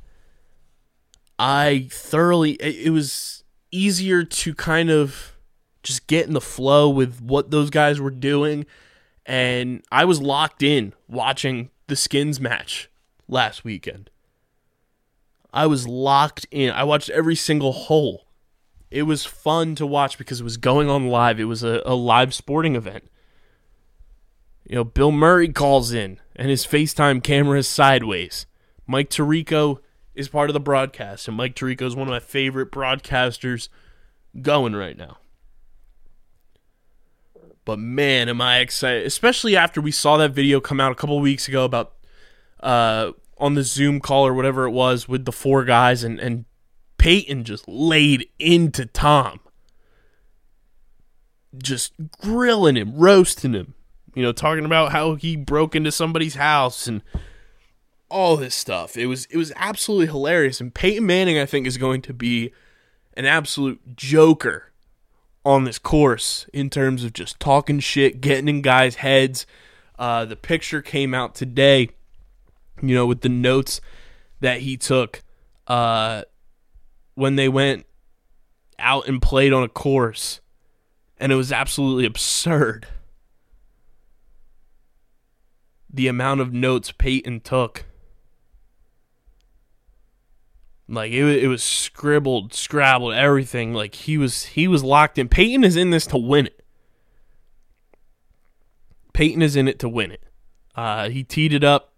I 1.38 1.88
thoroughly 1.90 2.52
it, 2.52 2.90
was 2.90 3.44
easier 3.70 4.24
to 4.24 4.54
kind 4.54 4.88
of 4.88 5.36
just 5.82 6.06
get 6.06 6.26
in 6.26 6.32
the 6.32 6.40
flow 6.40 6.88
with 6.88 7.20
what 7.20 7.50
those 7.50 7.68
guys 7.68 8.00
were 8.00 8.10
doing 8.10 8.64
and 9.26 9.84
I 9.92 10.06
was 10.06 10.22
locked 10.22 10.62
in 10.62 10.94
watching 11.08 11.68
the 11.88 11.94
skins 11.94 12.40
match 12.40 12.88
last 13.28 13.64
weekend. 13.64 14.08
I 15.52 15.66
was 15.66 15.86
locked 15.86 16.46
in. 16.50 16.70
I 16.70 16.84
watched 16.84 17.10
every 17.10 17.36
single 17.36 17.72
hole. 17.72 18.28
It 18.90 19.02
was 19.02 19.26
fun 19.26 19.74
to 19.74 19.86
watch 19.86 20.16
because 20.16 20.40
it 20.40 20.44
was 20.44 20.56
going 20.56 20.88
on 20.88 21.08
live. 21.08 21.38
It 21.38 21.44
was 21.44 21.62
a, 21.62 21.82
a 21.84 21.94
live 21.94 22.32
sporting 22.32 22.76
event. 22.76 23.10
You 24.68 24.74
know, 24.76 24.84
Bill 24.84 25.10
Murray 25.10 25.48
calls 25.48 25.92
in 25.92 26.20
and 26.36 26.50
his 26.50 26.66
FaceTime 26.66 27.24
camera 27.24 27.58
is 27.58 27.66
sideways. 27.66 28.46
Mike 28.86 29.10
Tirico 29.10 29.78
is 30.14 30.28
part 30.28 30.50
of 30.50 30.54
the 30.54 30.60
broadcast, 30.60 31.26
and 31.26 31.36
Mike 31.36 31.54
Tirico 31.54 31.82
is 31.82 31.96
one 31.96 32.06
of 32.06 32.12
my 32.12 32.20
favorite 32.20 32.70
broadcasters 32.70 33.68
going 34.42 34.76
right 34.76 34.96
now. 34.96 35.18
But 37.64 37.78
man, 37.78 38.28
am 38.28 38.40
I 38.40 38.58
excited, 38.58 39.06
especially 39.06 39.56
after 39.56 39.80
we 39.80 39.90
saw 39.90 40.16
that 40.18 40.32
video 40.32 40.60
come 40.60 40.80
out 40.80 40.92
a 40.92 40.94
couple 40.94 41.18
weeks 41.20 41.48
ago 41.48 41.64
about 41.64 41.94
uh, 42.60 43.12
on 43.38 43.54
the 43.54 43.62
Zoom 43.62 44.00
call 44.00 44.26
or 44.26 44.34
whatever 44.34 44.64
it 44.64 44.70
was 44.70 45.08
with 45.08 45.24
the 45.24 45.32
four 45.32 45.64
guys, 45.64 46.02
and, 46.02 46.18
and 46.18 46.44
Peyton 46.98 47.44
just 47.44 47.66
laid 47.68 48.28
into 48.38 48.84
Tom. 48.86 49.40
just 51.56 51.92
grilling 52.20 52.76
him, 52.76 52.94
roasting 52.94 53.54
him, 53.54 53.74
you 54.14 54.22
know, 54.22 54.32
talking 54.32 54.64
about 54.64 54.92
how 54.92 55.14
he 55.14 55.36
broke 55.36 55.74
into 55.74 55.92
somebody's 55.92 56.34
house 56.34 56.86
and 56.86 57.02
all 58.10 58.36
this 58.36 58.54
stuff. 58.54 58.96
It 58.96 59.06
was 59.06 59.26
it 59.26 59.36
was 59.36 59.52
absolutely 59.56 60.06
hilarious. 60.06 60.60
And 60.60 60.74
Peyton 60.74 61.06
Manning, 61.06 61.38
I 61.38 61.46
think, 61.46 61.66
is 61.66 61.76
going 61.76 62.02
to 62.02 62.14
be 62.14 62.52
an 63.14 63.26
absolute 63.26 63.96
joker 63.96 64.72
on 65.44 65.64
this 65.64 65.78
course 65.78 66.46
in 66.52 66.70
terms 66.70 67.04
of 67.04 67.12
just 67.12 67.38
talking 67.40 67.80
shit, 67.80 68.20
getting 68.20 68.48
in 68.48 68.62
guys' 68.62 68.96
heads. 68.96 69.46
Uh, 69.98 70.24
the 70.24 70.36
picture 70.36 70.80
came 70.80 71.14
out 71.14 71.34
today, 71.34 71.90
you 72.80 72.94
know, 72.94 73.06
with 73.06 73.22
the 73.22 73.28
notes 73.28 73.80
that 74.40 74.60
he 74.60 74.76
took 74.76 75.22
uh, 75.66 76.22
when 77.14 77.36
they 77.36 77.48
went 77.48 77.84
out 78.78 79.08
and 79.08 79.20
played 79.20 79.52
on 79.52 79.64
a 79.64 79.68
course, 79.68 80.40
and 81.18 81.32
it 81.32 81.34
was 81.34 81.50
absolutely 81.50 82.04
absurd. 82.04 82.86
The 85.90 86.08
amount 86.08 86.40
of 86.40 86.52
notes 86.52 86.92
Peyton 86.92 87.40
took. 87.40 87.84
Like 90.88 91.12
it, 91.12 91.24
it 91.24 91.48
was 91.48 91.62
scribbled, 91.62 92.54
scrabbled, 92.54 93.14
everything. 93.14 93.74
Like 93.74 93.94
he 93.94 94.16
was, 94.16 94.46
he 94.46 94.68
was 94.68 94.82
locked 94.82 95.18
in. 95.18 95.28
Peyton 95.28 95.64
is 95.64 95.76
in 95.76 95.90
this 95.90 96.06
to 96.06 96.16
win 96.16 96.46
it. 96.46 96.64
Peyton 99.12 99.42
is 99.42 99.56
in 99.56 99.68
it 99.68 99.78
to 99.80 99.88
win 99.88 100.12
it. 100.12 100.22
Uh, 100.74 101.08
he 101.08 101.24
teed 101.24 101.52
it 101.52 101.64
up 101.64 101.92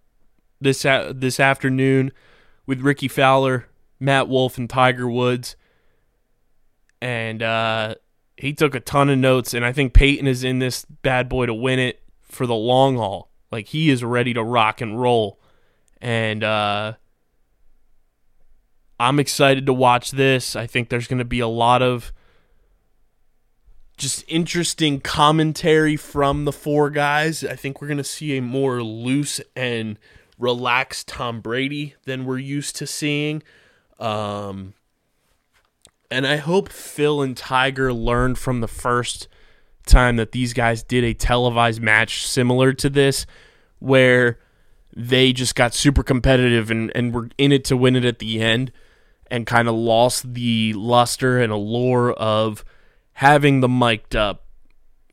this 0.60 0.82
this 0.82 1.40
afternoon 1.40 2.12
with 2.66 2.80
Rickie 2.80 3.08
Fowler, 3.08 3.68
Matt 3.98 4.28
Wolff, 4.28 4.56
and 4.56 4.68
Tiger 4.68 5.08
Woods, 5.08 5.56
and 7.02 7.42
uh, 7.42 7.96
he 8.36 8.52
took 8.52 8.74
a 8.74 8.80
ton 8.80 9.10
of 9.10 9.18
notes. 9.18 9.54
And 9.54 9.64
I 9.64 9.72
think 9.72 9.92
Peyton 9.92 10.26
is 10.26 10.44
in 10.44 10.60
this 10.60 10.84
bad 10.84 11.28
boy 11.28 11.46
to 11.46 11.54
win 11.54 11.78
it 11.78 12.02
for 12.22 12.46
the 12.46 12.54
long 12.54 12.96
haul. 12.96 13.29
Like 13.50 13.68
he 13.68 13.90
is 13.90 14.04
ready 14.04 14.34
to 14.34 14.42
rock 14.42 14.80
and 14.80 15.00
roll, 15.00 15.40
and 16.00 16.44
uh, 16.44 16.94
I'm 18.98 19.18
excited 19.18 19.66
to 19.66 19.72
watch 19.72 20.12
this. 20.12 20.54
I 20.54 20.66
think 20.66 20.88
there's 20.88 21.08
going 21.08 21.18
to 21.18 21.24
be 21.24 21.40
a 21.40 21.48
lot 21.48 21.82
of 21.82 22.12
just 23.96 24.24
interesting 24.28 25.00
commentary 25.00 25.96
from 25.96 26.44
the 26.44 26.52
four 26.52 26.90
guys. 26.90 27.44
I 27.44 27.56
think 27.56 27.80
we're 27.80 27.88
going 27.88 27.98
to 27.98 28.04
see 28.04 28.36
a 28.36 28.42
more 28.42 28.82
loose 28.82 29.40
and 29.54 29.98
relaxed 30.38 31.08
Tom 31.08 31.40
Brady 31.40 31.94
than 32.04 32.24
we're 32.24 32.38
used 32.38 32.76
to 32.76 32.86
seeing. 32.86 33.42
Um, 33.98 34.74
and 36.10 36.26
I 36.26 36.36
hope 36.36 36.70
Phil 36.70 37.22
and 37.22 37.36
Tiger 37.36 37.92
learned 37.92 38.38
from 38.38 38.60
the 38.60 38.68
first 38.68 39.28
time 39.90 40.16
that 40.16 40.32
these 40.32 40.52
guys 40.52 40.82
did 40.82 41.04
a 41.04 41.14
televised 41.14 41.82
match 41.82 42.26
similar 42.26 42.72
to 42.74 42.88
this, 42.88 43.26
where 43.78 44.38
they 44.94 45.32
just 45.32 45.54
got 45.54 45.74
super 45.74 46.02
competitive 46.02 46.70
and, 46.70 46.90
and 46.94 47.14
were 47.14 47.28
in 47.38 47.52
it 47.52 47.64
to 47.64 47.76
win 47.76 47.96
it 47.96 48.04
at 48.04 48.18
the 48.18 48.40
end 48.40 48.72
and 49.30 49.46
kind 49.46 49.68
of 49.68 49.74
lost 49.74 50.34
the 50.34 50.72
luster 50.74 51.38
and 51.38 51.52
allure 51.52 52.12
of 52.12 52.64
having 53.14 53.60
the 53.60 53.68
mic'd 53.68 54.16
up, 54.16 54.44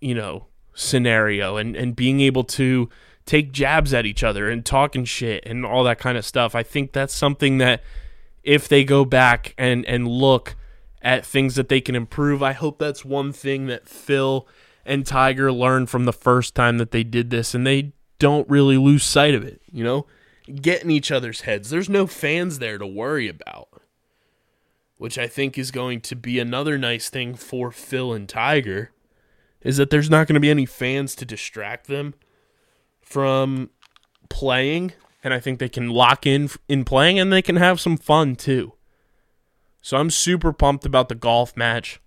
you 0.01 0.15
know, 0.15 0.47
scenario 0.73 1.57
and, 1.57 1.75
and 1.75 1.95
being 1.95 2.21
able 2.21 2.43
to 2.43 2.89
take 3.25 3.51
jabs 3.51 3.93
at 3.93 4.05
each 4.05 4.23
other 4.23 4.49
and 4.49 4.65
talking 4.65 5.05
shit 5.05 5.43
and 5.45 5.65
all 5.65 5.83
that 5.83 5.99
kind 5.99 6.17
of 6.17 6.25
stuff. 6.25 6.55
I 6.55 6.63
think 6.63 6.93
that's 6.93 7.13
something 7.13 7.57
that 7.59 7.83
if 8.43 8.67
they 8.67 8.83
go 8.83 9.05
back 9.05 9.53
and, 9.57 9.85
and 9.85 10.07
look 10.07 10.55
at 11.01 11.25
things 11.25 11.55
that 11.55 11.69
they 11.69 11.81
can 11.81 11.95
improve, 11.95 12.41
I 12.41 12.53
hope 12.53 12.79
that's 12.79 13.03
one 13.03 13.33
thing 13.33 13.67
that 13.67 13.87
Phil 13.87 14.47
and 14.87 15.05
Tiger 15.05 15.51
learned 15.51 15.89
from 15.89 16.05
the 16.05 16.13
first 16.13 16.55
time 16.55 16.79
that 16.79 16.91
they 16.91 17.03
did 17.03 17.29
this 17.29 17.53
and 17.53 17.67
they 17.67 17.93
don't 18.17 18.49
really 18.49 18.77
lose 18.77 19.03
sight 19.03 19.35
of 19.35 19.43
it, 19.43 19.61
you 19.71 19.83
know? 19.83 20.07
Get 20.61 20.83
in 20.83 20.89
each 20.89 21.11
other's 21.11 21.41
heads. 21.41 21.69
There's 21.69 21.89
no 21.89 22.07
fans 22.07 22.59
there 22.59 22.77
to 22.77 22.87
worry 22.87 23.27
about 23.27 23.67
which 24.97 25.17
I 25.17 25.27
think 25.27 25.57
is 25.57 25.71
going 25.71 26.01
to 26.01 26.15
be 26.15 26.39
another 26.39 26.77
nice 26.77 27.09
thing 27.09 27.35
for 27.35 27.71
Phil 27.71 28.13
and 28.13 28.27
Tiger, 28.27 28.91
is 29.61 29.77
that 29.77 29.89
there's 29.89 30.09
not 30.09 30.27
going 30.27 30.35
to 30.35 30.39
be 30.39 30.49
any 30.49 30.65
fans 30.65 31.15
to 31.15 31.25
distract 31.25 31.87
them 31.87 32.15
from 33.01 33.69
playing, 34.29 34.93
and 35.23 35.33
I 35.33 35.39
think 35.39 35.59
they 35.59 35.69
can 35.69 35.89
lock 35.89 36.25
in 36.25 36.49
in 36.67 36.83
playing 36.83 37.19
and 37.19 37.31
they 37.31 37.41
can 37.41 37.57
have 37.57 37.79
some 37.79 37.97
fun 37.97 38.35
too. 38.35 38.73
So 39.81 39.97
I'm 39.97 40.09
super 40.09 40.51
pumped 40.51 40.85
about 40.85 41.09
the 41.09 41.15
golf 41.15 41.55
match. 41.55 42.01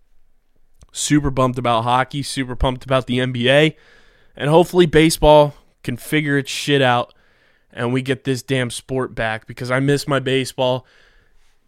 Super 0.93 1.31
pumped 1.31 1.59
about 1.59 1.83
hockey, 1.83 2.23
super 2.23 2.57
pumped 2.57 2.85
about 2.85 3.07
the 3.07 3.19
NBA, 3.19 3.77
and 4.37 4.51
hopefully 4.51 4.87
baseball 4.87 5.55
can 5.83 5.97
figure 5.97 6.37
its 6.37 6.51
shit 6.51 6.83
out 6.83 7.15
and 7.73 7.93
we 7.93 8.03
get 8.03 8.25
this 8.25 8.43
damn 8.43 8.71
sport 8.71 9.15
back 9.15 9.47
because 9.47 9.71
I 9.71 9.81
miss 9.81 10.09
my 10.09 10.19
baseball. 10.19 10.87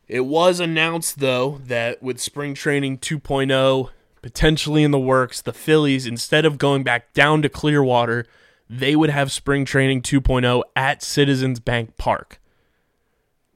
It 0.08 0.26
was 0.26 0.60
announced, 0.60 1.20
though, 1.20 1.60
that 1.66 2.02
with 2.02 2.20
spring 2.20 2.54
training 2.54 2.98
2.0 2.98 3.90
potentially 4.20 4.84
in 4.84 4.92
the 4.92 4.98
works, 4.98 5.42
the 5.42 5.52
Phillies, 5.52 6.06
instead 6.06 6.44
of 6.44 6.58
going 6.58 6.82
back 6.84 7.12
down 7.12 7.42
to 7.42 7.48
Clearwater, 7.48 8.26
they 8.70 8.94
would 8.94 9.10
have 9.10 9.32
spring 9.32 9.64
training 9.64 10.02
2.0 10.02 10.62
at 10.76 11.02
Citizens 11.02 11.60
Bank 11.60 11.96
Park, 11.96 12.40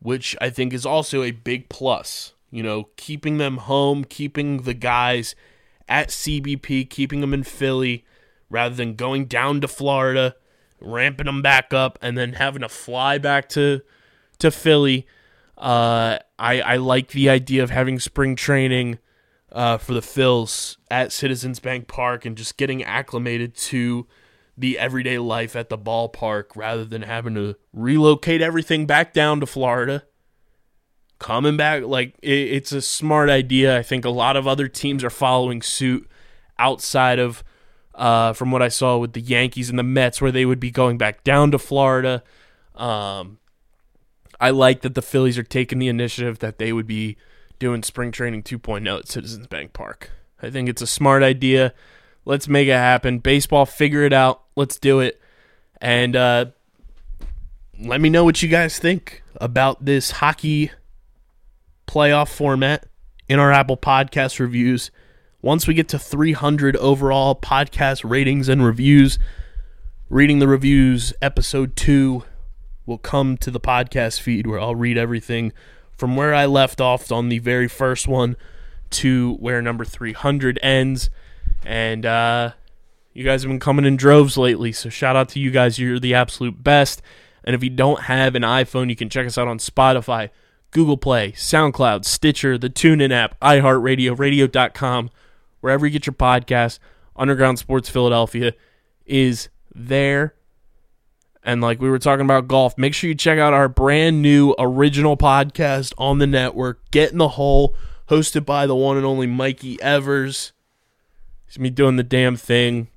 which 0.01 0.37
I 0.41 0.51
think 0.51 0.73
is 0.73 0.85
also 0.85 1.23
a 1.23 1.31
big 1.31 1.69
plus. 1.69 2.33
You 2.51 2.63
know, 2.63 2.89
keeping 2.97 3.39
them 3.39 3.59
home, 3.59 4.05
keeping 4.05 4.63
the 4.63 4.75
guys 4.75 5.35
at 5.89 6.09
CBP, 6.09 6.89
keeping 6.89 7.21
them 7.21 7.35
in 7.35 7.43
Philly, 7.43 8.05
rather 8.51 8.75
than 8.75 8.95
going 8.95 9.27
down 9.27 9.61
to 9.61 9.69
Florida, 9.69 10.37
ramping 10.81 11.27
them 11.27 11.43
back 11.43 11.73
up, 11.73 11.99
and 12.03 12.17
then 12.17 12.35
having 12.35 12.63
to 12.63 12.69
fly 12.69 13.19
back 13.19 13.49
to 13.51 13.83
to 14.39 14.51
Philly. 14.51 15.07
Uh, 15.57 16.19
I 16.39 16.61
I 16.61 16.77
like 16.77 17.09
the 17.09 17.29
idea 17.29 17.63
of 17.63 17.71
having 17.71 17.99
spring 17.99 18.37
training 18.37 18.99
uh, 19.53 19.79
for 19.79 19.95
the 19.95 20.01
Phils 20.01 20.77
at 20.91 21.13
Citizens 21.13 21.61
Bank 21.61 21.89
Park 21.89 22.25
and 22.25 22.37
just 22.37 22.57
getting 22.57 22.85
acclimated 22.85 23.55
to 23.57 24.07
the 24.59 24.79
everyday 24.79 25.19
life 25.19 25.55
at 25.55 25.69
the 25.69 25.79
ballpark 25.79 26.45
rather 26.55 26.85
than 26.85 27.03
having 27.03 27.35
to 27.35 27.57
relocate 27.73 28.41
everything 28.41 28.87
back 28.87 29.13
down 29.13 29.41
to 29.41 29.47
Florida. 29.47 30.05
Coming 31.19 31.57
back, 31.57 31.83
like 31.83 32.15
it, 32.23 32.31
it's 32.31 32.73
a 32.73 32.83
smart 32.83 33.31
idea. 33.31 33.77
I 33.79 33.83
think 33.83 34.05
a 34.05 34.11
lot 34.11 34.37
of 34.37 34.47
other 34.47 34.69
teams 34.69 35.03
are 35.03 35.11
following 35.11 35.63
suit 35.63 36.09
outside 36.59 37.19
of, 37.19 37.43
uh, 37.95 38.35
from 38.35 38.51
what 38.51 38.63
I 38.63 38.69
saw 38.69 38.99
with 38.99 39.15
the 39.15 39.21
Yankees 39.21 39.71
and 39.71 39.79
the 39.79 39.83
Mets, 39.83 40.21
where 40.21 40.33
they 40.33 40.45
would 40.45 40.61
be 40.61 40.71
going 40.71 40.99
back 40.99 41.25
down 41.25 41.51
to 41.53 41.59
Florida. 41.59 42.23
Um, 42.75 43.39
I 44.39 44.51
like 44.51 44.83
that 44.83 44.95
the 44.95 45.03
Phillies 45.03 45.39
are 45.39 45.43
taking 45.43 45.79
the 45.79 45.89
initiative 45.89 46.41
that 46.41 46.59
they 46.59 46.73
would 46.73 46.87
be 46.87 47.17
doing 47.59 47.83
spring 47.83 48.13
training 48.13 48.43
2.0 48.43 48.99
at 48.99 49.09
Citizens 49.09 49.47
Bank 49.47 49.73
Park. 49.73 50.11
I 50.43 50.51
think 50.51 50.69
it's 50.69 50.83
a 50.83 50.87
smart 50.87 51.23
idea. 51.23 51.73
Let's 52.25 52.49
make 52.49 52.69
it 52.69 52.73
happen. 52.73 53.21
Baseball, 53.21 53.65
figure 53.65 54.03
it 54.03 54.13
out. 54.13 54.43
Let's 54.55 54.79
do 54.79 55.01
it. 55.01 55.21
And 55.81 56.15
uh, 56.15 56.47
let 57.79 58.01
me 58.01 58.11
know 58.11 58.25
what 58.25 58.43
you 58.43 58.49
guys 58.49 58.79
think 58.79 59.23
about 59.41 59.85
this 59.85 60.11
hockey 60.11 60.71
playoff 61.87 62.29
format 62.29 62.87
in 63.29 63.39
our 63.39 63.53
Apple 63.53 63.77
Podcast 63.77 64.39
reviews. 64.39 64.91
Once 65.43 65.67
we 65.67 65.75
get 65.75 65.89
to 65.89 65.99
300 65.99 66.77
overall 66.77 67.35
podcast 67.35 68.09
ratings 68.09 68.49
and 68.49 68.65
reviews, 68.65 69.19
reading 70.09 70.39
the 70.39 70.49
reviews, 70.49 71.13
episode 71.23 71.77
two 71.77 72.25
will 72.85 72.99
come 72.99 73.37
to 73.37 73.51
the 73.51 73.61
podcast 73.61 74.21
feed 74.21 74.47
where 74.47 74.61
I'll 74.61 74.75
read 74.75 74.97
everything 74.97 75.53
from 75.97 76.17
where 76.17 76.35
I 76.35 76.47
left 76.47 76.81
off 76.81 77.11
on 77.11 77.29
the 77.29 77.39
very 77.39 77.69
first 77.69 78.07
one 78.07 78.37
to 78.91 79.35
where 79.35 79.63
number 79.63 79.85
300 79.85 80.59
ends. 80.63 81.11
And 81.65 82.07
uh, 82.07 82.53
you 83.13 83.25
guys 83.25 83.43
have 83.43 83.51
been 83.51 83.61
coming 83.61 83.85
in 83.85 83.97
droves 83.97 84.37
lately, 84.37 84.73
so 84.73 84.89
shout 84.89 85.17
out 85.17 85.29
to 85.31 85.41
you 85.41 85.51
guys. 85.51 85.79
You're 85.79 85.99
the 85.99 86.15
absolute 86.15 86.63
best. 86.63 87.03
And 87.45 87.55
if 87.55 87.63
you 87.63 87.71
don't 87.71 88.03
have 88.03 88.35
an 88.35 88.43
iPhone, 88.43 88.89
you 88.89 88.97
can 88.97 89.09
check 89.09 89.27
us 89.27 89.39
out 89.39 89.49
on 89.49 89.59
Spotify, 89.59 90.31
Google 90.77 90.99
Play, 90.99 91.33
SoundCloud, 91.33 92.05
Stitcher, 92.05 92.59
the 92.59 92.69
TuneIn 92.69 93.11
app, 93.11 93.41
iHeartRadio, 93.41 94.19
radio.com, 94.19 95.09
wherever 95.61 95.87
you 95.87 95.91
get 95.91 96.05
your 96.05 96.13
podcasts. 96.13 96.79
Underground 97.17 97.59
Sports 97.59 97.89
Philadelphia 97.89 98.53
is 99.07 99.49
there. 99.75 100.35
And 101.43 101.63
like 101.63 101.81
we 101.81 101.89
were 101.89 101.99
talking 101.99 102.27
about 102.27 102.47
golf, 102.47 102.77
make 102.77 102.93
sure 102.93 103.09
you 103.09 103.15
check 103.15 103.39
out 103.39 103.55
our 103.55 103.71
brand 103.71 104.21
new 104.21 104.55
original 104.59 105.17
podcast 105.17 105.95
on 105.97 106.19
the 106.19 106.27
network, 106.27 106.91
Get 106.91 107.11
in 107.11 107.17
the 107.17 107.29
Hole, 107.29 107.75
hosted 108.11 108.45
by 108.45 108.67
the 108.67 108.77
one 108.77 108.99
and 108.99 109.07
only 109.07 109.27
Mikey 109.27 109.81
Evers. 109.81 110.53
He's 111.47 111.59
me 111.59 111.71
doing 111.71 111.97
the 111.97 112.03
damn 112.03 112.37
thing, 112.37 112.89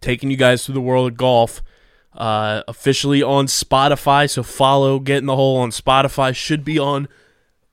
taking 0.00 0.30
you 0.30 0.38
guys 0.38 0.64
through 0.64 0.76
the 0.76 0.80
world 0.80 1.12
of 1.12 1.18
golf. 1.18 1.62
Uh, 2.12 2.62
officially 2.66 3.22
on 3.22 3.46
Spotify, 3.46 4.28
so 4.28 4.42
follow 4.42 4.98
Get 4.98 5.18
in 5.18 5.26
the 5.26 5.36
Hole 5.36 5.58
on 5.58 5.70
Spotify. 5.70 6.34
Should 6.34 6.64
be 6.64 6.78
on 6.78 7.06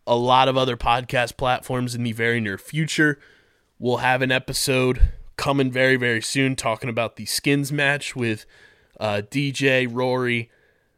a 0.06 0.16
lot 0.16 0.48
of 0.48 0.56
other 0.56 0.78
podcast 0.78 1.38
platforms 1.38 1.96
in 1.96 2.04
the 2.04 2.12
very 2.14 2.40
near 2.40 2.58
future. 2.58 3.20
We'll 3.80 3.98
have 3.98 4.22
an 4.22 4.32
episode 4.32 5.10
coming 5.36 5.72
very, 5.72 5.96
very 5.96 6.22
soon, 6.22 6.56
talking 6.56 6.90
about 6.90 7.16
the 7.16 7.26
skins 7.26 7.72
match 7.72 8.16
with 8.16 8.46
uh, 9.00 9.22
DJ, 9.30 9.88
Rory, 9.90 10.50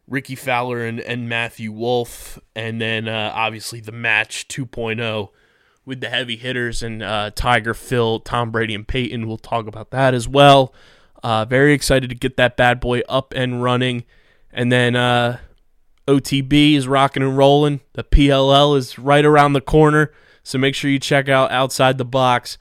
Rickie 0.08 0.36
Fowler, 0.36 0.86
and, 0.86 1.00
and 1.00 1.28
Matthew 1.28 1.72
Wolff. 1.72 2.40
And 2.56 2.80
then 2.80 3.08
uh, 3.08 3.32
obviously 3.36 3.80
the 3.80 3.92
match 3.92 4.48
2.0 4.48 5.30
with 5.86 6.02
the 6.02 6.10
heavy 6.10 6.38
hitters 6.38 6.84
and 6.84 7.04
uh, 7.04 7.32
Tiger, 7.36 7.74
Phil, 7.74 8.20
Tom 8.20 8.52
Brady, 8.52 8.76
and 8.76 8.88
Peyton. 8.88 9.28
We'll 9.28 9.38
talk 9.38 9.68
about 9.68 9.92
that 9.92 10.14
as 10.14 10.28
well. 10.28 10.74
Uh, 11.24 11.46
very 11.46 11.74
excited 11.74 12.10
to 12.10 12.16
get 12.16 12.38
that 12.38 12.56
bad 12.58 12.80
boy 12.80 13.02
up 13.10 13.34
and 13.36 13.62
running. 13.62 14.06
And 14.52 14.72
then 14.72 14.96
uh, 14.96 15.40
OTB 16.08 16.76
is 16.76 16.88
rocking 16.88 17.24
and 17.24 17.38
rolling. 17.38 17.82
The 17.94 18.04
PLL 18.04 18.78
is 18.78 18.98
right 18.98 19.26
around 19.26 19.54
the 19.54 19.62
corner. 19.62 20.12
So 20.44 20.58
make 20.58 20.76
sure 20.76 20.90
you 20.90 21.00
check 21.00 21.30
out 21.30 21.52
Outside 21.52 21.98
the 21.98 22.06
Box. 22.06 22.58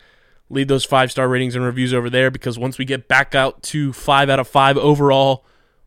Leave 0.50 0.68
those 0.68 0.84
five 0.84 1.10
star 1.10 1.28
ratings 1.28 1.54
and 1.54 1.64
reviews 1.64 1.94
over 1.94 2.10
there 2.10 2.30
because 2.30 2.58
once 2.58 2.78
we 2.78 2.84
get 2.84 3.08
back 3.08 3.34
out 3.34 3.62
to 3.64 3.92
five 3.92 4.30
out 4.30 4.40
of 4.40 4.48
five 4.48 4.76
overall 4.76 5.44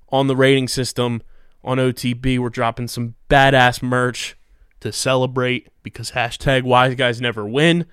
on 0.09 0.27
the 0.27 0.35
rating 0.35 0.67
system 0.67 1.21
on 1.63 1.77
OTB, 1.77 2.39
we're 2.39 2.49
dropping 2.49 2.87
some 2.87 3.15
badass 3.29 3.81
merch 3.81 4.35
to 4.79 4.91
celebrate 4.91 5.69
because 5.83 6.11
hashtag 6.11 6.63
wise 6.63 6.95
guys 6.95 7.19
never 7.19 7.45
win. 7.45 7.85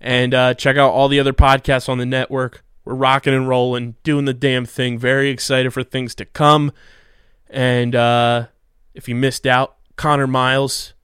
And 0.00 0.34
uh, 0.34 0.54
check 0.54 0.76
out 0.76 0.92
all 0.92 1.08
the 1.08 1.20
other 1.20 1.32
podcasts 1.32 1.88
on 1.88 1.98
the 1.98 2.06
network. 2.06 2.64
We're 2.84 2.94
rocking 2.94 3.34
and 3.34 3.48
rolling, 3.48 3.96
doing 4.02 4.24
the 4.26 4.34
damn 4.34 4.66
thing. 4.66 4.98
Very 4.98 5.30
excited 5.30 5.72
for 5.72 5.82
things 5.82 6.14
to 6.16 6.24
come. 6.24 6.72
And 7.48 7.94
uh, 7.94 8.46
if 8.94 9.08
you 9.08 9.14
missed 9.14 9.46
out, 9.46 9.76
Connor 9.96 10.26
Miles, 10.26 10.94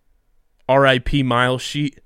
RIP 0.68 1.24
Miles 1.24 1.62
sheet 1.62 2.00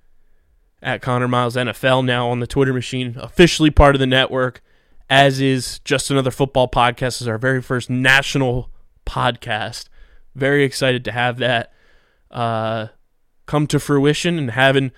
at 0.83 1.03
Connor 1.03 1.29
Miles 1.29 1.57
NFL 1.57 2.05
now 2.05 2.29
on 2.29 2.41
the 2.41 2.47
Twitter 2.47 2.73
machine, 2.73 3.17
officially 3.19 3.71
part 3.71 3.97
of 3.97 4.01
the 4.01 4.07
network, 4.07 4.63
as 5.09 5.41
is 5.41 5.79
Just 5.81 6.11
Another 6.11 6.31
Football 6.31 6.69
Podcast, 6.69 7.21
is 7.21 7.29
our 7.29 7.39
very 7.39 7.63
first 7.63 7.89
national 7.89 8.71
podcast. 9.07 9.89
Very 10.35 10.65
excited 10.65 11.05
to 11.07 11.13
have 11.13 11.39
that 11.39 11.73
uh, 12.31 12.89
come 13.47 13.67
to 13.69 13.81
fruition 13.81 14.39
and 14.39 14.51
having 14.51 14.93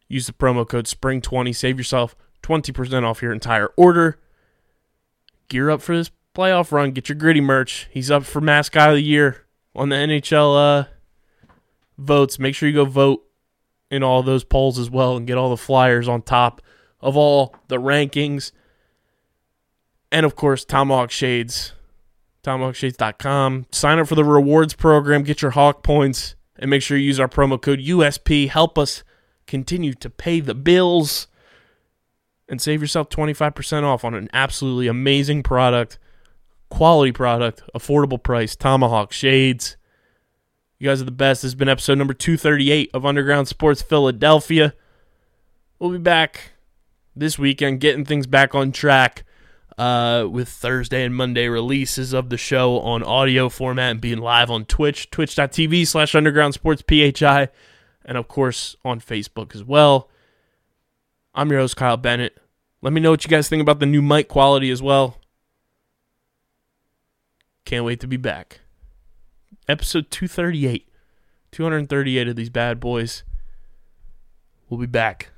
Use 0.09 0.25
the 0.25 0.33
promo 0.33 0.67
code 0.67 0.85
SPRING20. 0.85 1.55
Save 1.55 1.77
yourself 1.77 2.15
20% 2.43 3.03
off 3.03 3.21
your 3.21 3.31
entire 3.31 3.67
order. 3.77 4.19
Gear 5.47 5.69
up 5.69 5.81
for 5.81 5.95
this 5.95 6.11
playoff 6.35 6.71
run. 6.71 6.91
Get 6.91 7.07
your 7.07 7.15
Gritty 7.15 7.41
merch. 7.41 7.87
He's 7.91 8.11
up 8.11 8.25
for 8.25 8.41
mascot 8.41 8.89
of 8.89 8.95
the 8.95 9.03
year 9.03 9.45
on 9.75 9.89
the 9.89 9.95
NHL 9.95 10.81
uh, 10.81 10.87
votes. 11.97 12.39
Make 12.39 12.55
sure 12.55 12.67
you 12.67 12.75
go 12.75 12.85
vote 12.85 13.23
in 13.91 14.03
all 14.03 14.23
those 14.23 14.43
polls 14.43 14.79
as 14.79 14.89
well 14.89 15.15
and 15.15 15.27
get 15.27 15.37
all 15.37 15.49
the 15.49 15.57
flyers 15.57 16.07
on 16.07 16.23
top 16.23 16.61
of 17.01 17.15
all 17.15 17.55
the 17.67 17.77
rankings. 17.77 18.51
And 20.11 20.25
of 20.25 20.35
course, 20.35 20.65
Tomahawk 20.65 21.11
Shades, 21.11 21.73
tomahawkshades.com. 22.43 23.67
Sign 23.71 23.99
up 23.99 24.07
for 24.07 24.15
the 24.15 24.23
rewards 24.23 24.73
program, 24.73 25.23
get 25.23 25.41
your 25.41 25.51
Hawk 25.51 25.83
points, 25.83 26.35
and 26.57 26.69
make 26.69 26.81
sure 26.81 26.97
you 26.97 27.05
use 27.05 27.19
our 27.19 27.27
promo 27.27 27.61
code 27.61 27.79
USP. 27.79 28.49
Help 28.49 28.77
us 28.77 29.03
continue 29.49 29.93
to 29.95 30.09
pay 30.09 30.39
the 30.39 30.53
bills 30.53 31.27
and 32.47 32.61
save 32.61 32.81
yourself 32.81 33.09
25% 33.09 33.83
off 33.83 34.03
on 34.03 34.13
an 34.13 34.29
absolutely 34.33 34.87
amazing 34.87 35.43
product, 35.43 35.99
quality 36.69 37.11
product, 37.11 37.63
affordable 37.75 38.21
price. 38.21 38.55
Tomahawk 38.55 39.11
Shades. 39.11 39.75
You 40.77 40.87
guys 40.87 41.01
are 41.01 41.05
the 41.05 41.11
best. 41.11 41.41
This 41.41 41.51
has 41.51 41.55
been 41.55 41.67
episode 41.67 41.97
number 41.97 42.13
238 42.13 42.91
of 42.93 43.05
Underground 43.05 43.47
Sports 43.47 43.81
Philadelphia. 43.81 44.73
We'll 45.77 45.91
be 45.91 45.97
back 45.97 46.53
this 47.15 47.37
weekend 47.37 47.81
getting 47.81 48.05
things 48.05 48.27
back 48.27 48.55
on 48.55 48.71
track 48.71 49.25
uh, 49.77 50.27
with 50.29 50.49
Thursday 50.49 51.03
and 51.03 51.15
Monday 51.15 51.47
releases 51.47 52.13
of 52.13 52.29
the 52.29 52.37
show 52.37 52.79
on 52.79 53.03
audio 53.03 53.49
format 53.49 53.91
and 53.91 54.01
being 54.01 54.19
live 54.19 54.49
on 54.51 54.65
Twitch, 54.65 55.09
twitch.tv 55.09 55.87
slash 55.87 56.15
underground 56.15 56.53
sports 56.53 56.83
PHI, 56.87 57.49
and 58.09 58.17
of 58.17 58.27
course 58.27 58.75
on 58.83 58.99
Facebook 58.99 59.55
as 59.55 59.63
well. 59.63 60.09
I'm 61.35 61.51
your 61.51 61.59
host, 61.59 61.77
Kyle 61.77 61.95
Bennett. 61.95 62.39
Let 62.81 62.91
me 62.91 62.99
know 62.99 63.11
what 63.11 63.23
you 63.23 63.29
guys 63.29 63.47
think 63.47 63.61
about 63.61 63.79
the 63.79 63.85
new 63.85 64.01
mic 64.01 64.27
quality 64.27 64.71
as 64.71 64.81
well. 64.81 65.19
Can't 67.65 67.85
wait 67.85 67.99
to 67.99 68.07
be 68.07 68.17
back. 68.17 68.61
Episode 69.67 70.09
238. 70.09 70.89
238 71.51 72.27
of 72.27 72.35
these 72.35 72.49
bad 72.49 72.79
boys. 72.79 73.23
We'll 74.67 74.79
be 74.79 74.87
back. 74.87 75.29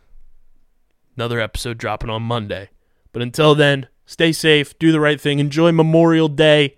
Another 1.18 1.42
episode 1.42 1.78
dropping 1.78 2.10
on 2.10 2.24
Monday. 2.24 2.70
But 3.12 3.22
until 3.22 3.54
then, 3.54 3.88
stay 4.06 4.32
safe, 4.32 4.80
do 4.80 4.94
the 4.94 5.02
right 5.02 5.20
thing, 5.20 5.40
enjoy 5.40 5.74
Memorial 5.74 6.30
Day. 6.30 6.78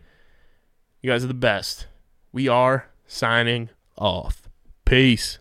You 1.02 1.12
guys 1.12 1.24
are 1.24 1.28
the 1.28 1.36
best. 1.36 1.86
We 2.32 2.48
are 2.48 2.88
signing 3.06 3.70
off. 3.96 4.50
Peace. 4.86 5.38